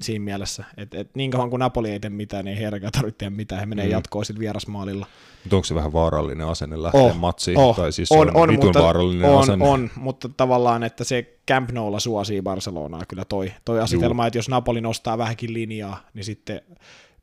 siinä 0.02 0.26
mielessä, 0.26 0.64
että 0.78 0.98
et 1.00 1.16
niin 1.16 1.32
kauan 1.32 1.50
kuin 1.50 1.60
Napoli 1.60 1.92
ei 1.92 2.00
tee 2.00 2.10
mitään, 2.10 2.46
niin 2.46 2.58
ei 2.58 2.64
heidänkään 2.64 2.92
tarvitse 2.92 3.18
tehdä 3.18 3.30
mitään, 3.36 3.60
he 3.60 3.66
menee 3.66 3.86
mm. 3.86 3.92
jatkoon 3.92 4.26
sitten 4.26 4.40
vierasmaalilla. 4.40 5.06
Mutta 5.44 5.56
onko 5.56 5.66
se 5.66 5.76
vähän 5.76 5.94
vaarallinen 5.94 6.48
asenne 6.48 6.84
lähteä 6.84 7.02
oh, 7.02 7.16
matsiin, 7.16 7.58
oh, 7.58 7.76
tai 7.76 7.92
siis 7.92 8.12
on, 8.12 8.36
on, 8.36 8.50
vitun 8.50 8.66
mutta, 8.66 8.82
vaarallinen 8.82 9.30
on, 9.30 9.42
asenne? 9.42 9.66
On, 9.66 9.90
mutta 9.96 10.30
tavallaan, 10.30 10.84
että 10.84 11.04
se 11.04 11.38
Camp 11.48 11.72
Noulla 11.72 12.00
suosii 12.00 12.42
Barcelonaa 12.42 13.06
kyllä 13.08 13.26
toi, 13.26 13.54
toi 13.66 13.80
asetelma, 13.80 14.24
Juu. 14.24 14.28
että 14.28 14.38
jos 14.38 14.50
Napoli 14.50 14.82
nostaa 14.82 15.18
vähänkin 15.18 15.54
linjaa, 15.54 16.04
niin 16.14 16.26
sitten 16.26 16.62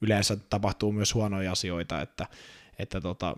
yleensä 0.01 0.37
tapahtuu 0.37 0.93
myös 0.93 1.15
huonoja 1.15 1.53
asioita, 1.53 2.01
että, 2.01 2.27
että 2.79 3.01
tota, 3.01 3.37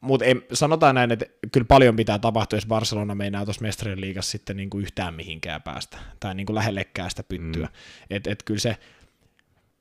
mutta 0.00 0.24
sanotaan 0.52 0.94
näin, 0.94 1.12
että 1.12 1.26
kyllä 1.52 1.66
paljon 1.68 1.96
pitää 1.96 2.18
tapahtua, 2.18 2.56
jos 2.56 2.66
Barcelona 2.66 3.14
meinaa 3.14 3.44
tuossa 3.44 3.62
mestarien 3.62 4.00
liigassa 4.00 4.30
sitten 4.30 4.56
niin 4.56 4.70
kuin 4.70 4.82
yhtään 4.82 5.14
mihinkään 5.14 5.62
päästä, 5.62 5.98
tai 6.20 6.34
niin 6.34 6.46
kuin 6.46 6.54
lähellekään 6.54 7.10
sitä 7.10 7.22
pyttyä. 7.22 7.66
Mm. 7.66 7.72
Et, 8.10 8.26
et 8.26 8.42
kyllä 8.42 8.60
se, 8.60 8.76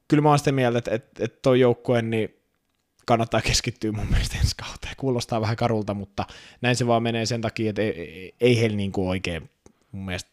kyllä 0.07 0.23
mä 0.23 0.29
oon 0.29 0.39
sitä 0.39 0.51
mieltä, 0.51 0.77
että 0.77 0.91
et, 0.91 1.05
et 1.19 1.41
toi 1.41 1.59
joukkue, 1.59 2.01
niin 2.01 2.35
kannattaa 3.05 3.41
keskittyä 3.41 3.91
mun 3.91 4.07
mielestä 4.09 4.37
ensi 4.37 4.55
kautta. 4.55 4.87
Kuulostaa 4.97 5.41
vähän 5.41 5.55
karulta, 5.55 5.93
mutta 5.93 6.25
näin 6.61 6.75
se 6.75 6.87
vaan 6.87 7.03
menee 7.03 7.25
sen 7.25 7.41
takia, 7.41 7.69
että 7.69 7.81
ei, 7.81 7.99
ei, 7.99 8.35
ei 8.41 8.59
heillä 8.59 8.77
niin 8.77 8.91
kuin 8.91 9.09
oikein 9.09 9.49
mun 9.91 10.05
mielestä 10.05 10.31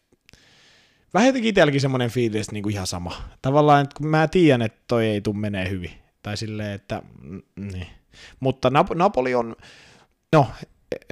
vähän 1.13 1.27
jotenkin 1.27 1.49
itselläkin 1.49 1.81
semmoinen 1.81 2.09
fiilis, 2.09 2.41
että 2.41 2.53
niin 2.53 2.63
kuin 2.63 2.73
ihan 2.73 2.87
sama. 2.87 3.21
Tavallaan, 3.41 3.83
että 3.83 3.95
kun 3.97 4.07
mä 4.07 4.27
tiedän, 4.27 4.61
että 4.61 4.81
toi 4.87 5.05
ei 5.05 5.21
tule 5.21 5.37
menee 5.37 5.69
hyvin. 5.69 5.91
Tai 6.23 6.37
silleen, 6.37 6.71
että 6.71 7.01
niin 7.55 7.87
mutta 8.39 8.69
Nap- 8.69 8.95
Napoli 8.95 9.35
on, 9.35 9.55
no, 10.33 10.47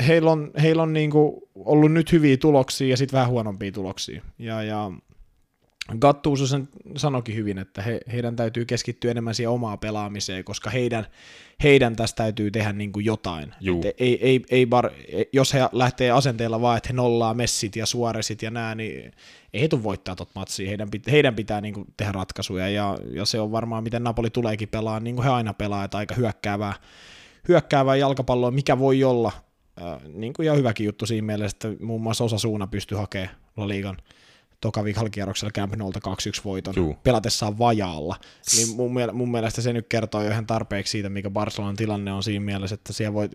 heillä 0.07 0.31
on, 0.31 0.51
heillä 0.61 0.83
on 0.83 0.93
niinku 0.93 1.49
ollut 1.55 1.91
nyt 1.91 2.11
hyviä 2.11 2.37
tuloksia 2.37 2.87
ja 2.87 2.97
sitten 2.97 3.17
vähän 3.17 3.29
huonompia 3.29 3.71
tuloksia. 3.71 4.21
Ja, 4.39 4.63
ja 4.63 4.91
Gattuso 5.99 6.47
sen 6.47 6.69
sanokin 6.95 7.35
hyvin, 7.35 7.57
että 7.57 7.81
he, 7.81 7.99
heidän 8.11 8.35
täytyy 8.35 8.65
keskittyä 8.65 9.11
enemmän 9.11 9.35
siihen 9.35 9.49
omaa 9.49 9.77
pelaamiseen, 9.77 10.43
koska 10.43 10.69
heidän, 10.69 11.05
heidän 11.63 11.95
tästä 11.95 12.17
täytyy 12.17 12.51
tehdä 12.51 12.73
niin 12.73 12.91
kuin 12.91 13.05
jotain. 13.05 13.53
ei, 13.97 14.25
ei, 14.25 14.41
ei 14.49 14.65
bar, 14.65 14.91
jos 15.33 15.53
he 15.53 15.59
lähtee 15.71 16.11
asenteella 16.11 16.61
vaan, 16.61 16.77
että 16.77 16.89
he 16.89 16.93
nollaa 16.93 17.33
messit 17.33 17.75
ja 17.75 17.85
suoresit 17.85 18.41
ja 18.41 18.51
nää, 18.51 18.75
niin 18.75 19.11
ei 19.53 19.61
he 19.61 19.67
tule 19.67 19.83
voittaa 19.83 20.15
tot 20.15 20.29
matsia. 20.35 20.67
Heidän, 20.67 20.89
pitää, 20.89 21.11
heidän 21.11 21.35
pitää 21.35 21.61
niin 21.61 21.73
kuin 21.73 21.87
tehdä 21.97 22.11
ratkaisuja 22.11 22.69
ja, 22.69 22.97
ja, 23.11 23.25
se 23.25 23.39
on 23.39 23.51
varmaan 23.51 23.83
miten 23.83 24.03
Napoli 24.03 24.29
tuleekin 24.29 24.69
pelaa, 24.69 24.99
niin 24.99 25.15
kuin 25.15 25.23
he 25.23 25.31
aina 25.31 25.53
pelaa, 25.53 25.83
että 25.83 25.97
aika 25.97 26.15
hyökkäävää, 26.15 26.73
hyökkäävää 27.47 27.95
jalkapalloa, 27.95 28.51
mikä 28.51 28.79
voi 28.79 29.03
olla 29.03 29.31
äh, 29.81 30.01
niin 30.13 30.33
kuin 30.33 30.45
ihan 30.45 30.57
hyväkin 30.57 30.85
juttu 30.85 31.05
siinä 31.05 31.25
mielessä, 31.25 31.55
että 31.55 31.85
muun 31.85 32.01
muassa 32.01 32.23
osa 32.23 32.37
suuna 32.37 32.67
pystyy 32.67 32.97
hakemaan 32.97 33.35
La 33.57 33.67
Ligan 33.67 33.97
toka 34.61 34.81
kierroksella 35.11 35.51
Camp 35.51 35.73
2-1 35.73 35.77
voiton 36.45 36.73
Juu. 36.77 36.95
pelatessaan 37.03 37.59
vajaalla. 37.59 38.15
Niin 38.55 38.75
mun, 38.75 38.91
mun 39.13 39.31
mielestä 39.31 39.61
se 39.61 39.73
nyt 39.73 39.87
kertoo 39.89 40.23
jo 40.23 40.31
ihan 40.31 40.47
tarpeeksi 40.47 40.91
siitä, 40.91 41.09
mikä 41.09 41.29
Barcelonan 41.29 41.75
tilanne 41.75 42.13
on 42.13 42.23
siinä 42.23 42.45
mielessä, 42.45 42.73
että 42.73 42.93
siellä 42.93 43.13
voi, 43.13 43.29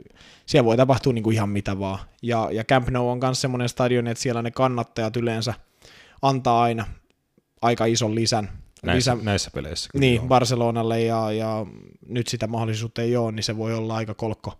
siellä 0.46 0.64
voi 0.64 0.76
tapahtua 0.76 1.12
niin 1.12 1.24
kuin 1.24 1.34
ihan 1.34 1.48
mitä 1.48 1.78
vaan. 1.78 1.98
Ja, 2.22 2.48
ja 2.52 2.64
Camp 2.64 2.88
Nou 2.88 3.08
on 3.08 3.18
myös 3.22 3.40
semmoinen 3.40 3.68
stadion, 3.68 4.06
että 4.06 4.22
siellä 4.22 4.42
ne 4.42 4.50
kannattajat 4.50 5.16
yleensä 5.16 5.54
antaa 6.22 6.62
aina 6.62 6.86
aika 7.62 7.84
ison 7.84 8.14
lisän. 8.14 8.48
Näissä, 8.82 9.14
lisä, 9.14 9.24
näissä 9.24 9.50
peleissä. 9.54 9.90
Niin, 9.94 10.20
on. 10.20 10.28
Barcelonalle 10.28 11.02
ja, 11.02 11.32
ja 11.32 11.66
nyt 12.08 12.26
sitä 12.26 12.46
mahdollisuutta 12.46 13.02
ei 13.02 13.16
ole, 13.16 13.32
niin 13.32 13.44
se 13.44 13.56
voi 13.56 13.74
olla 13.74 13.96
aika 13.96 14.14
kolkko, 14.14 14.58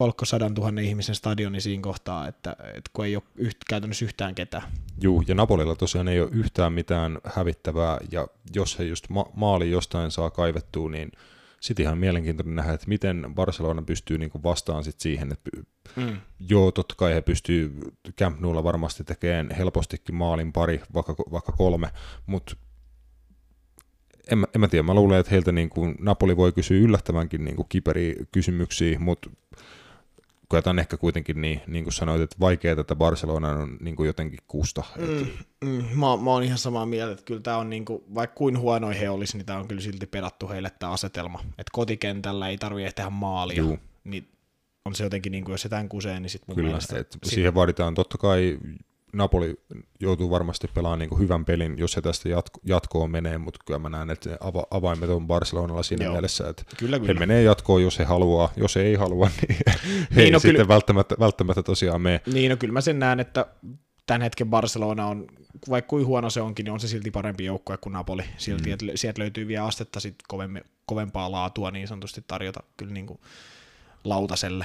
kolkko 0.00 0.24
sadan 0.24 0.54
tuhannen 0.54 0.84
ihmisen 0.84 1.14
stadioni 1.14 1.60
siinä 1.60 1.82
kohtaa, 1.82 2.28
että, 2.28 2.56
että 2.60 2.90
kun 2.92 3.04
ei 3.04 3.16
ole 3.16 3.22
yht, 3.36 3.56
käytännössä 3.68 4.04
yhtään 4.04 4.34
ketään. 4.34 4.62
Juu, 5.00 5.24
ja 5.28 5.34
Napolilla 5.34 5.74
tosiaan 5.74 6.08
ei 6.08 6.20
ole 6.20 6.30
yhtään 6.32 6.72
mitään 6.72 7.18
hävittävää, 7.24 7.98
ja 8.12 8.28
jos 8.54 8.78
he 8.78 8.84
just 8.84 9.08
ma- 9.08 9.30
maali 9.34 9.70
jostain 9.70 10.10
saa 10.10 10.30
kaivettua, 10.30 10.90
niin 10.90 11.12
sitten 11.60 11.82
ihan 11.82 11.98
mielenkiintoinen 11.98 12.54
nähdä, 12.54 12.72
että 12.72 12.88
miten 12.88 13.26
Barcelona 13.34 13.82
pystyy 13.82 14.18
niinku 14.18 14.42
vastaan 14.42 14.84
sit 14.84 15.00
siihen, 15.00 15.32
että 15.32 15.50
mm. 15.96 16.20
joo, 16.48 16.72
totta 16.72 16.94
kai 16.98 17.14
he 17.14 17.20
pystyy 17.20 17.78
Camp 18.18 18.40
Noulla 18.40 18.64
varmasti 18.64 19.04
tekemään 19.04 19.50
helpostikin 19.50 20.14
maalin 20.14 20.52
pari, 20.52 20.80
vaikka, 20.94 21.14
vaikka 21.32 21.52
kolme, 21.52 21.90
mutta 22.26 22.56
en, 24.30 24.38
mä- 24.38 24.46
en 24.54 24.60
mä 24.60 24.68
tiedä, 24.68 24.82
mä 24.82 24.94
luulen, 24.94 25.20
että 25.20 25.30
heiltä 25.30 25.52
niin 25.52 25.70
kuin 25.70 25.94
Napoli 25.98 26.36
voi 26.36 26.52
kysyä 26.52 26.78
yllättävänkin 26.78 27.44
niin 27.44 27.56
kuin 27.56 27.66
kiperiä 27.68 28.14
kysymyksiä, 28.32 28.98
mutta 28.98 29.30
koetaan 30.50 30.78
ehkä 30.78 30.96
kuitenkin 30.96 31.40
niin, 31.40 31.60
niin 31.66 31.84
kuin 31.84 31.94
sanoit, 31.94 32.22
että 32.22 32.36
vaikea 32.40 32.76
tätä 32.76 32.96
Barcelona 32.96 33.48
on 33.48 33.76
niin 33.80 33.96
kuin 33.96 34.06
jotenkin 34.06 34.38
kusta. 34.48 34.82
Mm. 34.98 35.26
Mm, 35.64 35.84
mä, 35.94 36.16
mä 36.16 36.30
oon 36.30 36.42
ihan 36.42 36.58
samaa 36.58 36.86
mieltä, 36.86 37.12
että 37.12 37.24
kyllä 37.24 37.40
tämä 37.40 37.56
on 37.56 37.70
niinku, 37.70 38.04
vaikka 38.14 38.34
kuin 38.34 38.58
huonoin 38.58 38.96
he 38.96 39.10
olisi, 39.10 39.36
niin 39.36 39.46
tämä 39.46 39.58
on 39.58 39.68
kyllä 39.68 39.80
silti 39.80 40.06
pedattu 40.06 40.48
heille 40.48 40.70
tämä 40.78 40.92
asetelma. 40.92 41.40
Että 41.48 41.70
kotikentällä 41.72 42.48
ei 42.48 42.58
tarvitse 42.58 42.92
tehdä 42.92 43.10
maalia, 43.10 43.56
Juu. 43.56 43.78
niin 44.04 44.28
on 44.84 44.94
se 44.94 45.04
jotenkin, 45.04 45.32
niinku, 45.32 45.50
jos 45.50 45.62
se 45.62 45.68
tämän 45.68 45.88
kusee, 45.88 46.20
niin 46.20 46.30
sitten 46.30 46.46
mun 46.48 46.54
Kyllä, 46.54 46.68
mielestä... 46.68 46.98
että 46.98 47.18
sit- 47.22 47.34
siihen 47.34 47.54
vaaditaan 47.54 47.94
totta 47.94 48.18
kai 48.18 48.58
Napoli 49.12 49.54
joutuu 50.00 50.30
varmasti 50.30 50.68
pelaamaan 50.74 50.98
niin 50.98 51.08
kuin 51.08 51.18
hyvän 51.18 51.44
pelin, 51.44 51.78
jos 51.78 51.92
se 51.92 52.00
tästä 52.00 52.28
jatko- 52.28 52.60
jatkoon 52.64 53.10
menee, 53.10 53.38
mutta 53.38 53.60
kyllä 53.66 53.78
mä 53.78 53.88
näen, 53.88 54.10
että 54.10 54.30
ava- 54.30 54.66
avaimet 54.70 55.10
on 55.10 55.26
Barcelonalla 55.26 55.82
siinä 55.82 56.04
Joo. 56.04 56.12
mielessä, 56.12 56.48
että 56.48 56.62
Kyllä, 56.78 56.96
he 56.98 57.06
kyllä. 57.06 57.18
menee 57.20 57.42
jatkoon, 57.42 57.82
jos 57.82 57.98
he 57.98 58.04
haluaa, 58.04 58.52
jos 58.56 58.76
he 58.76 58.80
ei 58.82 58.94
halua, 58.94 59.30
niin 59.48 59.56
he 59.66 59.74
Niin, 60.10 60.18
ei 60.24 60.30
no 60.30 60.38
sitten 60.38 60.54
kyllä- 60.54 60.68
välttämättä, 60.68 61.14
välttämättä 61.20 61.62
tosiaan 61.62 62.00
mene. 62.00 62.20
Niin, 62.32 62.50
no 62.50 62.56
kyllä 62.56 62.72
mä 62.72 62.80
sen 62.80 62.98
näen, 62.98 63.20
että 63.20 63.46
tämän 64.06 64.22
hetken 64.22 64.50
Barcelona 64.50 65.06
on, 65.06 65.26
vaikka 65.70 65.88
kuin 65.88 66.06
huono 66.06 66.30
se 66.30 66.40
onkin, 66.40 66.64
niin 66.64 66.72
on 66.72 66.80
se 66.80 66.88
silti 66.88 67.10
parempi 67.10 67.44
joukkue 67.44 67.76
kuin 67.76 67.92
Napoli. 67.92 68.22
Silti, 68.36 68.68
mm. 68.68 68.72
että 68.72 68.86
sieltä 68.94 69.20
löytyy 69.22 69.48
vielä 69.48 69.64
astetta 69.66 70.00
sit 70.00 70.14
kovemme, 70.28 70.62
kovempaa 70.86 71.30
laatua 71.32 71.70
niin 71.70 71.88
sanotusti 71.88 72.24
tarjota 72.26 72.60
kyllä 72.76 72.92
niin 72.92 73.06
kuin 73.06 73.20
lautaselle 74.04 74.64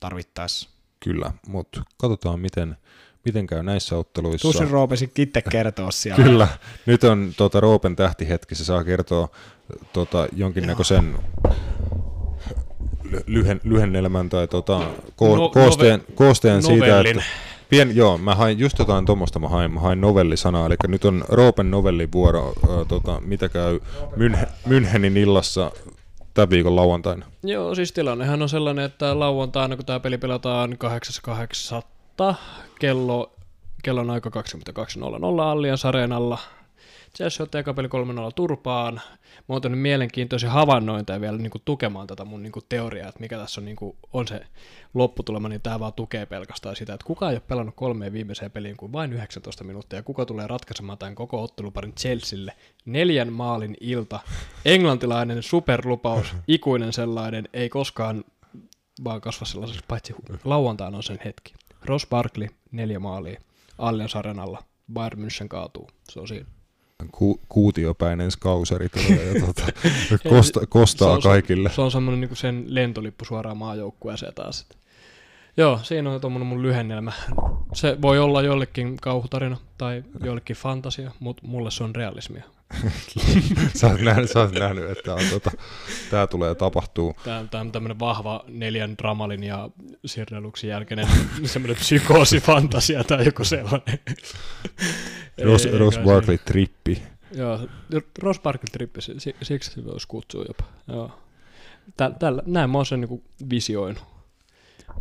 tarvittaessa. 0.00 0.70
Kyllä, 1.00 1.32
mutta 1.48 1.82
katsotaan 1.98 2.40
miten, 2.40 2.76
miten 3.26 3.46
käy 3.46 3.62
näissä 3.62 3.96
otteluissa. 3.96 4.48
Tussin 4.48 4.70
Roope 4.70 4.96
sitten 4.96 5.22
itse 5.22 5.42
kertoa 5.42 5.90
siellä. 6.00 6.24
Kyllä, 6.24 6.48
nyt 6.86 7.04
on 7.04 7.32
tota, 7.36 7.60
Roopen 7.60 7.96
tähtihetki, 7.96 8.54
se 8.54 8.64
saa 8.64 8.84
kertoa 8.84 9.28
tota, 9.92 10.28
jonkinnäköisen 10.32 11.18
ly- 13.04 13.24
lyhen, 13.26 13.60
lyhennelmän 13.64 14.28
tai 14.28 14.48
tota, 14.48 14.78
ko- 15.22 15.36
No- 15.36 15.48
koosteen, 15.48 16.00
nove- 16.00 16.12
koosteen 16.14 16.62
siitä, 16.62 17.00
että 17.00 17.22
Pien, 17.68 17.96
joo, 17.96 18.18
mä 18.18 18.34
hain 18.34 18.58
just 18.58 18.78
jotain 18.78 19.06
tuommoista, 19.06 19.38
mä 19.38 19.48
hain, 19.48 19.70
mä 19.70 19.80
hain 19.80 20.00
novellisanaa, 20.00 20.66
eli 20.66 20.74
nyt 20.88 21.04
on 21.04 21.24
Roopen 21.28 21.70
novellivuoro, 21.70 22.52
ö, 22.68 22.84
tota, 22.84 23.20
mitä 23.20 23.48
käy 23.48 23.80
Münhe, 24.16 24.46
Münchenin 24.68 25.16
illassa 25.16 25.72
tämän 26.34 26.50
viikon 26.50 26.76
lauantaina. 26.76 27.26
Joo, 27.42 27.74
siis 27.74 27.92
tilannehan 27.92 28.42
on 28.42 28.48
sellainen, 28.48 28.84
että 28.84 29.18
lauantaina, 29.18 29.76
kun 29.76 29.84
tämä 29.84 30.00
peli 30.00 30.18
pelataan 30.18 30.76
8.8. 31.76 31.82
kello, 32.78 33.36
kello 33.82 34.00
on 34.00 34.10
aika 34.10 34.30
22.00 34.30 35.42
Allianz 35.42 35.84
Areenalla. 35.84 36.38
Chelsea 37.16 37.44
ottaa 37.44 37.60
eka 37.60 37.74
peli 37.74 37.88
3-0 37.88 37.90
turpaan. 38.34 38.94
Mä 38.94 39.42
oon 39.48 39.62
tehnyt 39.62 39.80
mielenkiintoisia 39.80 40.50
havainnointeja 40.50 41.20
vielä 41.20 41.38
niin 41.38 41.50
kuin 41.50 41.62
tukemaan 41.64 42.06
tätä 42.06 42.24
mun 42.24 42.42
niin 42.42 42.52
kuin 42.52 42.64
teoriaa, 42.68 43.08
että 43.08 43.20
mikä 43.20 43.38
tässä 43.38 43.60
on, 43.60 43.64
niin 43.64 43.76
kuin, 43.76 43.96
on 44.12 44.28
se 44.28 44.40
lopputulema, 44.94 45.48
niin 45.48 45.60
tämä 45.60 45.80
vaan 45.80 45.92
tukee 45.92 46.26
pelkästään 46.26 46.76
sitä, 46.76 46.94
että 46.94 47.06
kuka 47.06 47.30
ei 47.30 47.34
ole 47.34 47.42
pelannut 47.48 47.74
kolmeen 47.74 48.12
viimeiseen 48.12 48.50
peliin 48.50 48.76
kuin 48.76 48.92
vain 48.92 49.12
19 49.12 49.64
minuuttia, 49.64 49.98
ja 49.98 50.02
kuka 50.02 50.24
tulee 50.26 50.46
ratkaisemaan 50.46 50.98
tämän 50.98 51.14
koko 51.14 51.42
otteluparin 51.42 51.94
Chelsealle. 51.94 52.52
Neljän 52.84 53.32
maalin 53.32 53.76
ilta, 53.80 54.20
englantilainen 54.64 55.42
superlupaus, 55.42 56.34
ikuinen 56.48 56.92
sellainen, 56.92 57.48
ei 57.52 57.68
koskaan 57.68 58.24
vaan 59.04 59.20
kasva 59.20 59.46
sellaiseksi, 59.46 59.84
paitsi 59.88 60.14
lauantaina 60.44 60.96
on 60.96 61.02
sen 61.02 61.18
hetki. 61.24 61.54
Ross 61.88 62.06
Barkley, 62.06 62.48
neljä 62.72 62.98
maalia, 62.98 63.40
Allianz 63.78 64.16
Arenalla, 64.16 64.62
Bayern 64.92 65.18
München 65.24 65.48
kaatuu, 65.48 65.90
se 66.10 66.20
on 66.20 66.28
siinä. 66.28 66.46
Ku, 67.12 67.40
kuutiopäinen 67.48 68.30
skauseri 68.30 68.88
tulee 68.88 69.32
ja 69.32 69.40
tota, 69.46 69.62
kosta, 70.28 70.60
Se 70.60 70.66
kostaa 70.66 71.12
on- 71.12 71.22
kaikille. 71.22 71.70
Se 71.70 71.80
on 71.80 71.90
semmoinen 71.90 72.20
niin 72.20 72.36
sen 72.36 72.64
lentolippu 72.68 73.24
suoraan 73.24 73.56
maajoukkueeseen 73.56 74.34
taas. 74.34 74.66
Joo, 75.56 75.80
siinä 75.82 76.10
on 76.10 76.20
tuommoinen 76.20 76.46
mun 76.46 76.62
lyhennelmä. 76.62 77.12
Se 77.74 78.02
voi 78.02 78.18
olla 78.18 78.42
jollekin 78.42 78.96
kauhutarina 78.96 79.56
tai 79.78 80.04
jollekin 80.24 80.56
fantasia, 80.56 81.10
mutta 81.20 81.42
mulle 81.46 81.70
se 81.70 81.84
on 81.84 81.96
realismia. 81.96 82.44
Sä, 83.76 83.86
oot 83.86 84.00
nähnyt, 84.00 84.30
sä 84.30 84.40
oot 84.40 84.52
nähnyt, 84.52 84.90
että 84.90 85.14
on, 85.14 85.20
tota, 85.30 85.50
tää 86.10 86.26
tulee 86.26 86.54
tapahtuu. 86.54 87.14
Tämä 87.24 87.60
on 87.60 87.72
tämmöinen 87.72 87.98
vahva 87.98 88.44
neljän 88.48 88.98
dramalin 88.98 89.44
ja 89.44 89.70
Sirneluksen 90.06 90.70
jälkeinen 90.70 91.06
semmoinen 91.44 91.76
psykoosifantasia 91.76 93.04
tai 93.04 93.24
joku 93.24 93.44
sellainen. 93.44 93.98
Ross, 95.44 95.66
Ei, 95.66 95.78
Ross 95.78 95.96
kai 95.96 96.04
Barkley 96.06 96.38
trippi. 96.38 97.02
Joo, 97.32 97.60
Ross 98.18 98.40
Barkley 98.40 98.68
trippi, 98.72 99.00
si- 99.00 99.20
si- 99.20 99.36
siksi 99.42 99.70
se 99.70 99.84
voisi 99.84 100.08
kutsua 100.08 100.44
jopa. 100.48 100.64
Joo. 100.88 101.10
Täl, 101.96 102.12
tällä, 102.18 102.42
näin 102.46 102.70
mä 102.70 102.78
oon 102.78 102.86
sen 102.86 103.00
niinku 103.00 103.22
visioinut. 103.50 104.04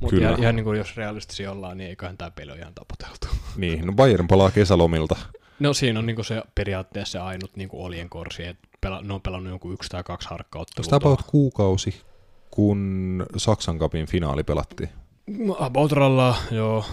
Mutta 0.01 0.17
ihan, 0.17 0.39
ihan 0.39 0.55
niin 0.55 0.63
kuin 0.63 0.77
jos 0.77 0.97
realistisia 0.97 1.51
ollaan, 1.51 1.77
niin 1.77 1.89
eiköhän 1.89 2.17
tämä 2.17 2.31
peli 2.31 2.51
ole 2.51 2.59
ihan 2.59 2.73
tapoteltu. 2.73 3.27
Niin, 3.55 3.85
no 3.85 3.93
Bayern 3.93 4.27
palaa 4.27 4.51
kesälomilta. 4.51 5.15
No 5.59 5.73
siinä 5.73 5.99
on 5.99 6.05
niinku 6.05 6.23
se 6.23 6.41
periaatteessa 6.55 7.11
se 7.11 7.19
ainut 7.19 7.55
niinku 7.55 7.83
oljen 7.83 8.09
korsi, 8.09 8.45
että 8.45 8.67
pela, 8.81 9.01
ne 9.01 9.13
on 9.13 9.21
pelannut 9.21 9.49
jonkun 9.49 9.73
yksi 9.73 9.89
tai 9.89 10.03
kaksi 10.03 10.29
harkkaottelua. 10.29 10.83
Sitä 10.83 10.95
about 10.95 11.21
kuukausi, 11.21 12.01
kun 12.51 13.25
Saksan 13.37 13.79
kapin 13.79 14.05
finaali 14.05 14.43
pelattiin. 14.43 14.89
About 15.59 15.91
rallaa, 15.91 16.35
joo. 16.51 16.85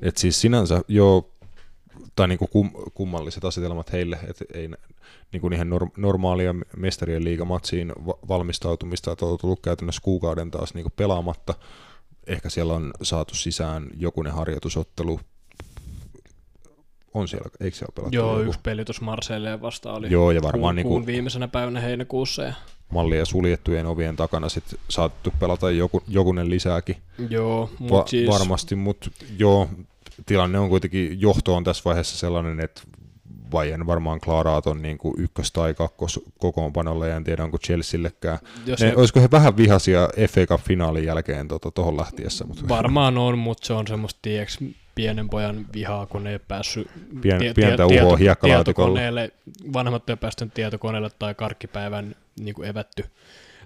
Et 0.00 0.16
siis 0.16 0.40
sinänsä 0.40 0.82
jo, 0.88 1.30
tai 2.16 2.28
niinku 2.28 2.46
kum, 2.46 2.70
kummalliset 2.94 3.44
asetelmat 3.44 3.92
heille, 3.92 4.18
että 4.28 4.44
ei 4.54 4.68
niinku 5.32 5.48
niihin 5.48 5.70
norm, 5.70 5.90
normaalia 5.96 6.54
mestarien 6.76 7.24
liigamatsiin 7.24 7.92
va- 8.06 8.18
valmistautumista, 8.28 9.12
että 9.12 9.26
on 9.26 9.38
tullut 9.38 9.60
käytännössä 9.60 10.02
kuukauden 10.04 10.50
taas 10.50 10.74
niinku 10.74 10.90
pelaamatta. 10.96 11.54
Ehkä 12.26 12.50
siellä 12.50 12.74
on 12.74 12.92
saatu 13.02 13.34
sisään 13.34 13.86
jokunen 13.96 14.32
harjoitusottelu. 14.32 15.20
On 17.18 17.28
siellä, 17.28 17.50
eikö 17.60 17.76
siellä 17.76 17.92
pelattu 17.94 18.16
Joo, 18.16 18.38
joku 18.38 18.48
yksi 18.48 18.60
peli 18.62 18.84
tuossa 18.84 19.04
Marseilleen 19.04 19.62
vasta 19.62 19.92
oli 19.92 20.10
Joo, 20.10 20.30
ja 20.30 20.42
varmaan 20.42 20.60
kuun, 20.62 20.76
niinku- 20.76 20.88
kuun 20.88 21.06
viimeisenä 21.06 21.48
päivänä 21.48 21.80
heinäkuussa. 21.80 22.42
Ja, 22.42 22.52
mallia 22.90 23.24
suljettujen 23.24 23.86
ovien 23.86 24.16
takana 24.16 24.48
sitten 24.48 24.78
saatettu 24.88 25.32
pelata 25.40 25.70
joku, 25.70 26.02
jokunen 26.08 26.50
lisääkin. 26.50 26.96
joo, 27.30 27.70
Va- 27.80 27.86
mutta 27.88 28.10
siis, 28.10 28.28
Varmasti, 28.30 28.74
mutta 28.74 29.10
joo, 29.38 29.68
tilanne 30.26 30.58
on 30.58 30.68
kuitenkin, 30.68 31.20
johto 31.20 31.54
on 31.54 31.64
tässä 31.64 31.82
vaiheessa 31.84 32.18
sellainen, 32.18 32.60
että 32.60 32.82
Bayern 33.50 33.86
varmaan 33.86 34.20
klaaraa 34.20 34.62
ton 34.62 34.82
niin 34.82 34.98
kuin 34.98 35.14
ykkös- 35.18 35.52
tai 35.52 35.74
kakkos 35.74 36.20
kokoonpanolla, 36.38 37.06
ja 37.06 37.16
en 37.16 37.24
tiedä 37.24 37.44
onko 37.44 37.58
Chelseallekään. 37.58 38.38
jos 38.66 38.80
Ne, 38.80 38.86
ne, 38.86 38.96
olisiko 38.96 39.20
he 39.20 39.28
vähän 39.30 39.56
vihaisia 39.56 40.08
FA 40.30 40.40
Cup-finaalin 40.46 41.04
jälkeen 41.04 41.48
tuohon 41.48 41.60
tota, 41.74 41.96
lähtiessä, 41.96 42.44
mutta 42.44 42.68
varmaan 42.68 43.18
on, 43.18 43.38
mutta 43.38 43.66
se 43.66 43.72
on 43.72 43.86
semmoista, 43.86 44.18
tieks, 44.22 44.58
pienen 44.98 45.30
pojan 45.30 45.66
vihaa, 45.72 46.06
kun 46.06 46.26
ei 46.26 46.38
päässyt 46.38 46.90
Pien, 47.20 47.54
pientä 47.54 47.86
uhoa 47.86 48.16
hiekkalaatikolla. 48.16 48.64
tietokoneelle, 48.64 49.30
vanhemmat 49.72 50.10
ei 50.10 50.16
päässyt 50.16 50.54
tietokoneelle 50.54 51.10
tai 51.18 51.34
karkkipäivän 51.34 52.14
niin 52.40 52.54
kuin 52.54 52.68
evätty 52.68 53.04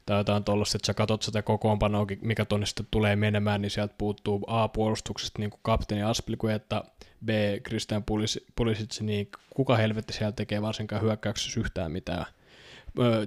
tai 0.07 0.21
jotain 0.21 0.45
tuollaista, 0.45 0.77
että 0.77 0.87
sä 0.87 0.95
katsot 0.95 1.23
sitä 1.23 1.43
kokoonpanoa, 1.43 2.07
mikä 2.21 2.45
tonne 2.45 2.67
sitten 2.67 2.87
tulee 2.91 3.17
menemään, 3.17 3.63
niin 3.63 3.71
sieltä 3.71 3.95
puuttuu 3.99 4.45
A-puolustuksesta 4.47 5.39
niin 5.39 5.51
kuin 5.51 5.61
kapteeni 5.63 6.03
Aspilkuetta, 6.03 6.85
B. 7.25 7.29
Christian 7.67 8.03
Pulis- 8.03 8.45
Pulisic, 8.57 9.01
niin 9.01 9.29
kuka 9.55 9.77
helvetti 9.77 10.13
siellä 10.13 10.33
tekee 10.33 10.63
varsinkaan 10.63 11.03
hyökkäyksessä 11.03 11.61
yhtään 11.61 11.93
mitään. 11.93 12.27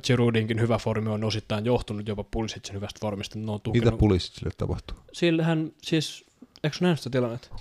Giroudinkin 0.04 0.60
hyvä 0.60 0.78
formi 0.78 1.10
on 1.10 1.24
osittain 1.24 1.66
johtunut 1.66 2.08
jopa 2.08 2.24
Pulisicin 2.24 2.76
hyvästä 2.76 3.00
formista. 3.02 3.40
Ne 3.40 3.52
on 3.52 3.56
mitä 3.56 3.64
tukenut. 3.64 4.00
Pulisicille 4.00 4.52
tapahtuu? 4.58 4.98
Sillähän 5.14 5.72
siis, 5.82 6.26
eikö 6.64 6.78
nähnyt 6.82 7.00
sitä 7.00 7.10
tilannetta? 7.10 7.56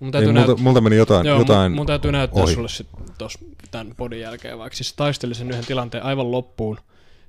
Mun 0.00 0.08
Ei, 0.08 0.12
täytyy 0.12 0.32
multa, 0.32 0.52
näyt- 0.52 0.60
multa 0.60 0.80
meni 0.80 0.96
jotain, 0.96 1.26
Joo, 1.26 1.38
jotain 1.38 1.72
mun, 1.72 1.76
mun 1.76 1.86
täytyy 1.86 2.12
näyttää 2.12 2.42
ohi. 2.42 2.54
sulle 2.54 2.68
sit 2.68 2.86
tos, 3.18 3.38
tämän 3.70 3.94
podin 3.96 4.20
jälkeen, 4.20 4.58
vaikka 4.58 4.76
siis 4.76 4.92
taisteli 4.92 5.34
sen 5.34 5.50
yhden 5.50 5.66
tilanteen 5.66 6.04
aivan 6.04 6.30
loppuun, 6.30 6.78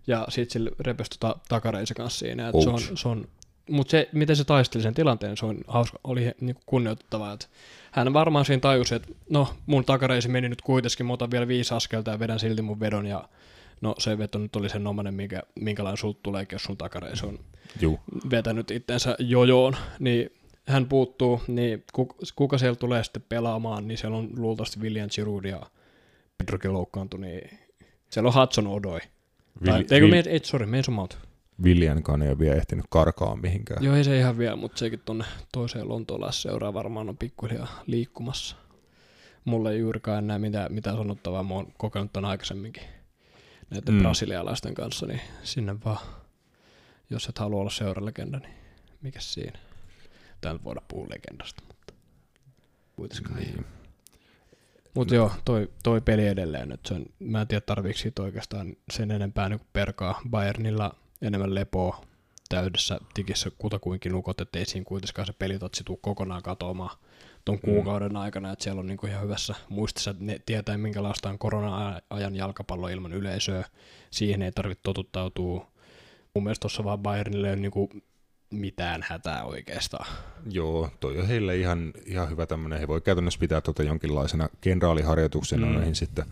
ja 0.08 0.26
sit 0.30 0.52
sillä 0.52 0.72
repesi 0.80 1.12
tota 1.20 1.36
takareisen 1.50 1.96
kanssa 1.96 2.20
siinä, 2.20 2.52
se 2.64 2.70
on, 2.70 2.80
se 2.98 3.08
on 3.08 3.28
mutta 3.70 3.92
se, 3.92 4.10
miten 4.12 4.36
se 4.36 4.44
taisteli 4.44 4.84
sen 4.84 4.94
tilanteen, 4.94 5.38
se 5.38 5.46
on 5.46 5.58
hauska, 5.68 6.00
oli 6.04 6.32
niinku 6.42 6.62
kunnioitettavaa, 6.66 7.34
että 7.34 7.46
hän 7.92 8.14
varmaan 8.14 8.46
siinä 8.46 8.60
tajusi, 8.60 8.96
että 8.96 9.08
no 9.30 9.48
mun 9.66 9.86
takareisi 9.86 10.28
meni 10.30 10.50
nyt 10.50 10.62
kuitenkin, 10.62 11.06
mä 11.06 11.14
otan 11.14 11.32
vielä 11.32 11.48
viisi 11.48 11.74
askelta 11.74 12.12
ja 12.12 12.20
vedän 12.20 12.40
silti 12.40 12.62
mun 12.62 12.80
vedon, 12.80 13.06
ja 13.06 13.30
no 13.82 13.96
se 13.98 14.18
veto 14.18 14.40
nyt 14.40 14.56
oli 14.56 14.70
sen 14.70 14.88
omanen, 14.88 15.14
minkä, 15.14 15.44
minkälainen 15.56 15.98
sulta 15.98 16.20
tulee, 16.24 16.48
jos 16.52 16.64
sun 16.64 16.78
takareisi 16.78 17.26
on 17.26 17.40
Juu. 17.82 18.00
vetänyt 18.32 18.72
itsensä 18.72 19.16
jojoon, 19.20 19.76
niin 20.00 20.32
hän 20.68 20.86
puuttuu, 20.86 21.42
niin 21.48 21.84
kuka, 22.36 22.58
siellä 22.58 22.76
tulee 22.76 23.04
sitten 23.04 23.24
pelaamaan, 23.30 23.88
niin 23.88 23.98
siellä 23.98 24.18
on 24.18 24.30
luultavasti 24.38 24.80
William 24.80 25.10
Giroud 25.16 25.46
ja 25.46 25.62
Pedrokin 26.38 26.74
loukkaantui, 26.74 27.20
niin 27.20 27.60
siellä 28.10 28.28
on 28.28 28.34
Hudson 28.34 28.68
Odoi. 28.68 29.00
Tai, 29.66 29.86
eikö, 29.92 30.08
Vil- 30.08 30.30
ei, 30.30 30.40
sorry, 30.44 30.66
Mason 30.66 30.96
Mount. 30.96 31.18
Viljankaan 31.64 32.22
ei 32.22 32.30
ole 32.30 32.40
vielä 32.40 32.56
ehtinyt 32.56 32.86
karkaa 32.90 33.36
mihinkään. 33.36 33.84
Joo, 33.84 33.96
ei 33.96 34.04
se 34.04 34.18
ihan 34.18 34.38
vielä, 34.38 34.56
mutta 34.56 34.78
sekin 34.78 35.02
tuonne 35.06 35.26
toiseen 35.52 35.90
Lontoolaisseuraa 35.90 36.74
varmaan 36.74 37.10
on 37.10 37.18
pikkuhiljaa 37.18 37.84
liikkumassa. 37.88 38.56
Mulla 39.46 39.72
ei 39.72 39.80
juurikaan 39.80 40.24
enää 40.24 40.40
mitään, 40.40 40.74
mitään 40.74 40.98
sanottavaa, 40.98 41.44
mä 41.44 41.54
oon 41.54 41.74
kokenut 41.78 42.14
ton 42.14 42.26
aikaisemminkin. 42.26 42.84
näiden 43.70 43.94
mm. 43.94 44.00
brasilialaisten 44.00 44.74
kanssa, 44.74 45.06
niin 45.06 45.22
sinne 45.44 45.76
vaan, 45.86 46.00
jos 47.10 47.28
et 47.28 47.38
halua 47.38 47.62
olla 47.62 47.70
seuralegenda, 47.70 48.40
niin 48.40 48.54
mikä 49.02 49.20
siinä? 49.20 49.60
Tää 50.42 50.54
nyt 50.54 50.64
voidaan 50.64 50.86
puhua 50.88 51.08
legendasta, 51.10 51.64
mutta 51.68 51.94
kuitenkaan 52.96 53.40
niin. 53.40 53.66
Mutta 54.94 55.16
joo, 55.16 55.32
toi, 55.46 55.70
toi 55.84 56.02
peli 56.02 56.28
edelleen, 56.28 56.72
että 56.72 56.88
se 56.88 56.94
on, 56.94 57.06
mä 57.20 57.42
en 57.42 57.48
tiedä 57.48 57.62
tarviiko 57.62 58.00
siitä 58.00 58.22
oikeastaan 58.22 58.76
sen 58.92 59.12
enempää 59.12 59.50
niin 59.50 59.62
perkaa. 59.74 60.22
Bayernilla 60.30 60.96
enemmän 61.22 61.56
lepoa 61.56 62.06
täydessä 62.50 63.00
tikissä 63.14 63.52
kutakuinkin 63.58 64.12
nukot, 64.12 64.42
että 64.42 64.60
ei 64.60 64.66
siinä 64.66 64.86
kuitenkaan 64.86 65.26
se 65.26 65.34
pelitatsi 65.34 65.84
tuu 65.84 65.98
kokonaan 65.98 66.44
katoamaan 66.44 66.98
ton 67.46 67.60
kuukauden 67.60 68.16
aikana, 68.16 68.52
että 68.52 68.64
siellä 68.64 68.80
on 68.80 68.88
niinku 68.88 69.08
ihan 69.08 69.24
hyvässä 69.24 69.56
muistissa, 69.70 70.12
että 70.12 70.24
ne 70.24 70.40
tietää 70.46 70.78
minkälaista 70.78 71.30
on 71.30 71.40
korona-ajan 71.40 72.36
jalkapallo 72.36 72.88
ilman 72.88 73.14
yleisöä. 73.14 73.66
Siihen 74.12 74.42
ei 74.42 74.52
tarvitse 74.52 74.82
totuttautua. 74.84 75.72
Mun 76.36 76.44
mielestä 76.44 76.62
tuossa 76.62 76.84
vaan 76.84 77.00
Bayernille 77.00 77.48
ole 77.48 77.56
niinku 77.56 77.90
mitään 78.52 79.06
hätää 79.10 79.44
oikeastaan. 79.44 80.08
Joo, 80.52 80.90
toi 81.00 81.20
on 81.20 81.28
heille 81.28 81.58
ihan, 81.58 81.94
ihan 82.06 82.30
hyvä 82.30 82.46
tämmöinen. 82.46 82.80
He 82.80 82.88
voi 82.88 83.02
käytännössä 83.02 83.40
pitää 83.40 83.62
tuota 83.62 83.84
jonkinlaisena 83.84 84.50
kenraaliharjoituksena 84.62 85.66
Mm. 85.66 85.72
mm. 85.72 85.78
noihin 85.78 85.96
sitten 85.96 86.26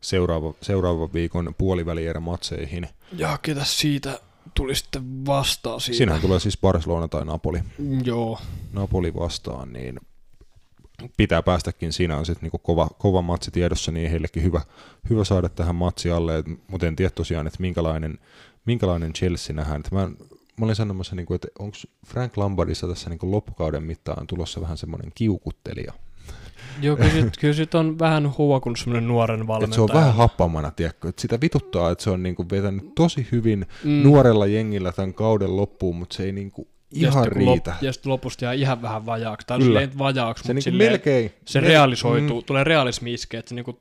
seuraava, 0.00 0.54
seuraava 0.60 1.12
viikon 1.12 1.54
puolivälierä 1.58 2.20
matseihin. 2.20 2.88
Ja 3.12 3.38
ketä 3.42 3.64
siitä 3.64 4.20
tuli 4.54 4.74
sitten 4.74 5.26
vastaan 5.26 5.80
siitä? 5.80 5.96
Siinähän 5.96 6.22
tulee 6.22 6.40
siis 6.40 6.58
Barcelona 6.58 7.08
tai 7.08 7.24
Napoli. 7.24 7.60
Joo, 8.04 8.38
Napoli 8.72 9.14
vastaan, 9.14 9.72
niin 9.72 10.00
pitää 11.16 11.42
päästäkin. 11.42 11.92
Siinä 11.92 12.16
on 12.16 12.26
sitten 12.26 12.42
niinku 12.42 12.58
kova, 12.58 12.88
kova 12.98 13.22
matsi 13.22 13.50
tiedossa, 13.50 13.92
niin 13.92 14.10
heillekin 14.10 14.42
hyvä, 14.42 14.60
hyvä 15.10 15.24
saada 15.24 15.48
tähän 15.48 15.74
matsi 15.74 16.10
alle. 16.10 16.44
Mutta 16.68 16.86
en 16.86 16.96
tiedä 16.96 17.10
tosiaan, 17.10 17.46
että 17.46 17.60
minkälainen, 17.60 18.18
minkälainen 18.64 19.12
Chelsea 19.12 19.56
nähdään. 19.56 19.80
Et 19.80 19.92
mä, 19.92 20.10
mä 20.60 20.64
olin 20.64 20.76
sanomassa, 20.76 21.16
niinku, 21.16 21.34
että 21.34 21.48
onko 21.58 21.76
Frank 22.06 22.36
Lampardissa 22.36 22.88
tässä 22.88 23.10
niinku 23.10 23.30
loppukauden 23.30 23.82
mittaan 23.82 24.26
tulossa 24.26 24.60
vähän 24.60 24.76
semmoinen 24.78 25.12
kiukuttelija. 25.14 25.92
Joo, 26.82 26.96
kyllä 26.96 27.10
sit, 27.10 27.36
kyllä 27.40 27.54
sit 27.54 27.74
on 27.74 27.98
vähän 27.98 28.36
huokunut 28.38 28.78
semmoinen 28.78 29.08
nuoren 29.08 29.40
Et 29.40 29.46
valmentaja. 29.46 29.74
se 29.74 29.80
on 29.80 29.88
vähän 29.94 30.14
happamana, 30.14 30.70
tiedätkö? 30.70 31.08
Et 31.08 31.18
sitä 31.18 31.40
vituttaa, 31.40 31.90
että 31.90 32.04
se 32.04 32.10
on 32.10 32.22
niinku 32.22 32.46
vetänyt 32.50 32.94
tosi 32.94 33.26
hyvin 33.32 33.66
Mm. 33.84 33.90
nuorella 34.02 34.46
jengillä 34.46 34.92
tämän 34.92 35.14
kauden 35.14 35.56
loppuun, 35.56 35.96
mutta 35.96 36.16
se 36.16 36.22
ei 36.24 36.32
niinku 36.32 36.68
Ja 36.92 37.08
ihan 37.08 37.24
kun 37.24 37.32
riitä. 37.32 37.70
Lop, 37.70 37.82
ja 37.82 37.92
sitten 37.92 38.12
lopusta 38.12 38.44
jää 38.44 38.52
ihan 38.52 38.82
vähän 38.82 39.06
vajaaksi. 39.06 39.46
Tai 39.46 39.58
Kyllä. 39.58 39.88
vajaaksi, 39.98 40.42
se 40.42 40.46
mutta 40.46 40.52
niinku 40.54 40.64
silleen, 40.64 40.90
melkein. 40.90 41.32
se 41.44 41.60
mel- 41.60 41.64
realisoituu, 41.64 42.42
tulee 42.42 42.64
realismi 42.64 43.14
iskee, 43.14 43.38
että 43.38 43.48
se 43.48 43.54
niinku 43.54 43.80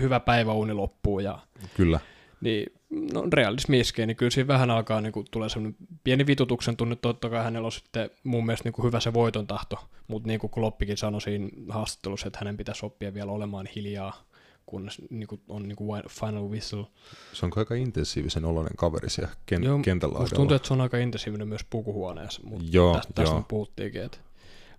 hyvä 0.00 0.20
päiväuni 0.20 0.72
loppuu 0.72 1.20
ja 1.20 1.38
Mm, 1.62 1.68
kyllä. 1.76 2.00
niin, 2.40 2.72
no 2.90 3.24
realismi 3.32 3.80
iskee, 3.80 4.06
niin 4.06 4.16
kyllä 4.16 4.30
siinä 4.30 4.48
vähän 4.48 4.70
alkaa 4.70 5.00
niinku, 5.00 5.24
tulee 5.30 5.48
semmoinen 5.48 5.76
pieni 6.04 6.26
vitutuksen 6.26 6.76
tunne, 6.76 6.96
totta 6.96 7.30
kai 7.30 7.44
hänellä 7.44 7.66
on 7.66 7.72
sitten 7.72 8.10
mun 8.24 8.46
mielestä 8.46 8.66
niinku 8.66 8.82
hyvä 8.82 9.00
se 9.00 9.12
voiton 9.12 9.46
tahto, 9.46 9.76
mutta 10.08 10.28
niin 10.28 10.40
kuin 10.40 10.50
Kloppikin 10.50 10.96
sanoi 10.96 11.20
siinä 11.20 11.48
haastattelussa, 11.68 12.26
että 12.26 12.38
hänen 12.38 12.56
pitäisi 12.56 12.86
oppia 12.86 13.14
vielä 13.14 13.32
olemaan 13.32 13.68
hiljaa, 13.76 14.22
kunnes 14.66 15.02
niinku, 15.10 15.40
on 15.48 15.68
niinku 15.68 15.84
final 16.08 16.48
whistle. 16.48 16.84
Se 17.32 17.46
on 17.46 17.52
aika 17.56 17.74
intensiivisen 17.74 18.44
oloinen 18.44 18.76
kaveri 18.76 19.10
siellä 19.10 19.32
ken- 19.46 19.64
Joo, 19.64 19.78
kentällä 19.78 20.18
Musta 20.18 20.36
tuntuu, 20.36 20.56
että 20.56 20.68
se 20.68 20.74
on 20.74 20.80
aika 20.80 20.98
intensiivinen 20.98 21.48
myös 21.48 21.64
pukuhuoneessa, 21.70 22.40
mutta 22.44 22.66
Joo, 22.70 22.94
tästä, 22.94 23.12
tästä 23.12 23.34
joo. 23.34 23.44
puhuttiinkin, 23.48 24.02
että 24.02 24.18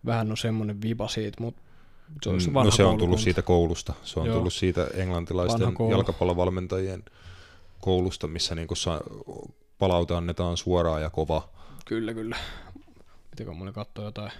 vähän 0.05 0.31
on 0.31 0.37
semmoinen 0.37 0.81
viba 0.81 1.07
siitä, 1.07 1.43
mutta 1.43 1.61
se 2.23 2.29
on 2.29 2.41
se 2.41 2.49
Mm, 2.49 2.53
no 2.53 2.71
se 2.71 2.83
on 2.83 2.97
tullut 2.97 3.19
siitä 3.19 3.41
koulusta. 3.41 3.93
Se 4.03 4.19
on 4.19 4.25
Joo. 4.25 4.35
tullut 4.35 4.53
siitä 4.53 4.87
englantilaisten 4.93 5.75
jalkapallovalmentajien 5.89 7.03
koulusta, 7.79 8.27
missä 8.27 8.55
niinku 8.55 8.75
sa- 8.75 9.01
palaute 9.77 10.15
annetaan 10.15 10.57
suoraan 10.57 11.01
ja 11.01 11.09
kova. 11.09 11.49
Kyllä, 11.85 12.13
kyllä. 12.13 12.37
Mitenkö 13.31 13.53
mulle 13.53 13.71
katsoo 13.71 14.05
jotain 14.05 14.31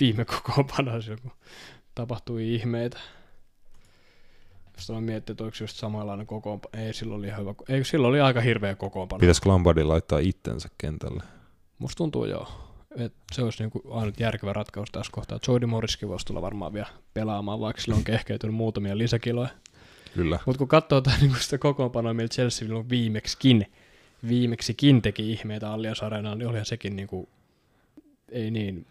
viime 0.00 0.24
kokoonpanoa 0.24 0.98
kun 1.22 1.32
tapahtui 1.94 2.54
ihmeitä. 2.54 2.98
Sitten 4.78 4.96
mä 4.96 5.00
miettinyt, 5.00 5.34
että 5.34 5.44
oliko 5.44 5.56
just 5.60 5.76
samanlainen 5.76 6.26
kokoonpano. 6.26 6.84
Ei, 6.84 6.94
silloin 6.94 7.18
oli 7.18 7.36
hyvä. 7.40 7.54
Ei, 7.68 7.84
silloin 7.84 8.08
oli 8.10 8.20
aika 8.20 8.40
hirveä 8.40 8.74
kokoonpano. 8.74 9.20
Pitäisikö 9.20 9.48
Lampardin 9.48 9.88
laittaa 9.88 10.18
itsensä 10.18 10.68
kentälle? 10.78 11.22
Musta 11.78 11.96
tuntuu 11.96 12.24
joo. 12.24 12.48
että 12.96 13.18
se 13.32 13.42
olisi 13.42 13.62
niinku 13.62 13.82
ainut 13.90 14.20
järkevä 14.20 14.52
ratkaisu 14.52 14.92
tässä 14.92 15.12
kohtaa. 15.12 15.38
Jody 15.48 15.66
Morriskin 15.66 16.08
voisi 16.08 16.26
tulla 16.26 16.42
varmaan 16.42 16.72
vielä 16.72 16.88
pelaamaan, 17.14 17.60
vaikka 17.60 17.82
sillä 17.82 17.96
on 17.96 18.04
kehkeytynyt 18.12 18.56
muutamia 18.56 18.98
lisäkiloja. 18.98 19.48
Kyllä. 20.16 20.38
Mutta 20.46 20.58
kun 20.58 20.68
katsoo 20.68 21.00
tää, 21.00 21.14
niinku 21.20 21.36
sitä 21.38 21.58
kokoonpanoa, 21.58 22.14
millä 22.14 22.28
Chelsea 22.28 22.76
on 22.76 22.88
viimeksikin, 22.90 23.66
viimeksikin 24.28 25.02
teki 25.02 25.32
ihmeitä 25.32 25.72
Allianz 25.72 26.02
Arenaan, 26.02 26.38
niin 26.38 26.48
olihan 26.48 26.66
sekin 26.66 26.96
niinku, 26.96 27.28
ei 28.28 28.50
niin 28.50 28.86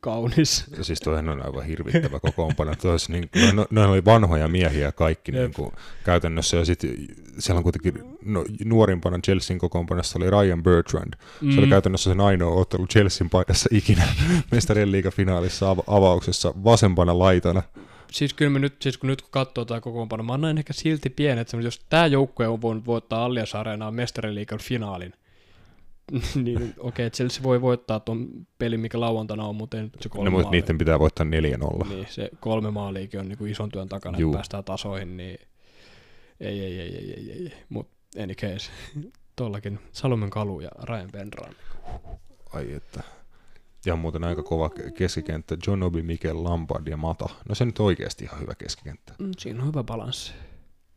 kaunis. 0.00 0.64
Ja 0.78 0.84
siis 0.84 1.00
toihan 1.00 1.28
on 1.28 1.46
aivan 1.46 1.64
hirvittävä 1.64 2.20
kokoonpano. 2.20 2.74
Tois, 2.82 3.08
niin, 3.08 3.30
no, 3.52 3.66
ne 3.70 3.84
oli 3.84 4.04
vanhoja 4.04 4.48
miehiä 4.48 4.92
kaikki 4.92 5.32
Jep. 5.32 5.42
niin 5.42 5.54
kuin, 5.54 5.72
käytännössä. 6.04 6.56
Ja 6.56 6.64
sitten 6.64 6.90
siellä 7.38 7.58
on 7.58 7.62
kuitenkin 7.62 8.02
no, 8.24 8.44
nuorimpana 8.64 9.18
Chelsean 9.18 9.58
kokoonpanossa 9.58 10.18
oli 10.18 10.30
Ryan 10.30 10.62
Bertrand. 10.62 11.14
Mm. 11.40 11.52
Se 11.52 11.58
oli 11.58 11.68
käytännössä 11.68 12.10
sen 12.10 12.20
ainoa 12.20 12.54
ottelu 12.60 12.86
Chelsean 12.86 13.30
paidassa 13.30 13.68
ikinä 13.72 14.02
mestarien 14.52 14.92
liigafinaalissa 14.92 15.70
av- 15.70 15.84
avauksessa 15.86 16.54
vasempana 16.64 17.18
laitana. 17.18 17.62
Siis 18.12 18.34
kyllä 18.34 18.50
me 18.50 18.58
nyt, 18.58 18.82
siis 18.82 18.98
kun 18.98 19.06
nyt 19.06 19.22
kun 19.22 19.30
katsoo 19.30 19.64
tätä 19.64 19.80
kokoonpanoa, 19.80 20.26
mä 20.26 20.32
annan 20.32 20.58
ehkä 20.58 20.72
silti 20.72 21.10
pienet, 21.10 21.48
semmoset, 21.48 21.66
jos 21.66 21.86
tämä 21.88 22.06
joukkue 22.06 22.48
on 22.48 22.62
voinut 22.62 22.86
voittaa 22.86 23.24
Allianz 23.24 23.54
Arenaan 23.54 23.94
mestariliigan 23.94 24.58
finaalin, 24.58 25.12
niin 26.44 26.56
okei, 26.56 26.72
okay, 26.78 27.10
Chelsea 27.10 27.42
voi 27.42 27.60
voittaa 27.60 28.00
tuon 28.00 28.28
pelin, 28.58 28.80
mikä 28.80 29.00
lauantaina 29.00 29.44
on, 29.44 29.56
mutta 29.56 29.76
nyt 29.76 29.92
se 30.00 30.08
kolme 30.08 30.30
No, 30.30 30.36
mutta 30.36 30.50
niiden 30.50 30.78
pitää 30.78 30.98
voittaa 30.98 31.26
4-0. 31.84 31.88
Niin, 31.88 32.06
se 32.10 32.30
kolme 32.40 32.70
maaliikin 32.70 33.20
on 33.20 33.28
niin 33.28 33.38
kuin 33.38 33.50
ison 33.50 33.70
työn 33.70 33.88
takana, 33.88 34.18
Juu. 34.18 34.30
että 34.30 34.36
päästään 34.36 34.64
tasoihin, 34.64 35.16
niin 35.16 35.38
ei, 36.40 36.60
ei, 36.60 36.80
ei, 36.80 36.96
ei, 36.96 37.12
ei, 37.12 37.30
ei, 37.30 37.42
ei. 37.42 37.52
mutta 37.68 37.96
any 38.22 38.34
case, 38.34 38.70
tollakin 39.36 39.78
Salomen 39.92 40.30
Kalu 40.30 40.60
ja 40.60 40.70
Ryan 40.82 41.10
Penran. 41.12 41.54
Ai 42.52 42.72
että. 42.72 43.15
Ja 43.86 43.96
muuten 43.96 44.24
aika 44.24 44.42
kova 44.42 44.68
ke- 44.68 44.90
keskikenttä. 44.90 45.56
John 45.66 45.82
Obi, 45.82 46.02
Mikel, 46.02 46.44
Lampard 46.44 46.86
ja 46.86 46.96
Mata. 46.96 47.28
No 47.48 47.54
se 47.54 47.64
nyt 47.64 47.80
oikeasti 47.80 48.24
ihan 48.24 48.40
hyvä 48.40 48.54
keskikenttä. 48.54 49.14
Mm, 49.18 49.30
siinä 49.38 49.62
on 49.62 49.68
hyvä 49.68 49.84
balanssi. 49.84 50.32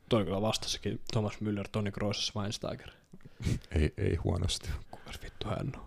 Toi 0.09 0.25
kyllä 0.25 0.41
vastassakin 0.41 0.99
Thomas 1.11 1.33
Müller, 1.41 1.67
Toni 1.71 1.91
Kroos 1.91 2.17
ja 2.17 2.23
Schweinsteiger. 2.23 2.89
Ei, 3.75 3.93
ei 3.97 4.15
huonosti. 4.15 4.69
Kukas 4.91 5.19
vittu 5.23 5.47
hän 5.47 5.71
on? 5.75 5.81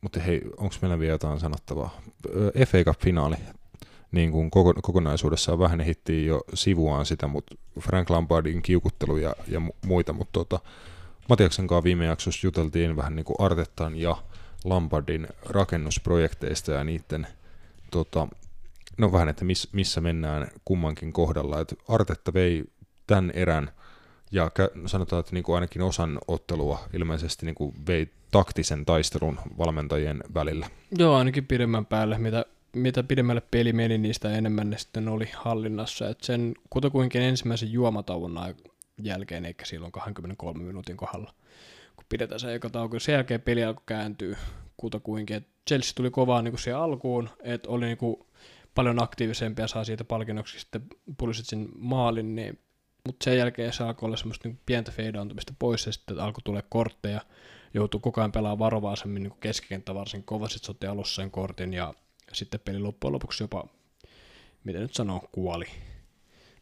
Mutta 0.00 0.20
hei, 0.20 0.42
onko 0.56 0.74
meillä 0.82 0.98
vielä 0.98 1.14
jotain 1.14 1.40
sanottavaa? 1.40 2.00
FA 2.66 2.78
Cup-finaali, 2.84 3.36
niin 4.12 4.30
kuin 4.30 4.50
koko, 4.50 4.74
kokonaisuudessaan 4.82 5.58
vähän 5.58 5.80
ehittiin 5.80 6.26
jo 6.26 6.40
sivuaan 6.54 7.06
sitä, 7.06 7.26
mutta 7.26 7.56
Frank 7.80 8.10
Lampardin 8.10 8.62
kiukuttelu 8.62 9.16
ja, 9.16 9.34
ja 9.48 9.58
mu- 9.58 9.86
muita, 9.86 10.12
mutta 10.12 10.32
tota, 10.32 10.58
Matiaksen 11.28 11.66
kanssa 11.66 11.84
viime 11.84 12.04
jaksossa 12.04 12.46
juteltiin 12.46 12.96
vähän 12.96 13.16
niin 13.16 13.24
kuin 13.24 13.36
Artettan 13.38 13.96
ja 13.96 14.16
Lampardin 14.68 15.28
rakennusprojekteista 15.42 16.72
ja 16.72 16.84
niiden, 16.84 17.26
tota, 17.90 18.28
no 18.98 19.12
vähän, 19.12 19.28
että 19.28 19.44
miss, 19.44 19.72
missä 19.72 20.00
mennään 20.00 20.48
kummankin 20.64 21.12
kohdalla. 21.12 21.60
Et 21.60 21.74
Artetta 21.88 22.34
vei 22.34 22.64
tämän 23.06 23.30
erän 23.34 23.70
ja 24.32 24.50
sanotaan, 24.86 25.20
että 25.20 25.32
niin 25.32 25.44
kuin 25.44 25.54
ainakin 25.54 25.82
osan 25.82 26.18
ottelua 26.28 26.78
ilmeisesti 26.92 27.46
niin 27.46 27.54
kuin 27.54 27.74
vei 27.86 28.08
taktisen 28.30 28.84
taistelun 28.84 29.38
valmentajien 29.58 30.22
välillä. 30.34 30.70
Joo, 30.98 31.16
ainakin 31.16 31.46
pidemmän 31.46 31.86
päälle. 31.86 32.18
Mitä, 32.18 32.44
mitä 32.72 33.02
pidemmälle 33.02 33.42
peli 33.50 33.72
meni, 33.72 34.14
sitä 34.14 34.32
enemmän 34.32 34.70
ne 34.70 34.78
sitten 34.78 35.08
oli 35.08 35.28
hallinnassa. 35.36 36.08
Et 36.08 36.20
sen 36.22 36.54
kutakuinkin 36.70 37.22
ensimmäisen 37.22 37.72
juomatauon 37.72 38.54
jälkeen, 39.02 39.44
eikä 39.44 39.64
silloin 39.64 39.92
23 39.92 40.64
minuutin 40.64 40.96
kohdalla, 40.96 41.34
pidetään 42.08 42.40
se 42.40 42.54
eka 42.54 42.70
tauko. 42.70 42.98
Sen 42.98 43.12
jälkeen 43.12 43.42
peli 43.42 43.64
alkoi 43.64 43.82
kääntyä 43.86 44.36
kutakuinkin. 44.76 45.36
Et 45.36 45.46
Chelsea 45.68 45.92
tuli 45.94 46.10
kovaa 46.10 46.42
niin 46.42 46.58
siihen 46.58 46.80
alkuun, 46.80 47.28
että 47.42 47.68
oli 47.68 47.84
niin 47.84 47.98
kuin 47.98 48.16
paljon 48.74 49.02
aktiivisempi 49.02 49.62
ja 49.62 49.68
saa 49.68 49.84
siitä 49.84 50.04
palkinnoksi 50.04 50.60
sitten 50.60 50.82
Pulisitsin 51.18 51.68
maalin, 51.78 52.34
niin 52.34 52.58
mutta 53.06 53.24
sen 53.24 53.38
jälkeen 53.38 53.72
se 53.72 53.84
alkoi 53.84 54.06
olla 54.06 54.16
semmoista 54.16 54.48
niin 54.48 54.60
pientä 54.66 54.92
feidaantumista 54.92 55.54
pois 55.58 55.86
ja 55.86 55.92
sitten 55.92 56.20
alkoi 56.20 56.42
tulla 56.44 56.62
kortteja, 56.68 57.20
joutui 57.74 58.00
koko 58.00 58.20
ajan 58.20 58.32
pelaamaan 58.32 58.58
varovaisemmin 58.58 59.22
niin 59.22 59.34
keskikenttä 59.40 59.94
varsin 59.94 60.24
kova, 60.24 60.48
sitten 60.48 60.66
se 60.66 60.70
otti 60.70 60.86
alussa 60.86 61.22
sen 61.22 61.30
kortin 61.30 61.72
ja 61.72 61.94
sitten 62.32 62.60
peli 62.60 62.78
loppujen 62.78 63.12
lopuksi 63.12 63.44
jopa, 63.44 63.68
miten 64.64 64.82
nyt 64.82 64.94
sanoo, 64.94 65.28
kuoli. 65.32 65.64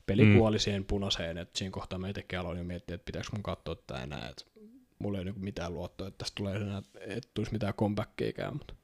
Peli 0.07 0.25
Mm. 0.25 0.29
mm. 0.29 0.39
kuoli 0.39 0.59
siihen 0.59 0.85
punaiseen, 0.85 1.39
että 1.39 1.59
siinä 1.59 1.71
kohtaa 1.71 1.99
mä 1.99 2.09
itsekin 2.09 2.39
aloin 2.39 2.59
jo 2.59 2.65
miettiä, 2.65 2.95
että 2.95 3.05
pitääkö 3.05 3.29
mun 3.33 3.43
katsoa 3.43 3.75
tätä 3.75 4.03
enää, 4.03 4.29
että 4.29 4.45
mulla 4.99 5.19
ei 5.19 5.23
ole 5.23 5.33
niin 5.33 5.45
mitään 5.45 5.75
luottoa, 5.75 6.09
että 6.09 6.19
tästä 6.19 6.35
tulee 6.35 6.57
enää, 6.57 6.83
että 7.01 7.31
tulisi 7.35 7.53
mitään 7.53 7.75
comebackiikään, 7.75 8.53
mutta 8.53 8.75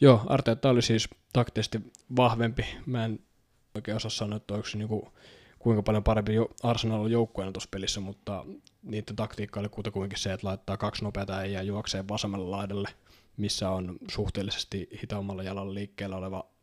joo, 0.00 0.20
Arteetta 0.26 0.70
oli 0.70 0.82
siis 0.82 1.08
taktisesti 1.32 1.80
vahvempi, 2.16 2.66
mä 2.86 3.04
en 3.04 3.18
oikein 3.74 3.96
osaa 3.96 4.10
sanoa, 4.10 4.36
että 4.36 4.54
onko 4.54 4.66
se 4.66 4.78
niinku 4.78 5.12
kuinka 5.58 5.82
paljon 5.82 6.04
parempi 6.04 6.32
Arsenal 6.62 7.00
on 7.00 7.10
joukkueena 7.10 7.52
tuossa 7.52 7.68
pelissä, 7.70 8.00
mutta 8.00 8.44
niiden 8.82 9.16
taktiikka 9.16 9.60
oli 9.60 9.68
kutakuinkin 9.68 10.18
se, 10.18 10.32
että 10.32 10.46
laittaa 10.46 10.76
kaksi 10.76 11.04
nopeata 11.04 11.36
äijää 11.36 11.62
juokseen 11.62 12.08
vasemmalle 12.08 12.46
laidalle, 12.50 12.88
missä 13.36 13.70
on 13.70 13.96
suhteellisesti 14.10 14.88
hitaammalla 15.02 15.42
jalalla 15.42 15.74
liikkeellä 15.74 16.16
oleva 16.16 16.53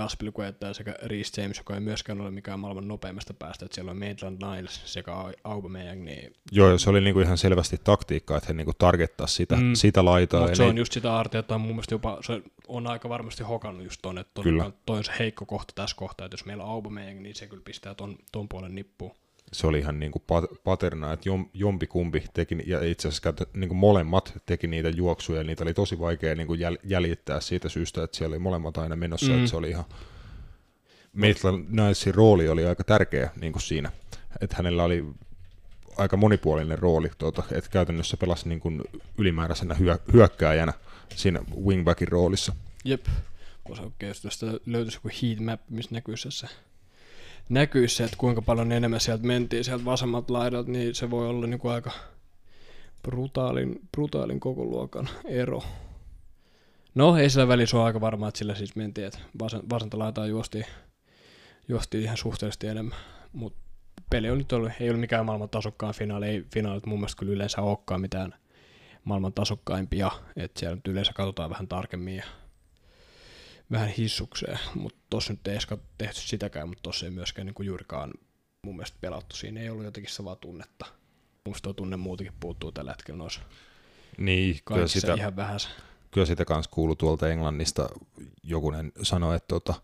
Aspilicueta 0.00 0.74
sekä 0.74 0.94
Reece 1.02 1.42
James, 1.42 1.58
joka 1.58 1.74
ei 1.74 1.80
myöskään 1.80 2.20
ole 2.20 2.30
mikään 2.30 2.60
maailman 2.60 2.88
nopeimmasta 2.88 3.34
päästä, 3.34 3.64
että 3.64 3.74
siellä 3.74 3.90
on 3.90 3.98
Maitland 3.98 4.38
Niles 4.42 4.80
sekä 4.84 5.12
Aubameyang, 5.44 6.04
niin 6.04 6.32
Joo, 6.52 6.78
se 6.78 6.90
oli 6.90 7.00
niinku 7.00 7.20
ihan 7.20 7.38
selvästi 7.38 7.80
taktiikka, 7.84 8.36
että 8.36 8.46
he 8.48 8.54
niinku 8.54 8.72
targettaa 8.78 9.26
sitä, 9.26 9.56
mm. 9.56 9.74
sitä 9.74 10.04
laitaa. 10.04 10.40
Mutta 10.40 10.56
se 10.56 10.62
on 10.62 10.78
just 10.78 10.92
sitä 10.92 11.18
Arteeta 11.18 11.54
on 11.54 11.60
mun 11.60 11.70
mielestä 11.70 11.94
jopa, 11.94 12.18
se 12.26 12.42
on 12.68 12.86
aika 12.86 13.08
varmasti 13.08 13.42
hokannut 13.42 13.84
just 13.84 14.02
ton, 14.02 14.18
että 14.18 14.42
Kyllä. 14.42 14.70
toi 14.86 14.98
on 14.98 15.04
se 15.04 15.12
heikko 15.18 15.46
kohta 15.46 15.72
tässä 15.74 15.96
kohtaa, 15.96 16.24
että 16.24 16.34
jos 16.34 16.44
meillä 16.44 16.64
on 16.64 16.70
Aubameyang, 16.70 17.20
niin 17.20 17.34
se 17.34 17.46
kyllä 17.46 17.62
pistää 17.64 17.94
ton, 17.94 18.16
ton 18.32 18.48
puolen 18.48 18.74
nippuun. 18.74 19.14
Se 19.52 19.66
oli 19.66 19.78
ihan 19.78 20.00
niin 20.00 20.12
kuin 20.12 20.22
paterna, 20.64 21.12
että 21.12 21.28
jom, 21.28 21.46
jompikumpi 21.54 22.24
teki, 22.34 22.58
ja 22.66 22.84
itse 22.84 23.08
asiassa 23.08 23.32
niin 23.54 23.68
kuin 23.68 23.78
molemmat 23.78 24.32
teki 24.46 24.66
niitä 24.66 24.88
juoksuja, 24.88 25.40
ja 25.40 25.44
niitä 25.44 25.64
oli 25.64 25.74
tosi 25.74 25.98
vaikea 25.98 26.34
niin 26.34 26.46
kuin 26.46 26.60
jäl, 26.60 26.76
jäljittää 26.84 27.40
siitä 27.40 27.68
syystä, 27.68 28.02
että 28.02 28.16
siellä 28.16 28.34
oli 28.34 28.38
molemmat 28.38 28.78
aina 28.78 28.96
menossa, 28.96 29.32
mm. 29.32 29.38
että 29.38 29.50
se 29.50 29.56
oli 29.56 29.70
ihan, 29.70 29.84
Maitland 31.12 31.66
Nicesin 31.68 32.14
rooli 32.14 32.48
oli 32.48 32.66
aika 32.66 32.84
tärkeä 32.84 33.30
niin 33.40 33.52
kuin 33.52 33.62
siinä, 33.62 33.92
että 34.40 34.56
hänellä 34.56 34.84
oli 34.84 35.04
aika 35.96 36.16
monipuolinen 36.16 36.78
rooli, 36.78 37.10
tuota, 37.18 37.42
että 37.52 37.70
käytännössä 37.70 38.16
pelasi 38.16 38.48
niin 38.48 38.60
kuin 38.60 38.82
ylimääräisenä 39.18 39.74
hyö, 39.74 39.98
hyökkääjänä 40.12 40.72
siinä 41.16 41.40
wingbackin 41.64 42.08
roolissa. 42.08 42.52
Jep, 42.84 43.06
voisi 43.68 43.82
oikein, 43.82 44.08
jos 44.08 44.22
tästä 44.22 44.46
löytyisi 44.66 44.96
joku 44.96 45.10
heatmap, 45.22 45.60
missä 45.70 45.94
näkyisi 45.94 46.30
se 46.30 46.46
näkyisi 47.50 47.96
se, 47.96 48.04
että 48.04 48.16
kuinka 48.16 48.42
paljon 48.42 48.72
enemmän 48.72 49.00
sieltä 49.00 49.26
mentiin 49.26 49.64
sieltä 49.64 49.84
vasemmalta 49.84 50.32
laidalta, 50.32 50.70
niin 50.70 50.94
se 50.94 51.10
voi 51.10 51.28
olla 51.28 51.46
niin 51.46 51.60
kuin 51.60 51.72
aika 51.72 51.90
brutaalin, 53.02 53.80
brutaalin 53.92 54.40
koko 54.40 54.64
luokan 54.64 55.08
ero. 55.24 55.62
No, 56.94 57.16
ei 57.16 57.30
sillä 57.30 57.48
välissä 57.48 57.76
ole 57.76 57.84
aika 57.84 58.00
varmaa, 58.00 58.28
että 58.28 58.38
sillä 58.38 58.54
siis 58.54 58.76
mentiin, 58.76 59.06
että 59.06 59.18
vasen, 59.38 59.62
vasenta 59.70 59.98
laitaa 59.98 60.26
juostiin, 60.26 60.64
juostiin 61.68 62.04
ihan 62.04 62.16
suhteellisesti 62.16 62.66
enemmän, 62.66 62.98
mutta 63.32 63.60
peli 64.10 64.30
on 64.30 64.38
nyt 64.38 64.52
ollut, 64.52 64.72
ei 64.80 64.90
ole 64.90 64.98
mikään 64.98 65.26
maailman 65.26 65.48
tasokkaan 65.48 65.94
finaali, 65.94 66.26
ei 66.26 66.44
finaalit 66.54 66.86
mun 66.86 66.98
mielestä 66.98 67.18
kyllä 67.18 67.32
yleensä 67.32 67.62
olekaan 67.62 68.00
mitään 68.00 68.34
maailman 69.04 69.32
tasokkaimpia, 69.32 70.10
että 70.36 70.60
siellä 70.60 70.76
nyt 70.76 70.88
yleensä 70.88 71.12
katsotaan 71.12 71.50
vähän 71.50 71.68
tarkemmin 71.68 72.16
ja 72.16 72.24
vähän 73.70 73.88
hissukseen, 73.88 74.58
mutta 74.74 74.98
tossa 75.10 75.32
nyt 75.32 75.46
ei 75.46 75.52
edes 75.52 75.66
tehty 75.98 76.20
sitäkään, 76.20 76.68
mutta 76.68 76.82
tossa 76.82 77.06
ei 77.06 77.10
myöskään 77.10 77.46
niin 77.46 77.54
kuin 77.54 77.66
juurikaan 77.66 78.10
mun 78.66 78.76
mielestä 78.76 78.98
pelattu. 79.00 79.36
Siinä 79.36 79.60
ei 79.60 79.70
ollut 79.70 79.84
jotenkin 79.84 80.12
savaa 80.12 80.36
tunnetta. 80.36 80.86
Mielestä 81.44 81.62
tuo 81.62 81.72
tunne 81.72 81.96
muutenkin 81.96 82.36
puuttuu 82.40 82.72
tällä 82.72 82.90
hetkellä 82.90 83.18
noissa 83.18 83.40
niin, 84.20 84.58
kyllä 84.64 84.86
sitä, 84.86 85.14
ihan 85.14 85.36
vähän. 85.36 85.60
Kyllä 86.10 86.26
sitä 86.26 86.44
kanssa 86.44 86.70
kuuluu 86.70 86.96
tuolta 86.96 87.28
Englannista. 87.28 87.88
Jokunen 88.42 88.92
sanoi, 89.02 89.36
että 89.36 89.48
tota, 89.48 89.74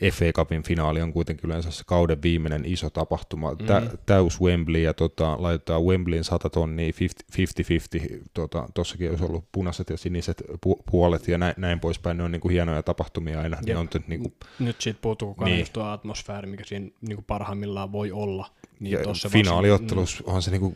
FA 0.00 0.32
Cupin 0.34 0.62
finaali 0.62 1.02
on 1.02 1.12
kuitenkin 1.12 1.46
yleensä 1.46 1.70
se 1.70 1.82
kauden 1.86 2.22
viimeinen 2.22 2.64
iso 2.64 2.90
tapahtuma. 2.90 3.56
Tä, 3.66 3.80
mm. 3.80 3.88
Täys 4.06 4.40
Wembley 4.40 4.82
ja 4.82 4.94
tota, 4.94 5.36
laitetaan 5.42 5.82
Wembleyin 5.84 6.24
100 6.24 6.50
tonnia 6.50 6.92
50-50. 6.92 8.20
Tota, 8.34 8.68
tossakin 8.74 9.10
olisi 9.10 9.24
ollut 9.24 9.44
punaiset 9.52 9.90
ja 9.90 9.96
siniset 9.96 10.42
pu- 10.66 10.82
puolet 10.90 11.28
ja 11.28 11.38
näin, 11.38 11.54
näin 11.56 11.80
poispäin. 11.80 12.16
Ne 12.16 12.22
on 12.22 12.32
niinku 12.32 12.48
hienoja 12.48 12.82
tapahtumia 12.82 13.40
aina. 13.40 13.58
Ne 13.66 13.76
on 13.76 13.88
nyt, 13.94 14.08
niinku, 14.08 14.32
nyt 14.58 14.80
siitä 14.80 14.98
puuttuu 15.02 15.36
niin. 15.44 15.66
tuo 15.72 15.84
atmosfääri, 15.84 16.50
mikä 16.50 16.64
siinä 16.64 16.90
niinku 17.00 17.24
parhaimmillaan 17.26 17.92
voi 17.92 18.12
olla. 18.12 18.46
Niin 18.84 18.98
ja 19.24 19.30
finaaliottelussa 19.30 20.22
mm. 20.22 20.26
onhan 20.26 20.42
se 20.42 20.50
niinku, 20.50 20.74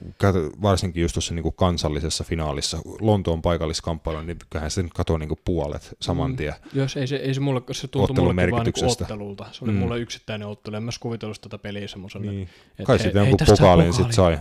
varsinkin 0.62 1.02
just 1.02 1.12
tuossa 1.12 1.34
niinku 1.34 1.52
kansallisessa 1.52 2.24
finaalissa, 2.24 2.78
Lontoon 3.00 3.42
paikalliskamppailu, 3.42 4.20
niin 4.20 4.36
kyllähän 4.50 4.70
se 4.70 4.84
katoo 4.94 5.18
niinku 5.18 5.38
puolet 5.44 5.96
saman 6.00 6.30
mm. 6.30 6.36
tien. 6.36 6.54
Mm. 6.72 6.80
Jos 6.80 6.96
ei 6.96 7.06
se, 7.06 7.16
ei 7.16 7.34
se 7.34 7.40
mulle, 7.40 7.62
se 7.72 7.88
tuntui 7.88 8.16
mulle 8.16 8.50
vaan 8.50 8.64
niinku 8.64 8.90
ottelulta. 8.90 9.46
Se 9.52 9.64
oli 9.64 9.72
mm. 9.72 9.78
mulle 9.78 9.98
yksittäinen 9.98 10.48
ottelu. 10.48 10.76
En 10.76 10.82
mä 10.82 10.90
kuvitellut 11.00 11.40
tätä 11.40 11.58
peliä 11.58 11.88
semmoisena. 11.88 12.30
Niin. 12.30 12.48
Kai 12.84 12.98
sitten 12.98 13.20
jonkun 13.20 13.46
pokaalin 13.46 13.92
sitten 13.92 14.12
sai. 14.12 14.38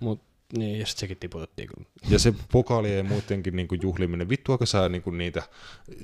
Mut 0.00 0.20
niin, 0.58 0.78
ja 0.78 0.86
sitten 0.86 1.00
sekin 1.00 1.16
tiputettiin 1.16 1.68
kyllä. 1.68 1.88
Ja 2.08 2.18
se 2.18 2.34
pokaali 2.52 2.96
ja 2.96 3.04
muutenkin 3.04 3.56
niin 3.56 3.68
juhliminen, 3.82 4.28
vittuako 4.28 4.66
sä 4.66 4.88
niin 4.88 5.02
kuin 5.02 5.18
niitä 5.18 5.42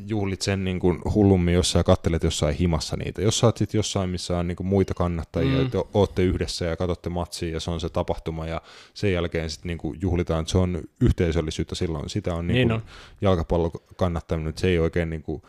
juhlit 0.07 0.43
sen 0.43 0.65
niin 0.65 0.81
kuin 0.81 1.01
hullummin, 1.15 1.55
jos 1.55 1.71
sä 1.71 1.85
kattelet 1.85 2.23
jossain 2.23 2.55
himassa 2.55 2.97
niitä. 2.97 3.23
Jos 3.23 3.39
sä 3.39 3.47
oot 3.47 3.57
sit 3.57 3.75
jossain, 3.75 4.11
missä 4.11 4.39
on 4.39 4.49
niin 4.49 4.57
kuin 4.57 4.67
muita 4.67 4.95
kannattajia, 4.95 5.59
mm. 5.59 5.67
että 5.67 5.79
ootte 5.95 6.23
yhdessä 6.23 6.65
ja 6.65 6.77
katsotte 6.77 7.11
matsia 7.11 7.53
ja 7.53 7.61
se 7.61 7.71
on 7.71 7.81
se 7.81 7.89
tapahtuma 7.89 8.47
ja 8.47 8.63
sen 8.95 9.13
jälkeen 9.13 9.51
sitten 9.51 9.69
niin 9.69 9.79
kuin 9.79 9.99
juhlitaan, 10.03 10.41
että 10.41 10.53
se 10.53 10.59
on 10.59 10.83
yhteisöllisyyttä 11.01 11.75
silloin. 11.75 12.11
Sitä 12.11 12.35
on, 12.35 12.47
niin 12.47 12.69
niin 12.69 12.83
jalkapallon 13.21 13.71
kannattaminen, 13.97 14.49
että 14.49 14.61
se 14.61 14.69
ei 14.69 14.79
oikein 14.79 15.11
niin 15.11 15.23
kuin 15.23 15.43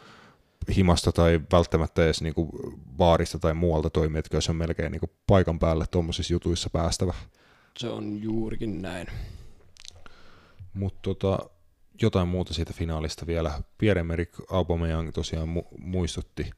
himasta 0.75 1.11
tai 1.11 1.41
välttämättä 1.51 2.05
edes 2.05 2.21
niin 2.21 2.33
kuin 2.33 2.49
baarista 2.97 3.39
tai 3.39 3.53
muualta 3.53 3.89
toimi, 3.89 4.19
että 4.19 4.41
se 4.41 4.51
on 4.51 4.55
melkein 4.55 4.91
niin 4.91 4.99
kuin 4.99 5.11
paikan 5.27 5.59
päälle 5.59 5.85
tuommoisissa 5.91 6.33
jutuissa 6.33 6.69
päästävä. 6.69 7.13
Se 7.80 7.88
on 7.89 8.23
juurikin 8.23 8.82
näin. 8.82 9.07
Mutta 10.73 10.99
tota, 11.01 11.49
jotain 12.01 12.27
muuta 12.27 12.53
siitä 12.53 12.73
finaalista 12.73 13.27
vielä. 13.27 13.61
Pierre-Emerick 13.77 14.45
Aubameyang 14.49 15.11
tosiaan 15.11 15.47
mu- 15.47 15.77
muistutti, 15.77 16.49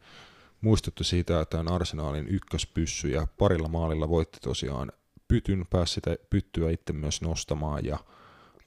muistutti 0.61 1.03
siitä, 1.03 1.41
että 1.41 1.59
on 1.59 1.72
Arsenaalin 1.72 2.28
ykköspyssy 2.28 3.07
ja 3.09 3.28
parilla 3.38 3.67
maalilla 3.67 4.09
voitti 4.09 4.39
tosiaan 4.39 4.91
pytyn, 5.28 5.65
pääsi 5.69 5.93
sitä 5.93 6.17
pyttyä 6.30 6.72
itse 6.72 6.93
myös 6.93 7.22
nostamaan 7.22 7.86
ja 7.86 7.99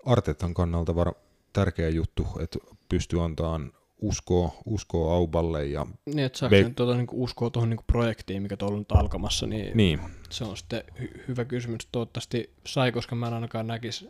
Artetan 0.06 0.54
kannalta 0.54 0.94
var- 0.94 1.14
tärkeä 1.52 1.88
juttu, 1.88 2.26
että 2.40 2.58
pystyy 2.88 3.24
antamaan 3.24 3.72
uskoo, 4.08 4.54
uskoo 4.64 5.14
Auballe. 5.14 5.66
Ja 5.66 5.86
niin, 6.06 6.18
että 6.18 6.38
saako 6.38 6.50
Be- 6.50 6.70
tuota, 6.76 6.94
niin 6.94 7.06
uskoa 7.12 7.50
tuohon 7.50 7.70
niin 7.70 7.80
projektiin, 7.86 8.42
mikä 8.42 8.56
tuolla 8.56 8.74
on 8.74 8.78
nyt 8.80 8.92
alkamassa, 8.92 9.46
niin, 9.46 9.76
niin. 9.76 10.00
se 10.30 10.44
on 10.44 10.56
sitten 10.56 10.82
hy- 11.00 11.20
hyvä 11.28 11.44
kysymys. 11.44 11.88
Toivottavasti 11.92 12.50
sai, 12.66 12.92
koska 12.92 13.14
mä 13.14 13.26
en 13.26 13.34
ainakaan 13.34 13.66
näkisi. 13.66 14.08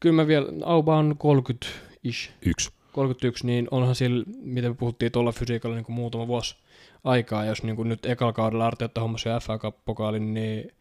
Kyllä 0.00 0.14
mä 0.14 0.26
vielä, 0.26 0.46
Auba 0.64 0.96
on 0.96 1.16
30-ish. 1.18 2.30
Yksi. 2.42 2.70
31, 2.92 3.46
niin 3.46 3.68
onhan 3.70 3.94
sillä, 3.94 4.24
miten 4.42 4.70
me 4.70 4.74
puhuttiin 4.74 5.12
tuolla 5.12 5.32
fysiikalla 5.32 5.76
niin 5.76 5.84
kuin 5.84 5.96
muutama 5.96 6.26
vuosi 6.26 6.56
aikaa, 7.04 7.44
jos 7.44 7.62
niin 7.62 7.76
kuin 7.76 7.88
nyt 7.88 8.06
ekalla 8.06 8.32
kaudella 8.32 8.66
Arteetta 8.66 9.00
hommasi 9.00 9.28
FA 9.42 9.58
Cup-pokaalin, 9.58 10.34
niin 10.34 10.72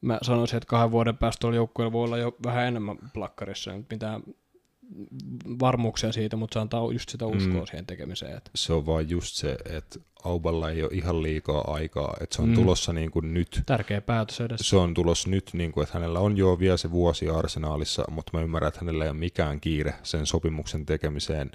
mä 0.00 0.18
sanoisin, 0.22 0.56
että 0.56 0.66
kahden 0.66 0.90
vuoden 0.90 1.16
päästä 1.16 1.40
tuolla 1.40 1.56
joukkueella 1.56 1.92
voi 1.92 2.04
olla 2.04 2.18
jo 2.18 2.36
vähän 2.44 2.66
enemmän 2.66 2.98
plakkarissa, 3.14 3.70
mitä 3.90 4.20
varmuuksia 5.60 6.12
siitä, 6.12 6.36
mutta 6.36 6.54
se 6.54 6.60
antaa 6.60 6.92
just 6.92 7.08
sitä 7.08 7.26
uskoa 7.26 7.60
mm. 7.60 7.66
siihen 7.66 7.86
tekemiseen. 7.86 8.36
Että. 8.36 8.50
Se 8.54 8.72
on 8.72 8.86
vaan 8.86 9.10
just 9.10 9.34
se, 9.34 9.56
että 9.64 9.98
Auballa 10.24 10.70
ei 10.70 10.82
ole 10.82 10.90
ihan 10.92 11.22
liikaa 11.22 11.74
aikaa, 11.74 12.16
että 12.20 12.36
se 12.36 12.42
on 12.42 12.48
mm. 12.48 12.54
tulossa 12.54 12.92
niin 12.92 13.10
kuin 13.10 13.34
nyt. 13.34 13.62
Tärkeä 13.66 14.00
päätös 14.00 14.40
edessä. 14.40 14.70
Se 14.70 14.76
on 14.76 14.94
tulossa 14.94 15.30
nyt, 15.30 15.50
niin 15.52 15.72
kuin, 15.72 15.82
että 15.82 15.98
hänellä 15.98 16.18
on 16.18 16.36
jo 16.36 16.58
vielä 16.58 16.76
se 16.76 16.90
vuosi 16.90 17.28
arsenaalissa, 17.28 18.04
mutta 18.10 18.30
mä 18.38 18.44
ymmärrän, 18.44 18.68
että 18.68 18.80
hänellä 18.80 19.04
ei 19.04 19.10
ole 19.10 19.18
mikään 19.18 19.60
kiire 19.60 19.94
sen 20.02 20.26
sopimuksen 20.26 20.86
tekemiseen 20.86 21.50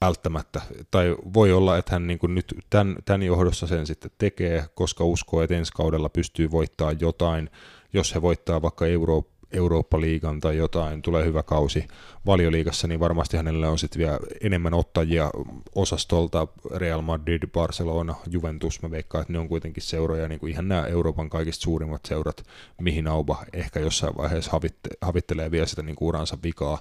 välttämättä. 0.00 0.60
Tai 0.90 1.16
voi 1.34 1.52
olla, 1.52 1.78
että 1.78 1.92
hän 1.92 2.06
niin 2.06 2.18
kuin 2.18 2.34
nyt 2.34 2.54
tämän, 2.70 2.96
tämän 3.04 3.22
johdossa 3.22 3.66
sen 3.66 3.86
sitten 3.86 4.10
tekee, 4.18 4.64
koska 4.74 5.04
uskoo, 5.04 5.42
että 5.42 5.56
ensi 5.56 5.72
kaudella 5.72 6.08
pystyy 6.08 6.50
voittamaan 6.50 6.96
jotain. 7.00 7.50
Jos 7.92 8.14
he 8.14 8.22
voittaa 8.22 8.62
vaikka 8.62 8.86
Euro, 8.86 9.24
Eurooppa-liigan 9.52 10.40
tai 10.40 10.56
jotain, 10.56 11.02
tulee 11.02 11.24
hyvä 11.24 11.42
kausi 11.42 11.88
valioliigassa, 12.26 12.88
niin 12.88 13.00
varmasti 13.00 13.36
hänellä 13.36 13.70
on 13.70 13.78
sitten 13.78 13.98
vielä 13.98 14.18
enemmän 14.40 14.74
ottajia 14.74 15.30
osastolta, 15.74 16.48
Real 16.74 17.02
Madrid, 17.02 17.42
Barcelona, 17.52 18.14
Juventus, 18.30 18.82
mä 18.82 18.90
veikkaan, 18.90 19.22
että 19.22 19.32
ne 19.32 19.38
on 19.38 19.48
kuitenkin 19.48 19.82
seuroja, 19.82 20.28
niin 20.28 20.40
kuin 20.40 20.52
ihan 20.52 20.68
nämä 20.68 20.86
Euroopan 20.86 21.30
kaikista 21.30 21.62
suurimmat 21.62 22.00
seurat, 22.08 22.44
mihin 22.80 23.08
Auba 23.08 23.44
ehkä 23.52 23.80
jossain 23.80 24.16
vaiheessa 24.16 24.50
havitte, 24.50 24.90
havittelee 25.00 25.50
vielä 25.50 25.66
sitä 25.66 25.82
niin 25.82 25.96
kuin 25.96 26.08
uransa 26.08 26.38
vikaa, 26.42 26.78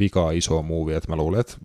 vikaa 0.00 0.30
isoa 0.30 0.62
muuvia, 0.62 0.96
että 0.96 1.12
mä 1.12 1.16
luulen, 1.16 1.40
että 1.40 1.56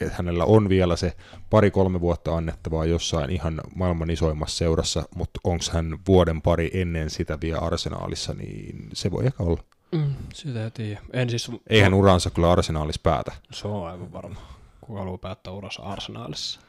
että 0.00 0.14
hänellä 0.16 0.44
on 0.44 0.68
vielä 0.68 0.96
se 0.96 1.16
pari-kolme 1.50 2.00
vuotta 2.00 2.36
annettavaa 2.36 2.84
jossain 2.84 3.30
ihan 3.30 3.60
maailman 3.74 4.10
isoimmassa 4.10 4.56
seurassa, 4.56 5.02
mutta 5.14 5.40
onko 5.44 5.64
hän 5.72 5.98
vuoden 6.08 6.42
pari 6.42 6.70
ennen 6.74 7.10
sitä 7.10 7.38
vielä 7.40 7.58
arsenaalissa, 7.58 8.34
niin 8.34 8.88
se 8.92 9.10
voi 9.10 9.26
ehkä 9.26 9.42
olla. 9.42 9.62
Mm, 9.92 10.14
sitä 10.34 10.64
ei 10.64 10.70
tiedä. 10.70 11.00
En 11.12 11.30
siis... 11.30 11.50
Eihän 11.70 11.94
uransa 11.94 12.30
kyllä 12.30 12.52
arsenaalissa 12.52 13.00
päätä. 13.02 13.32
Se 13.52 13.68
on 13.68 13.86
aivan 13.86 14.12
varma. 14.12 14.40
Kuka 14.80 14.98
haluaa 14.98 15.18
päättää 15.18 15.52
uransa 15.52 15.82
arsenaalissa? 15.82 16.60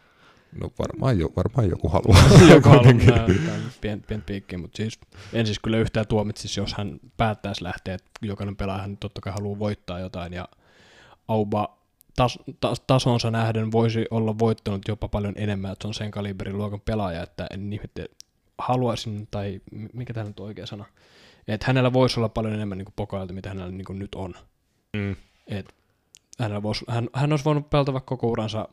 No 0.61 0.71
varmaan, 0.79 1.19
jo, 1.19 1.29
varmaan 1.35 1.69
joku 1.69 1.89
haluaa. 1.89 2.23
joku 2.55 2.69
haluaa 2.69 2.93
pien, 3.81 4.01
pien 4.01 4.21
piikkiä, 4.21 4.59
mutta 4.59 4.77
siis 4.77 4.99
en 5.33 5.45
siis 5.45 5.59
kyllä 5.59 5.77
yhtään 5.77 6.07
tuomitsisi, 6.07 6.59
jos 6.59 6.73
hän 6.73 6.99
päättäisi 7.17 7.63
lähteä, 7.63 7.93
että 7.93 8.11
jokainen 8.21 8.55
pelaaja 8.55 8.89
totta 8.99 9.21
kai 9.21 9.33
haluaa 9.33 9.59
voittaa 9.59 9.99
jotain 9.99 10.33
ja 10.33 10.47
Auba 11.27 11.82
tas, 12.15 12.39
tas, 12.59 12.81
tasonsa 12.87 13.31
nähden 13.31 13.71
voisi 13.71 14.05
olla 14.11 14.39
voittanut 14.39 14.81
jopa 14.87 15.07
paljon 15.07 15.33
enemmän, 15.37 15.71
että 15.71 15.83
se 15.83 15.87
on 15.87 15.93
sen 15.93 16.11
kaliberin 16.11 16.57
luokan 16.57 16.81
pelaaja, 16.81 17.23
että 17.23 17.47
en 17.51 17.73
ihmette, 17.73 18.05
haluaisin, 18.57 19.27
tai 19.31 19.61
mikä 19.93 20.13
tämä 20.13 20.27
nyt 20.27 20.39
on 20.39 20.45
oikea 20.45 20.65
sana, 20.65 20.85
että 21.47 21.67
hänellä 21.67 21.93
voisi 21.93 22.19
olla 22.19 22.29
paljon 22.29 22.53
enemmän 22.53 22.77
niin 22.77 22.87
pokailta, 22.95 23.33
mitä 23.33 23.49
hänellä 23.49 23.71
niin 23.71 23.99
nyt 23.99 24.15
on. 24.15 24.33
Mm. 24.93 25.15
Et 25.47 25.75
hänellä 26.39 26.63
voisi, 26.63 26.85
hän, 26.87 27.09
hän 27.13 27.33
olisi 27.33 27.45
voinut 27.45 27.69
pelata 27.69 27.93
vaikka 27.93 28.15
koko 28.15 28.27
uransa 28.27 28.69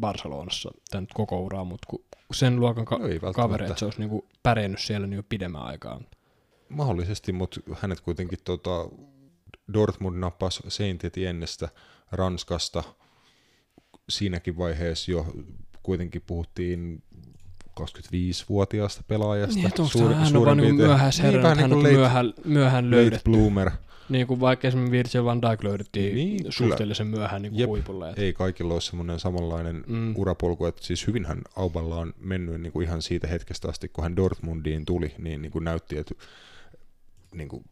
Barcelonassa, 0.00 0.70
tai 0.90 1.00
nyt 1.00 1.12
koko 1.14 1.40
uraa, 1.40 1.64
mutta 1.64 1.86
kun 1.88 2.04
sen 2.32 2.60
luokan 2.60 2.84
ka- 2.84 2.98
No 3.22 3.32
kaveri, 3.32 3.66
että 3.66 3.78
se 3.78 3.84
olisi 3.84 3.98
niinku 3.98 4.28
pärjännyt 4.42 4.80
siellä 4.80 5.06
niin 5.06 5.16
jo 5.16 5.22
pidemmän 5.28 5.62
aikaa. 5.62 6.00
Mahdollisesti, 6.68 7.32
mutta 7.32 7.60
hänet 7.72 8.00
kuitenkin 8.00 8.38
tota, 8.44 8.88
Dortmund 9.72 10.18
nappasi 10.18 10.62
Saint 10.68 11.04
Etiennestä 11.04 11.68
Ranskasta. 12.12 12.82
Siinäkin 14.08 14.56
vaiheessa 14.58 15.10
jo 15.10 15.26
kuitenkin 15.82 16.22
puhuttiin 16.26 17.02
25-vuotiaasta 17.80 19.02
pelaajasta. 19.08 19.54
Niin, 19.54 19.66
että 19.66 19.82
onko 19.82 19.92
Suuri- 19.98 20.14
hän 20.14 20.36
on 20.36 20.44
vaan 20.44 20.56
niin 20.56 20.66
piirtein. 20.66 20.88
myöhäisherra, 20.88 21.42
vähän 21.42 21.56
niin, 21.56 21.60
hän 21.60 21.70
niin 21.70 21.76
on 21.76 21.82
kuin 21.82 21.82
late, 21.84 21.96
myöhään, 21.96 22.34
myöhään 22.44 22.84
late 22.84 22.96
löydetty. 22.96 23.30
bloomer. 23.30 23.70
Niin 24.08 24.26
kuin 24.26 24.40
vaikka 24.40 24.68
esimerkiksi 24.68 24.92
Virgil 24.96 25.24
van 25.24 25.42
Dijk 25.42 25.62
löydettiin 25.62 26.14
Niin, 26.14 26.26
niin, 26.28 26.38
kyllä. 26.38 26.52
suhteellisen 26.52 27.06
myöhään 27.06 27.42
niin 27.42 27.58
Jep. 27.58 27.68
huipulle. 27.68 28.10
Et, 28.10 28.18
Ei 28.18 28.32
kaikilla 28.32 28.72
ole 28.72 28.80
semmoinen 28.80 29.18
samanlainen 29.20 29.84
mm. 29.86 30.14
urapolku, 30.16 30.66
että 30.66 30.84
siis 30.84 31.06
hyvinhän 31.06 31.42
Auballa 31.56 31.96
on 31.96 32.14
mennyt 32.18 32.60
niin 32.60 32.72
kuin 32.72 32.86
ihan 32.86 33.02
siitä 33.02 33.26
hetkestä 33.26 33.68
asti, 33.68 33.88
kun 33.88 34.04
hän 34.04 34.16
Dortmundiin 34.16 34.84
tuli, 34.84 35.14
niin, 35.18 35.42
niin 35.42 35.52
kuin 35.52 35.64
näytti, 35.64 35.96
että 35.98 36.14
niin 37.34 37.48
kuin 37.48 37.64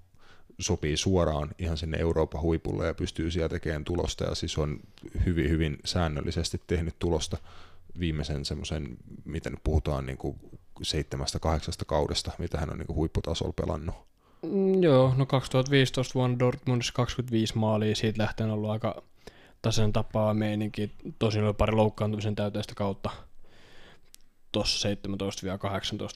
sopii 0.63 0.97
suoraan 0.97 1.51
ihan 1.59 1.77
sinne 1.77 1.99
Euroopan 1.99 2.43
huipulle 2.43 2.87
ja 2.87 2.95
pystyy 2.95 3.31
siellä 3.31 3.49
tekemään 3.49 3.85
tulosta 3.85 4.25
ja 4.25 4.35
siis 4.35 4.59
on 4.59 4.81
hyvin, 5.27 5.51
hyvin 5.51 5.79
säännöllisesti 5.85 6.61
tehnyt 6.67 6.99
tulosta 6.99 7.37
viimeisen 7.99 8.45
semmoisen, 8.45 8.97
mitä 9.25 9.51
nyt 9.51 9.61
puhutaan 9.65 10.07
niin 10.07 10.19
kuin 10.19 10.37
seitsemästä, 10.83 11.39
kahdeksasta 11.39 11.85
kaudesta, 11.85 12.33
mitä 12.39 12.59
hän 12.59 12.71
on 12.71 12.79
niin 12.79 12.87
kuin 12.87 12.97
huipputasolla 12.97 13.53
pelannut. 13.53 13.95
mm, 14.43 14.83
joo, 14.83 15.15
no 15.17 15.27
2015 15.27 16.15
vuonna 16.15 16.39
Dortmundissa 16.39 16.93
25 16.93 17.59
maalia, 17.59 17.95
siitä 17.95 18.23
lähtien 18.23 18.49
on 18.49 18.55
ollut 18.55 18.71
aika 18.71 19.03
tasainen 19.63 19.93
tapaa 19.93 20.35
meininki. 20.35 20.91
Tosin 21.19 21.45
oli 21.45 21.55
pari 21.55 21.73
loukkaantumisen 21.73 22.35
täyteistä 22.35 22.75
kautta 22.75 23.11
tuossa 24.53 24.89
17-18 24.89 24.93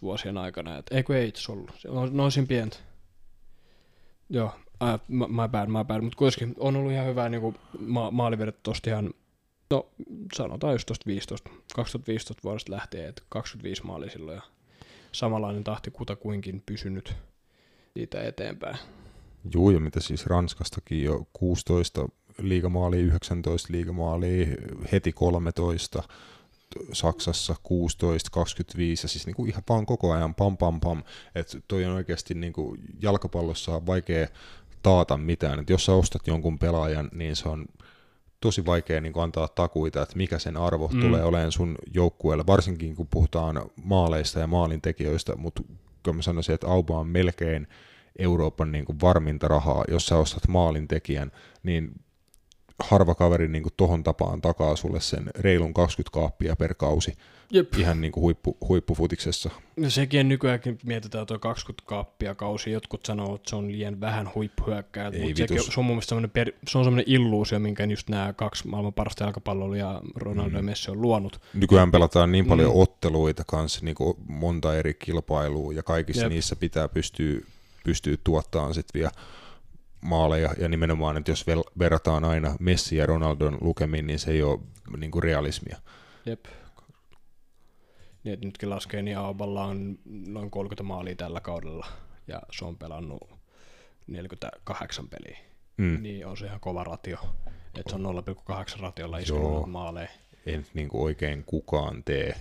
vuosien 0.03 0.39
aikana. 0.39 0.79
Et, 0.79 0.87
eikö 0.91 1.19
ei 1.19 1.29
itse 1.29 1.53
ollut, 1.53 1.71
se 1.79 1.89
on 1.89 2.17
noisin 2.17 2.47
pientä. 2.47 2.77
Joo, 4.31 4.53
äh, 4.83 5.01
my 5.09 5.49
bad, 5.51 5.69
my 5.69 5.85
bad, 5.85 6.01
mutta 6.01 6.19
kuitenkin 6.19 6.55
on 6.59 6.77
ollut 6.77 6.93
ihan 6.93 7.07
hyvää 7.07 7.29
niin 7.29 7.55
ma- 7.79 8.11
maalivedet 8.11 8.63
tosta 8.63 8.91
ihan, 8.91 9.11
no 9.71 9.87
sanotaan 10.35 10.75
just 10.75 10.87
tosta 10.87 11.07
15, 11.07 11.51
2015 11.75 12.43
vuodesta 12.45 12.73
lähtien, 12.73 13.09
että 13.09 13.23
25 13.29 13.85
maalia 13.87 14.11
silloin 14.11 14.37
ja 14.37 14.43
samanlainen 15.13 15.65
tahti 15.65 15.91
kutakuinkin 15.91 16.63
pysynyt 16.67 17.15
siitä 17.97 18.23
eteenpäin. 18.23 18.79
Juu, 19.55 19.71
ja 19.71 19.81
mitä 19.81 20.01
siis 20.01 20.27
Ranskastakin 20.27 21.03
jo 21.03 21.27
16 21.33 22.09
liigamaalia, 22.39 23.01
19 23.01 23.73
liigamaalia, 23.73 24.47
heti 24.93 25.13
13, 25.13 26.03
Saksassa 26.93 27.55
16, 27.63 28.31
25 28.31 29.05
ja 29.05 29.09
siis 29.09 29.27
niinku 29.27 29.45
ihan 29.45 29.63
vaan 29.69 29.87
koko 29.87 30.13
ajan 30.13 30.35
pam 30.35 30.57
pam 30.57 30.81
pam, 30.81 31.03
että 31.35 31.59
toi 31.69 31.85
on 31.85 31.93
oikeasti 31.93 32.35
niinku 32.35 32.77
jalkapallossa 33.03 33.77
on 33.77 33.87
vaikea 33.87 34.29
taata 34.83 35.17
mitään, 35.17 35.61
että 35.61 35.73
jos 35.73 35.85
sä 35.85 35.93
ostat 35.93 36.27
jonkun 36.27 36.59
pelaajan, 36.59 37.09
niin 37.13 37.37
se 37.37 37.49
on 37.49 37.67
tosi 38.41 38.67
vaikea 38.67 39.01
niin 39.01 39.13
antaa 39.17 39.49
takuita, 39.49 40.03
että 40.03 40.17
mikä 40.17 40.39
sen 40.39 40.57
arvo 40.57 40.91
mm. 40.93 41.01
tulee 41.01 41.25
olemaan 41.25 41.53
sun 41.53 41.75
joukkueelle, 41.95 42.45
varsinkin 42.47 42.97
kun 42.97 43.09
puhutaan 43.11 43.71
maaleista 43.85 44.41
ja 44.41 44.47
maalintekijöistä, 44.47 45.37
mutta 45.37 45.63
kyllä 46.03 46.17
mä 46.17 46.23
sanoisin, 46.23 46.55
että 46.55 46.67
Auba 46.67 46.99
on 46.99 47.09
melkein 47.09 47.67
Euroopan 48.19 48.73
niin 48.73 48.85
kuin 48.85 49.01
varminta 49.01 49.49
rahaa, 49.49 49.85
jos 49.89 50.07
sä 50.07 50.17
ostat 50.17 50.49
maalintekijän, 50.49 51.33
niin 51.63 51.93
harva 52.79 53.15
kaveri 53.15 53.49
niin 53.49 53.63
kuin 53.63 53.73
tohon 53.77 54.03
tapaan 54.03 54.41
takaa 54.41 54.77
sulle 54.77 55.01
sen 55.01 55.31
reilun 55.39 55.75
20 55.75 56.15
kaappia 56.15 56.57
per 56.57 56.75
kausi 56.75 57.13
Jep. 57.51 57.75
ihan 57.79 58.01
niin 58.01 58.13
kuin 58.13 58.23
huippu, 58.23 58.57
huippufutiksessa. 58.69 59.51
No 59.77 59.91
sekin 59.91 60.29
nykyäänkin 60.29 60.79
mietitään 60.85 61.27
tuo 61.27 61.39
20 61.39 61.89
kaappia 61.89 62.35
kausi. 62.35 62.71
Jotkut 62.71 63.07
sanoo, 63.07 63.35
että 63.35 63.51
se 63.51 63.57
on 63.57 63.73
liian 63.73 64.01
vähän 64.01 64.31
huippuhyökkäjät, 64.35 65.15
mutta 65.21 65.37
sekin, 65.37 65.63
se 65.63 65.81
on 65.81 65.85
mun 65.85 65.95
mielestä 65.97 66.09
semmoinen, 66.09 66.31
per, 66.31 66.53
se 66.69 66.79
on 66.79 66.85
semmoinen 66.85 67.05
illuusio, 67.13 67.59
minkä 67.59 67.85
just 67.85 68.09
nämä 68.09 68.33
kaksi 68.33 68.69
maailman 68.69 68.93
parasta 68.93 69.25
jalkapalloilijaa, 69.25 70.01
Ronaldo 70.15 70.51
mm. 70.51 70.57
ja 70.57 70.63
Messi 70.63 70.91
on 70.91 71.03
luonut. 71.03 71.41
Nykyään 71.55 71.91
pelataan 71.91 72.33
niin 72.33 72.47
paljon 72.47 72.71
Mm. 72.75 72.81
otteluita 72.81 73.43
kanssa, 73.47 73.85
niin 73.85 73.95
kuin 73.95 74.17
monta 74.29 74.77
eri 74.77 74.95
kilpailua, 74.95 75.73
ja 75.73 75.83
kaikissa. 75.83 76.23
Jep. 76.23 76.33
niissä 76.33 76.57
pitää 76.57 76.89
pystyä, 76.89 77.41
pystyä 77.85 78.17
tuottamaan 78.25 78.75
sitten 78.75 78.99
vielä 79.01 79.11
maaleja, 80.07 80.55
ja 80.59 80.69
nimenomaan, 80.69 81.17
että 81.17 81.31
jos 81.31 81.47
verrataan 81.79 82.25
aina 82.25 82.57
Messi 82.61 82.97
ja 82.97 83.07
Ronaldon 83.07 83.59
lukemiin, 83.61 84.07
niin 84.07 84.19
se 84.19 84.31
ei 84.31 84.43
ole 84.43 84.61
niin 84.97 85.11
kuin 85.11 85.23
realismia. 85.23 85.77
Jep. 86.27 86.45
Niin, 88.25 88.35
että 88.35 88.47
nytkin 88.47 88.71
laskee, 88.71 89.03
niin 89.03 89.19
Auballa 89.19 89.65
on 89.65 89.99
noin 90.05 90.51
30 90.51 90.83
maalia 90.83 91.15
tällä 91.15 91.41
kaudella, 91.41 91.87
ja 92.27 92.43
se 92.53 92.65
on 92.65 92.77
pelannut 92.77 93.31
48 94.07 95.09
peliä. 95.09 95.39
Mm. 95.77 96.03
Niin 96.03 96.27
on 96.27 96.37
se 96.37 96.47
ihan 96.47 96.61
kova 96.61 96.85
ratio. 96.85 97.19
Että 97.79 97.91
se 97.91 97.97
on 97.97 98.25
0,8 98.77 98.81
ratiolla 98.81 99.19
iskenut 99.19 99.71
maaleja. 99.71 100.09
Ei 100.47 100.57
nyt 100.57 100.71
niin 100.75 100.89
kuin 100.89 101.03
oikein 101.03 101.45
kukaan 101.45 102.05
tee 102.05 102.35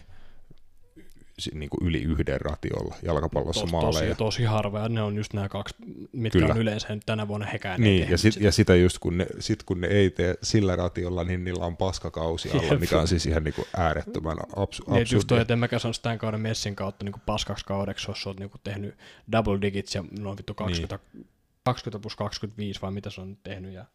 niin 1.54 1.70
kuin 1.70 1.88
yli 1.88 2.02
yhden 2.02 2.42
ratiolla 2.42 2.96
jalkapallossa 3.04 3.62
Tos, 3.62 3.72
maaleja. 3.72 4.16
tosi, 4.16 4.18
tosi 4.18 4.44
harva, 4.44 4.80
ja 4.80 4.90
ne 4.90 5.02
on 5.02 5.16
just 5.16 5.34
nämä 5.34 5.50
kaksi, 5.50 5.76
mitkä 6.12 6.40
Kyllä. 6.40 6.54
on 6.54 6.62
yleensä 6.62 6.96
nyt 6.96 7.04
tänä 7.06 7.28
vuonna 7.28 7.46
hekään 7.46 7.82
Niin, 7.82 8.10
ja, 8.10 8.18
sit, 8.18 8.36
ja 8.40 8.52
sitä 8.52 8.76
just 8.76 9.00
kun 9.00 9.18
ne, 9.18 9.28
sit 9.40 9.64
kun 9.64 9.82
ne 9.82 9.88
ei 9.88 10.10
tee 10.10 10.36
sillä 10.44 10.76
ratiolla, 10.76 11.24
niin 11.24 11.44
niillä 11.44 11.66
on 11.66 11.78
paskakausi 11.78 12.52
alla, 12.52 12.80
mikä 12.80 13.00
on 13.00 13.08
siis 13.08 13.26
ihan 13.26 13.44
niinku 13.44 13.68
äärettömän 13.78 14.38
abs, 14.56 14.82
Niin, 14.88 15.02
että 15.02 15.16
just 15.16 15.28
toi, 15.28 15.42
että 15.42 15.54
en 15.54 15.60
mäkään 15.60 15.80
sanoisi 15.80 16.02
tämän 16.02 16.18
kauden 16.18 16.42
Messin 16.42 16.76
kautta 16.76 17.06
niin 17.06 17.16
paskaksi 17.26 17.66
kaudeksi, 17.66 18.12
jos 18.12 18.28
oot 18.28 18.40
niin 18.40 18.52
tehnyt 18.64 18.96
double 19.32 19.62
digits 19.62 19.96
ja 19.96 20.04
noin 20.20 20.38
vittu 20.38 20.54
20, 20.54 21.00
niin. 21.14 21.28
20 21.64 22.02
plus 22.02 22.16
25 22.16 22.82
vai 22.82 22.92
mitä 22.92 23.10
se 23.10 23.22
on 23.22 23.30
nyt 23.30 23.44
tehnyt 23.44 23.74
ja 23.74 23.86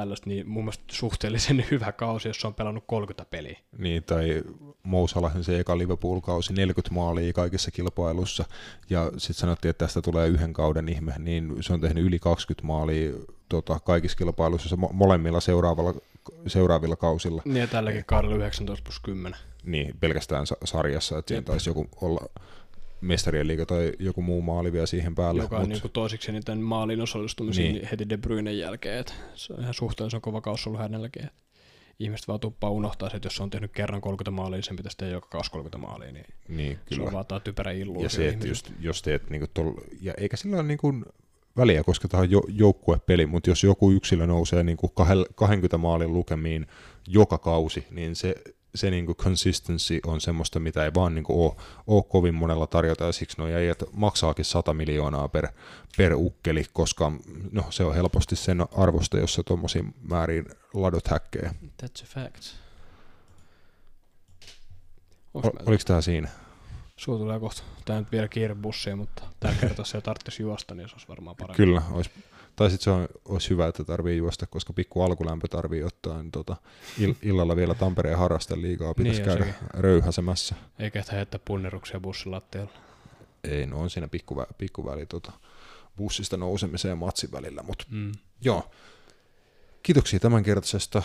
tällaista, 0.00 0.30
niin 0.30 0.48
mun 0.48 0.64
mielestä 0.64 0.84
suhteellisen 0.90 1.64
hyvä 1.70 1.92
kausi, 1.92 2.28
jos 2.28 2.40
se 2.40 2.46
on 2.46 2.54
pelannut 2.54 2.84
30 2.86 3.30
peliä. 3.30 3.58
Niin, 3.78 4.02
tai 4.04 4.42
Mo 4.82 5.06
Salahin 5.06 5.44
se 5.44 5.58
eka 5.60 5.78
Liverpool-kausi, 5.78 6.52
40 6.52 6.94
maalia 6.94 7.32
kaikissa 7.32 7.70
kilpailussa, 7.70 8.44
ja 8.90 9.06
sitten 9.10 9.34
sanottiin, 9.40 9.70
että 9.70 9.84
tästä 9.84 10.02
tulee 10.02 10.28
yhden 10.28 10.52
kauden 10.52 10.88
ihme, 10.88 11.14
niin 11.18 11.56
se 11.60 11.72
on 11.72 11.80
tehnyt 11.80 12.04
yli 12.04 12.18
20 12.18 12.66
maalia 12.66 13.12
tota, 13.48 13.80
kaikissa 13.80 14.18
kilpailuissa 14.18 14.76
mo- 14.76 14.92
molemmilla 14.92 15.40
seuraavalla, 15.40 15.94
seuraavilla 16.46 16.96
kausilla, 16.96 17.42
Niin 17.44 17.56
ja 17.56 17.66
tälläkin 17.66 18.04
kaudella 18.06 18.36
19 18.36 18.84
plus 18.84 19.00
10. 19.00 19.38
niin 19.64 19.94
pelkästään 20.00 20.46
sa- 20.46 20.56
sarjassa, 20.64 21.18
että 21.18 21.28
siinä 21.28 21.42
taisi 21.42 21.70
joku 21.70 21.86
olla 22.00 22.20
mestarien 23.00 23.46
liiga 23.48 23.66
tai 23.66 23.92
joku 23.98 24.22
muu 24.22 24.42
maali 24.42 24.72
vielä 24.72 24.86
siihen 24.86 25.14
päälle. 25.14 25.42
joka 25.42 25.58
on 25.58 25.68
niin 25.68 25.80
kuin 25.80 25.92
toisiksi 25.92 26.30
eniten 26.30 26.58
maalin 26.58 27.00
osallistumisiin 27.00 27.64
Niin. 27.64 27.74
niin. 27.74 27.88
heti 27.90 28.08
De 28.08 28.16
Bruynen 28.16 28.58
jälkeen. 28.58 28.98
Et 28.98 29.14
se 29.34 29.52
on 29.52 29.60
ihan 29.60 29.74
suhteellisen 29.74 30.20
kova 30.20 30.40
kausi 30.40 30.68
ollut 30.68 30.80
hänelläkin. 30.80 31.24
Et 31.24 31.32
ihmiset 31.98 32.28
vaan 32.28 32.40
tuppaa 32.40 32.70
unohtaa 32.70 33.10
se, 33.10 33.16
että 33.16 33.26
jos 33.26 33.36
se 33.36 33.42
on 33.42 33.50
tehnyt 33.50 33.72
kerran 33.72 34.00
30 34.00 34.30
maalia, 34.30 34.56
niin 34.56 34.64
sen 34.64 34.76
pitäisi 34.76 34.96
tehdä 34.96 35.12
joka 35.12 35.28
kausi 35.28 35.50
30 35.50 35.78
maalia. 35.78 36.12
Niin 36.12 36.24
niin, 36.48 36.72
se 36.76 36.94
kyllä. 36.94 37.06
on 37.06 37.12
vaan 37.12 37.26
tää 37.26 37.40
typerä 37.40 37.70
illuusio. 37.72 38.04
Ja 38.06 38.10
se, 38.10 38.28
että 38.28 38.46
just, 38.48 38.70
jos 38.80 39.02
teet 39.02 39.30
niinku 39.30 39.46
tol, 39.54 39.72
ja 40.00 40.14
eikä 40.16 40.36
sillä 40.36 40.56
ole 40.56 40.62
niinku 40.62 40.94
väliä, 41.56 41.84
koska 41.84 42.08
tämä 42.08 42.20
on 42.20 42.30
jo, 42.30 42.42
joukkuepeli, 42.48 43.26
mutta 43.26 43.50
jos 43.50 43.64
joku 43.64 43.90
yksilö 43.92 44.26
nousee 44.26 44.62
niinku 44.62 44.86
kahel- 44.86 45.32
20 45.34 45.78
maalin 45.78 46.12
lukemiin 46.12 46.66
joka 47.08 47.38
kausi, 47.38 47.86
niin 47.90 48.16
se, 48.16 48.34
se 48.76 48.90
niinku 48.90 49.14
consistency 49.14 50.00
on 50.06 50.20
semmoista, 50.20 50.60
mitä 50.60 50.84
ei 50.84 50.94
vaan 50.94 51.14
niinku 51.14 51.44
ole, 51.44 51.54
ole 51.86 52.02
kovin 52.08 52.34
monella 52.34 52.66
tarjota, 52.66 53.04
ja 53.04 53.12
siksi 53.12 53.36
nuo 53.38 53.48
äijät 53.48 53.82
maksaakin 53.92 54.44
100 54.44 54.74
miljoonaa 54.74 55.28
per, 55.28 55.48
per 55.96 56.14
ukkeli, 56.14 56.64
koska 56.72 57.12
no, 57.52 57.64
se 57.70 57.84
on 57.84 57.94
helposti 57.94 58.36
sen 58.36 58.66
arvosta, 58.76 59.18
jos 59.18 59.34
se 59.34 59.42
tuommoisiin 59.42 59.94
määriin 60.02 60.46
ladot 60.74 61.08
häkkejä. 61.08 61.54
That's 61.82 62.02
a 62.02 62.06
fact. 62.06 62.42
O, 65.34 65.38
Onks 65.38 65.44
meillä? 65.54 65.68
oliko 65.68 65.82
tämä 65.86 66.00
siinä? 66.00 66.28
Sulla 66.96 67.18
tulee 67.18 67.40
kohta. 67.40 67.62
Tää 67.84 67.98
nyt 67.98 68.12
vielä 68.12 68.28
kiire 68.28 68.54
bussiin, 68.54 68.98
mutta 68.98 69.22
tää 69.40 69.54
kertaa, 69.60 69.80
jos 69.80 69.90
se 69.90 70.00
tarvitsisi 70.00 70.42
juosta, 70.42 70.74
niin 70.74 70.88
se 70.88 70.94
olisi 70.94 71.08
varmaan 71.08 71.36
parempi. 71.36 71.56
Kyllä, 71.56 71.82
olisi, 71.92 72.10
tai 72.56 72.70
sitten 72.70 72.84
se 72.84 72.90
on, 72.90 73.08
olisi 73.24 73.50
hyvä, 73.50 73.66
että 73.66 73.84
tarvii 73.84 74.16
juosta, 74.16 74.46
koska 74.46 74.72
pikku 74.72 75.02
alkulämpö 75.02 75.48
tarvii 75.48 75.82
ottaa, 75.82 76.22
niin 76.22 76.30
tota, 76.32 76.56
ill, 76.98 77.14
illalla 77.22 77.56
vielä 77.56 77.74
Tampereen 77.74 78.18
harrasteliigaa 78.18 78.94
pitäisi 78.94 79.22
Niin, 79.22 79.28
niin, 79.28 79.38
ja 79.38 79.52
käydä 79.54 79.58
röyhäsemässä. 79.74 80.54
Eikä 80.78 81.00
että 81.00 81.16
heittää 81.16 81.40
punneruksia 81.44 82.00
bussilattialla. 82.00 82.72
Ei, 83.44 83.66
no 83.66 83.80
on 83.80 83.90
siinä 83.90 84.08
pikku, 84.08 84.42
pikkuväli 84.58 85.06
tota, 85.06 85.32
bussista 85.96 86.36
nousemiseen 86.36 86.90
ja 86.92 86.96
matsin 86.96 87.32
välillä, 87.32 87.62
mutta 87.62 87.84
Mm. 87.90 88.12
joo. 88.40 88.70
Kiitoksia 89.82 90.20
tämänkertaisesta. 90.20 91.02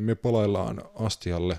Me 0.00 0.14
palaillaan 0.14 0.82
astialle 0.94 1.58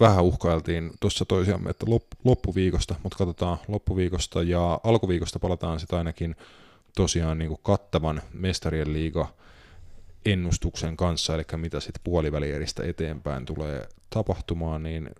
vähän 0.00 0.24
uhkailtiin 0.24 0.90
tuossa 1.00 1.24
toisiamme, 1.24 1.70
että 1.70 1.86
lop, 1.88 2.02
loppuviikosta, 2.24 2.94
mutta 3.02 3.18
katsotaan 3.18 3.58
loppuviikosta 3.68 4.42
ja 4.42 4.80
alkuviikosta 4.84 5.38
palataan 5.38 5.80
sitten 5.80 5.98
ainakin 5.98 6.36
tosiaan 7.02 7.38
niin 7.38 7.48
kuin 7.48 7.60
kattavan 7.62 8.22
mestarien 8.32 8.92
liiga 8.92 9.28
ennustuksen 10.26 10.96
kanssa, 10.96 11.34
eli 11.34 11.42
mitä 11.56 11.80
sitten 11.80 12.00
puolivälieristä 12.04 12.82
eteenpäin 12.84 13.44
tulee 13.44 13.88
tapahtumaan, 14.10 14.82
niin 14.82 15.10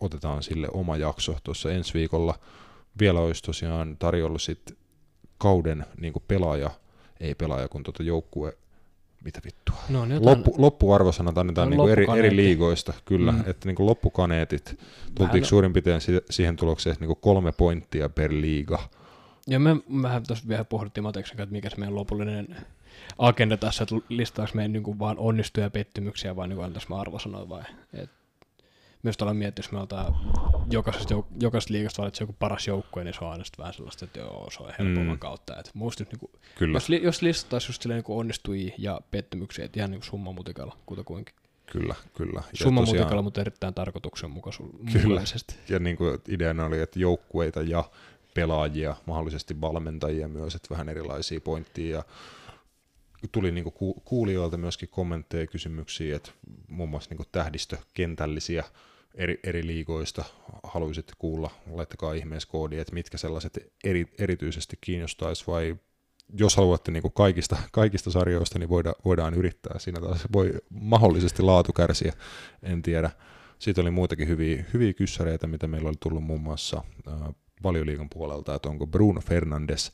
otetaan 0.00 0.42
sille 0.42 0.68
oma 0.72 0.96
jakso 0.96 1.36
tuossa 1.44 1.72
ensi 1.72 1.94
viikolla. 1.94 2.38
Vielä 3.00 3.20
olisi 3.20 3.42
tosiaan 3.42 3.96
tarjolla 3.98 4.38
sitten 4.38 4.76
kauden 5.38 5.86
niin 6.00 6.12
kuin 6.12 6.22
pelaaja, 6.28 6.70
ei 7.20 7.34
pelaaja, 7.34 7.68
kun 7.68 7.82
tuota 7.82 8.02
joukkue 8.02 8.56
mitä 9.24 9.40
vittua. 9.44 9.76
No, 9.88 10.04
niin 10.04 10.14
jotain, 10.14 10.38
Loppu, 10.38 10.54
loppuarvosanat 10.58 11.38
annetaan 11.38 11.66
No, 11.70 11.70
niinku 11.70 11.86
eri, 11.88 12.06
eri 12.18 12.36
liigoista, 12.36 12.92
kyllä, 13.04 13.32
Mm. 13.32 13.40
että 13.46 13.68
niinku 13.68 13.86
loppukaneetit, 13.86 14.78
tultiinko 15.14 15.48
suurin 15.48 15.72
piirtein 15.72 16.00
si- 16.00 16.24
siihen 16.30 16.56
tulokseen, 16.56 16.92
että 16.92 17.02
niinku 17.02 17.14
kolme 17.14 17.52
pointtia 17.52 18.08
per 18.08 18.30
liiga. 18.32 18.78
Ja 19.46 19.58
me 19.58 19.76
vähän 20.02 20.26
tuossa 20.26 20.48
vielä 20.48 20.64
pohdittiin 20.64 21.04
Mateksen 21.04 21.36
kanssa, 21.36 21.42
että 21.42 21.52
mikä 21.52 21.70
se 21.70 21.76
meidän 21.76 21.94
lopullinen 21.94 22.56
agenda 23.18 23.56
tässä, 23.56 23.82
että 23.82 23.94
listaako 24.08 24.52
meidän 24.54 24.72
niin 24.72 24.98
vaan 24.98 25.18
onnistuja 25.18 25.70
pettymyksiä 25.70 26.36
vai 26.36 26.48
niin 26.48 26.64
antaisi 26.64 26.88
me 26.90 26.96
arvosanoja 27.00 27.48
vai. 27.48 27.62
Et 27.92 28.10
myös 29.02 29.16
ollaan 29.20 29.36
miettinyt, 29.36 29.66
jos 29.66 29.72
me 29.72 29.78
otetaan 29.80 30.14
jokaisesta, 30.70 31.14
jouk- 31.14 31.26
jokaisesta 31.40 31.72
liigasta 31.72 32.02
valitsee 32.02 32.22
joku 32.22 32.36
paras 32.38 32.66
joukkue, 32.66 33.04
niin 33.04 33.14
se 33.14 33.24
on 33.24 33.30
aina 33.32 33.44
vähän 33.58 33.74
sellaista, 33.74 34.04
että 34.04 34.18
joo, 34.18 34.50
se 34.50 34.62
on 34.62 34.72
helpomman 34.78 35.16
Mm. 35.16 35.18
kautta. 35.18 35.56
Et 35.60 35.70
musta 35.74 36.02
nyt, 36.02 36.12
niin 36.12 36.20
kuin, 36.20 36.32
Kyllä, 36.58 36.76
jos, 36.76 36.88
li, 36.88 37.00
jos 37.02 37.22
listattaisiin 37.22 37.68
just 37.68 37.82
silleen 37.82 38.04
niin 38.08 38.18
onnistujia 38.18 38.74
ja 38.78 39.00
pettymyksiä, 39.10 39.64
että 39.64 39.80
ihan 39.80 39.90
niin 39.90 40.00
kuin 40.00 40.08
summa 40.08 40.32
mutikalla, 40.32 40.76
kutakuinkin. 40.86 41.34
kyllä, 41.66 41.94
kyllä. 42.14 42.42
Ja 42.52 42.64
Summa 42.64 42.80
tosiaan- 42.80 42.98
mutikalla, 42.98 43.22
mutta 43.22 43.40
erittäin 43.40 43.74
tarkoituksenmukaisesti. 43.74 45.54
Ja 45.68 45.78
niin 45.78 45.96
kuin 45.96 46.18
ideana 46.28 46.64
oli, 46.64 46.80
että 46.80 46.98
joukkueita 46.98 47.62
ja 47.62 47.84
pelaajia, 48.34 48.96
mahdollisesti 49.06 49.60
valmentajia 49.60 50.28
myös, 50.28 50.54
että 50.54 50.70
vähän 50.70 50.88
erilaisia 50.88 51.40
pointtia. 51.40 51.96
Ja 51.96 52.04
tuli 53.32 53.52
niin 53.52 53.64
kuin 53.64 53.74
ku- 53.74 54.02
kuulijoilta 54.04 54.56
myöskin 54.56 54.88
kommentteja 54.88 55.42
ja 55.42 55.46
kysymyksiä, 55.46 56.16
että 56.16 56.30
muun 56.68 56.88
muassa 56.88 57.10
niin 57.10 57.16
kuin 57.16 57.28
tähdistökentällisiä 57.32 58.64
eri, 59.14 59.40
eri 59.44 59.66
liigoista 59.66 60.24
haluaisitte 60.62 61.12
kuulla, 61.18 61.50
laittakaa 61.70 62.12
ihmeessä 62.12 62.48
koodi, 62.48 62.78
että 62.78 62.94
mitkä 62.94 63.18
sellaiset 63.18 63.72
eri, 63.84 64.06
erityisesti 64.18 64.78
kiinnostaisi 64.80 65.46
vai 65.46 65.76
jos 66.38 66.56
haluatte 66.56 66.92
niin 66.92 67.02
kuin 67.02 67.12
kaikista, 67.12 67.56
kaikista 67.72 68.10
sarjoista, 68.10 68.58
niin 68.58 68.68
voidaan, 68.68 68.94
voidaan 69.04 69.34
yrittää. 69.34 69.78
Siinä 69.78 70.00
taas 70.00 70.20
voi 70.32 70.52
mahdollisesti 70.70 71.42
laatu 71.42 71.72
kärsiä, 71.72 72.12
en 72.62 72.82
tiedä. 72.82 73.10
Sitten 73.58 73.82
oli 73.82 73.90
muitakin 73.90 74.28
hyviä, 74.28 74.64
hyviä 74.74 74.92
kyssäreitä, 74.92 75.46
mitä 75.46 75.66
meillä 75.66 75.88
oli 75.88 75.96
tullut 76.00 76.24
muun 76.24 76.40
muassa 76.40 76.84
valioliigan 77.62 78.08
puolelta, 78.08 78.54
että 78.54 78.68
onko 78.68 78.86
Bruno 78.86 79.20
Fernandes 79.20 79.92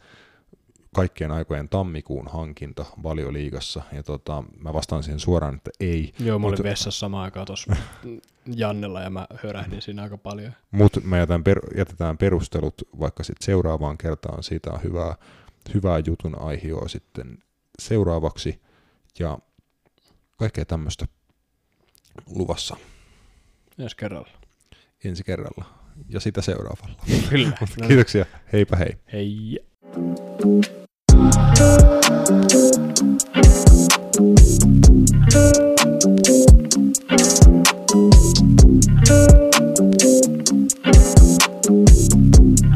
kaikkien 0.95 1.31
aikojen 1.31 1.69
tammikuun 1.69 2.29
hankinta 2.29 2.85
valioliigassa, 3.03 3.83
ja 3.93 4.03
tota, 4.03 4.45
mä 4.59 4.73
vastaan 4.73 5.03
siihen 5.03 5.21
suoraan, 5.21 5.55
että 5.55 5.71
ei, 5.81 6.13
Joo, 6.19 6.39
mä 6.39 6.47
olin 6.47 6.59
Mut- 6.59 6.63
vessassa 6.65 7.01
samaan 7.01 7.25
aikaan 7.25 7.47
tuossa 7.47 7.77
Jannella 8.57 9.01
ja 9.01 9.11
mä 9.11 9.27
hörähdin 9.43 9.83
siinä 9.83 10.03
aika 10.03 10.19
paljon. 10.19 10.53
mutta 10.71 11.01
me 11.01 11.19
jätän 11.19 11.45
per, 11.45 11.61
jätetään 11.77 12.19
perustelut 12.19 12.83
vaikka 13.01 13.23
sitten 13.23 13.45
seuraavaan 13.47 13.99
kertaan, 13.99 14.43
siitä 14.43 14.71
on 14.71 14.83
hyvää, 14.83 15.15
hyvää 15.75 15.99
jutun 16.07 16.41
aihioa 16.41 16.89
sitten 16.89 17.39
seuraavaksi, 17.79 18.61
ja 19.19 19.39
kaikkea 20.37 20.65
tämmöistä 20.65 21.07
luvassa. 22.27 22.77
Ensi 23.79 23.97
kerralla. 23.97 24.29
ensi 25.05 25.25
kerralla, 25.25 25.65
ja 26.09 26.21
sitä 26.21 26.43
seuraavalla. 26.43 27.05
Kyllä. 27.31 27.49
no. 27.81 27.89
Kiitoksia. 27.89 28.27
Heipä 28.53 28.77
hei. 28.77 28.97
Hei. 29.13 29.61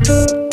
Thank 0.07 0.31
you 0.33 0.44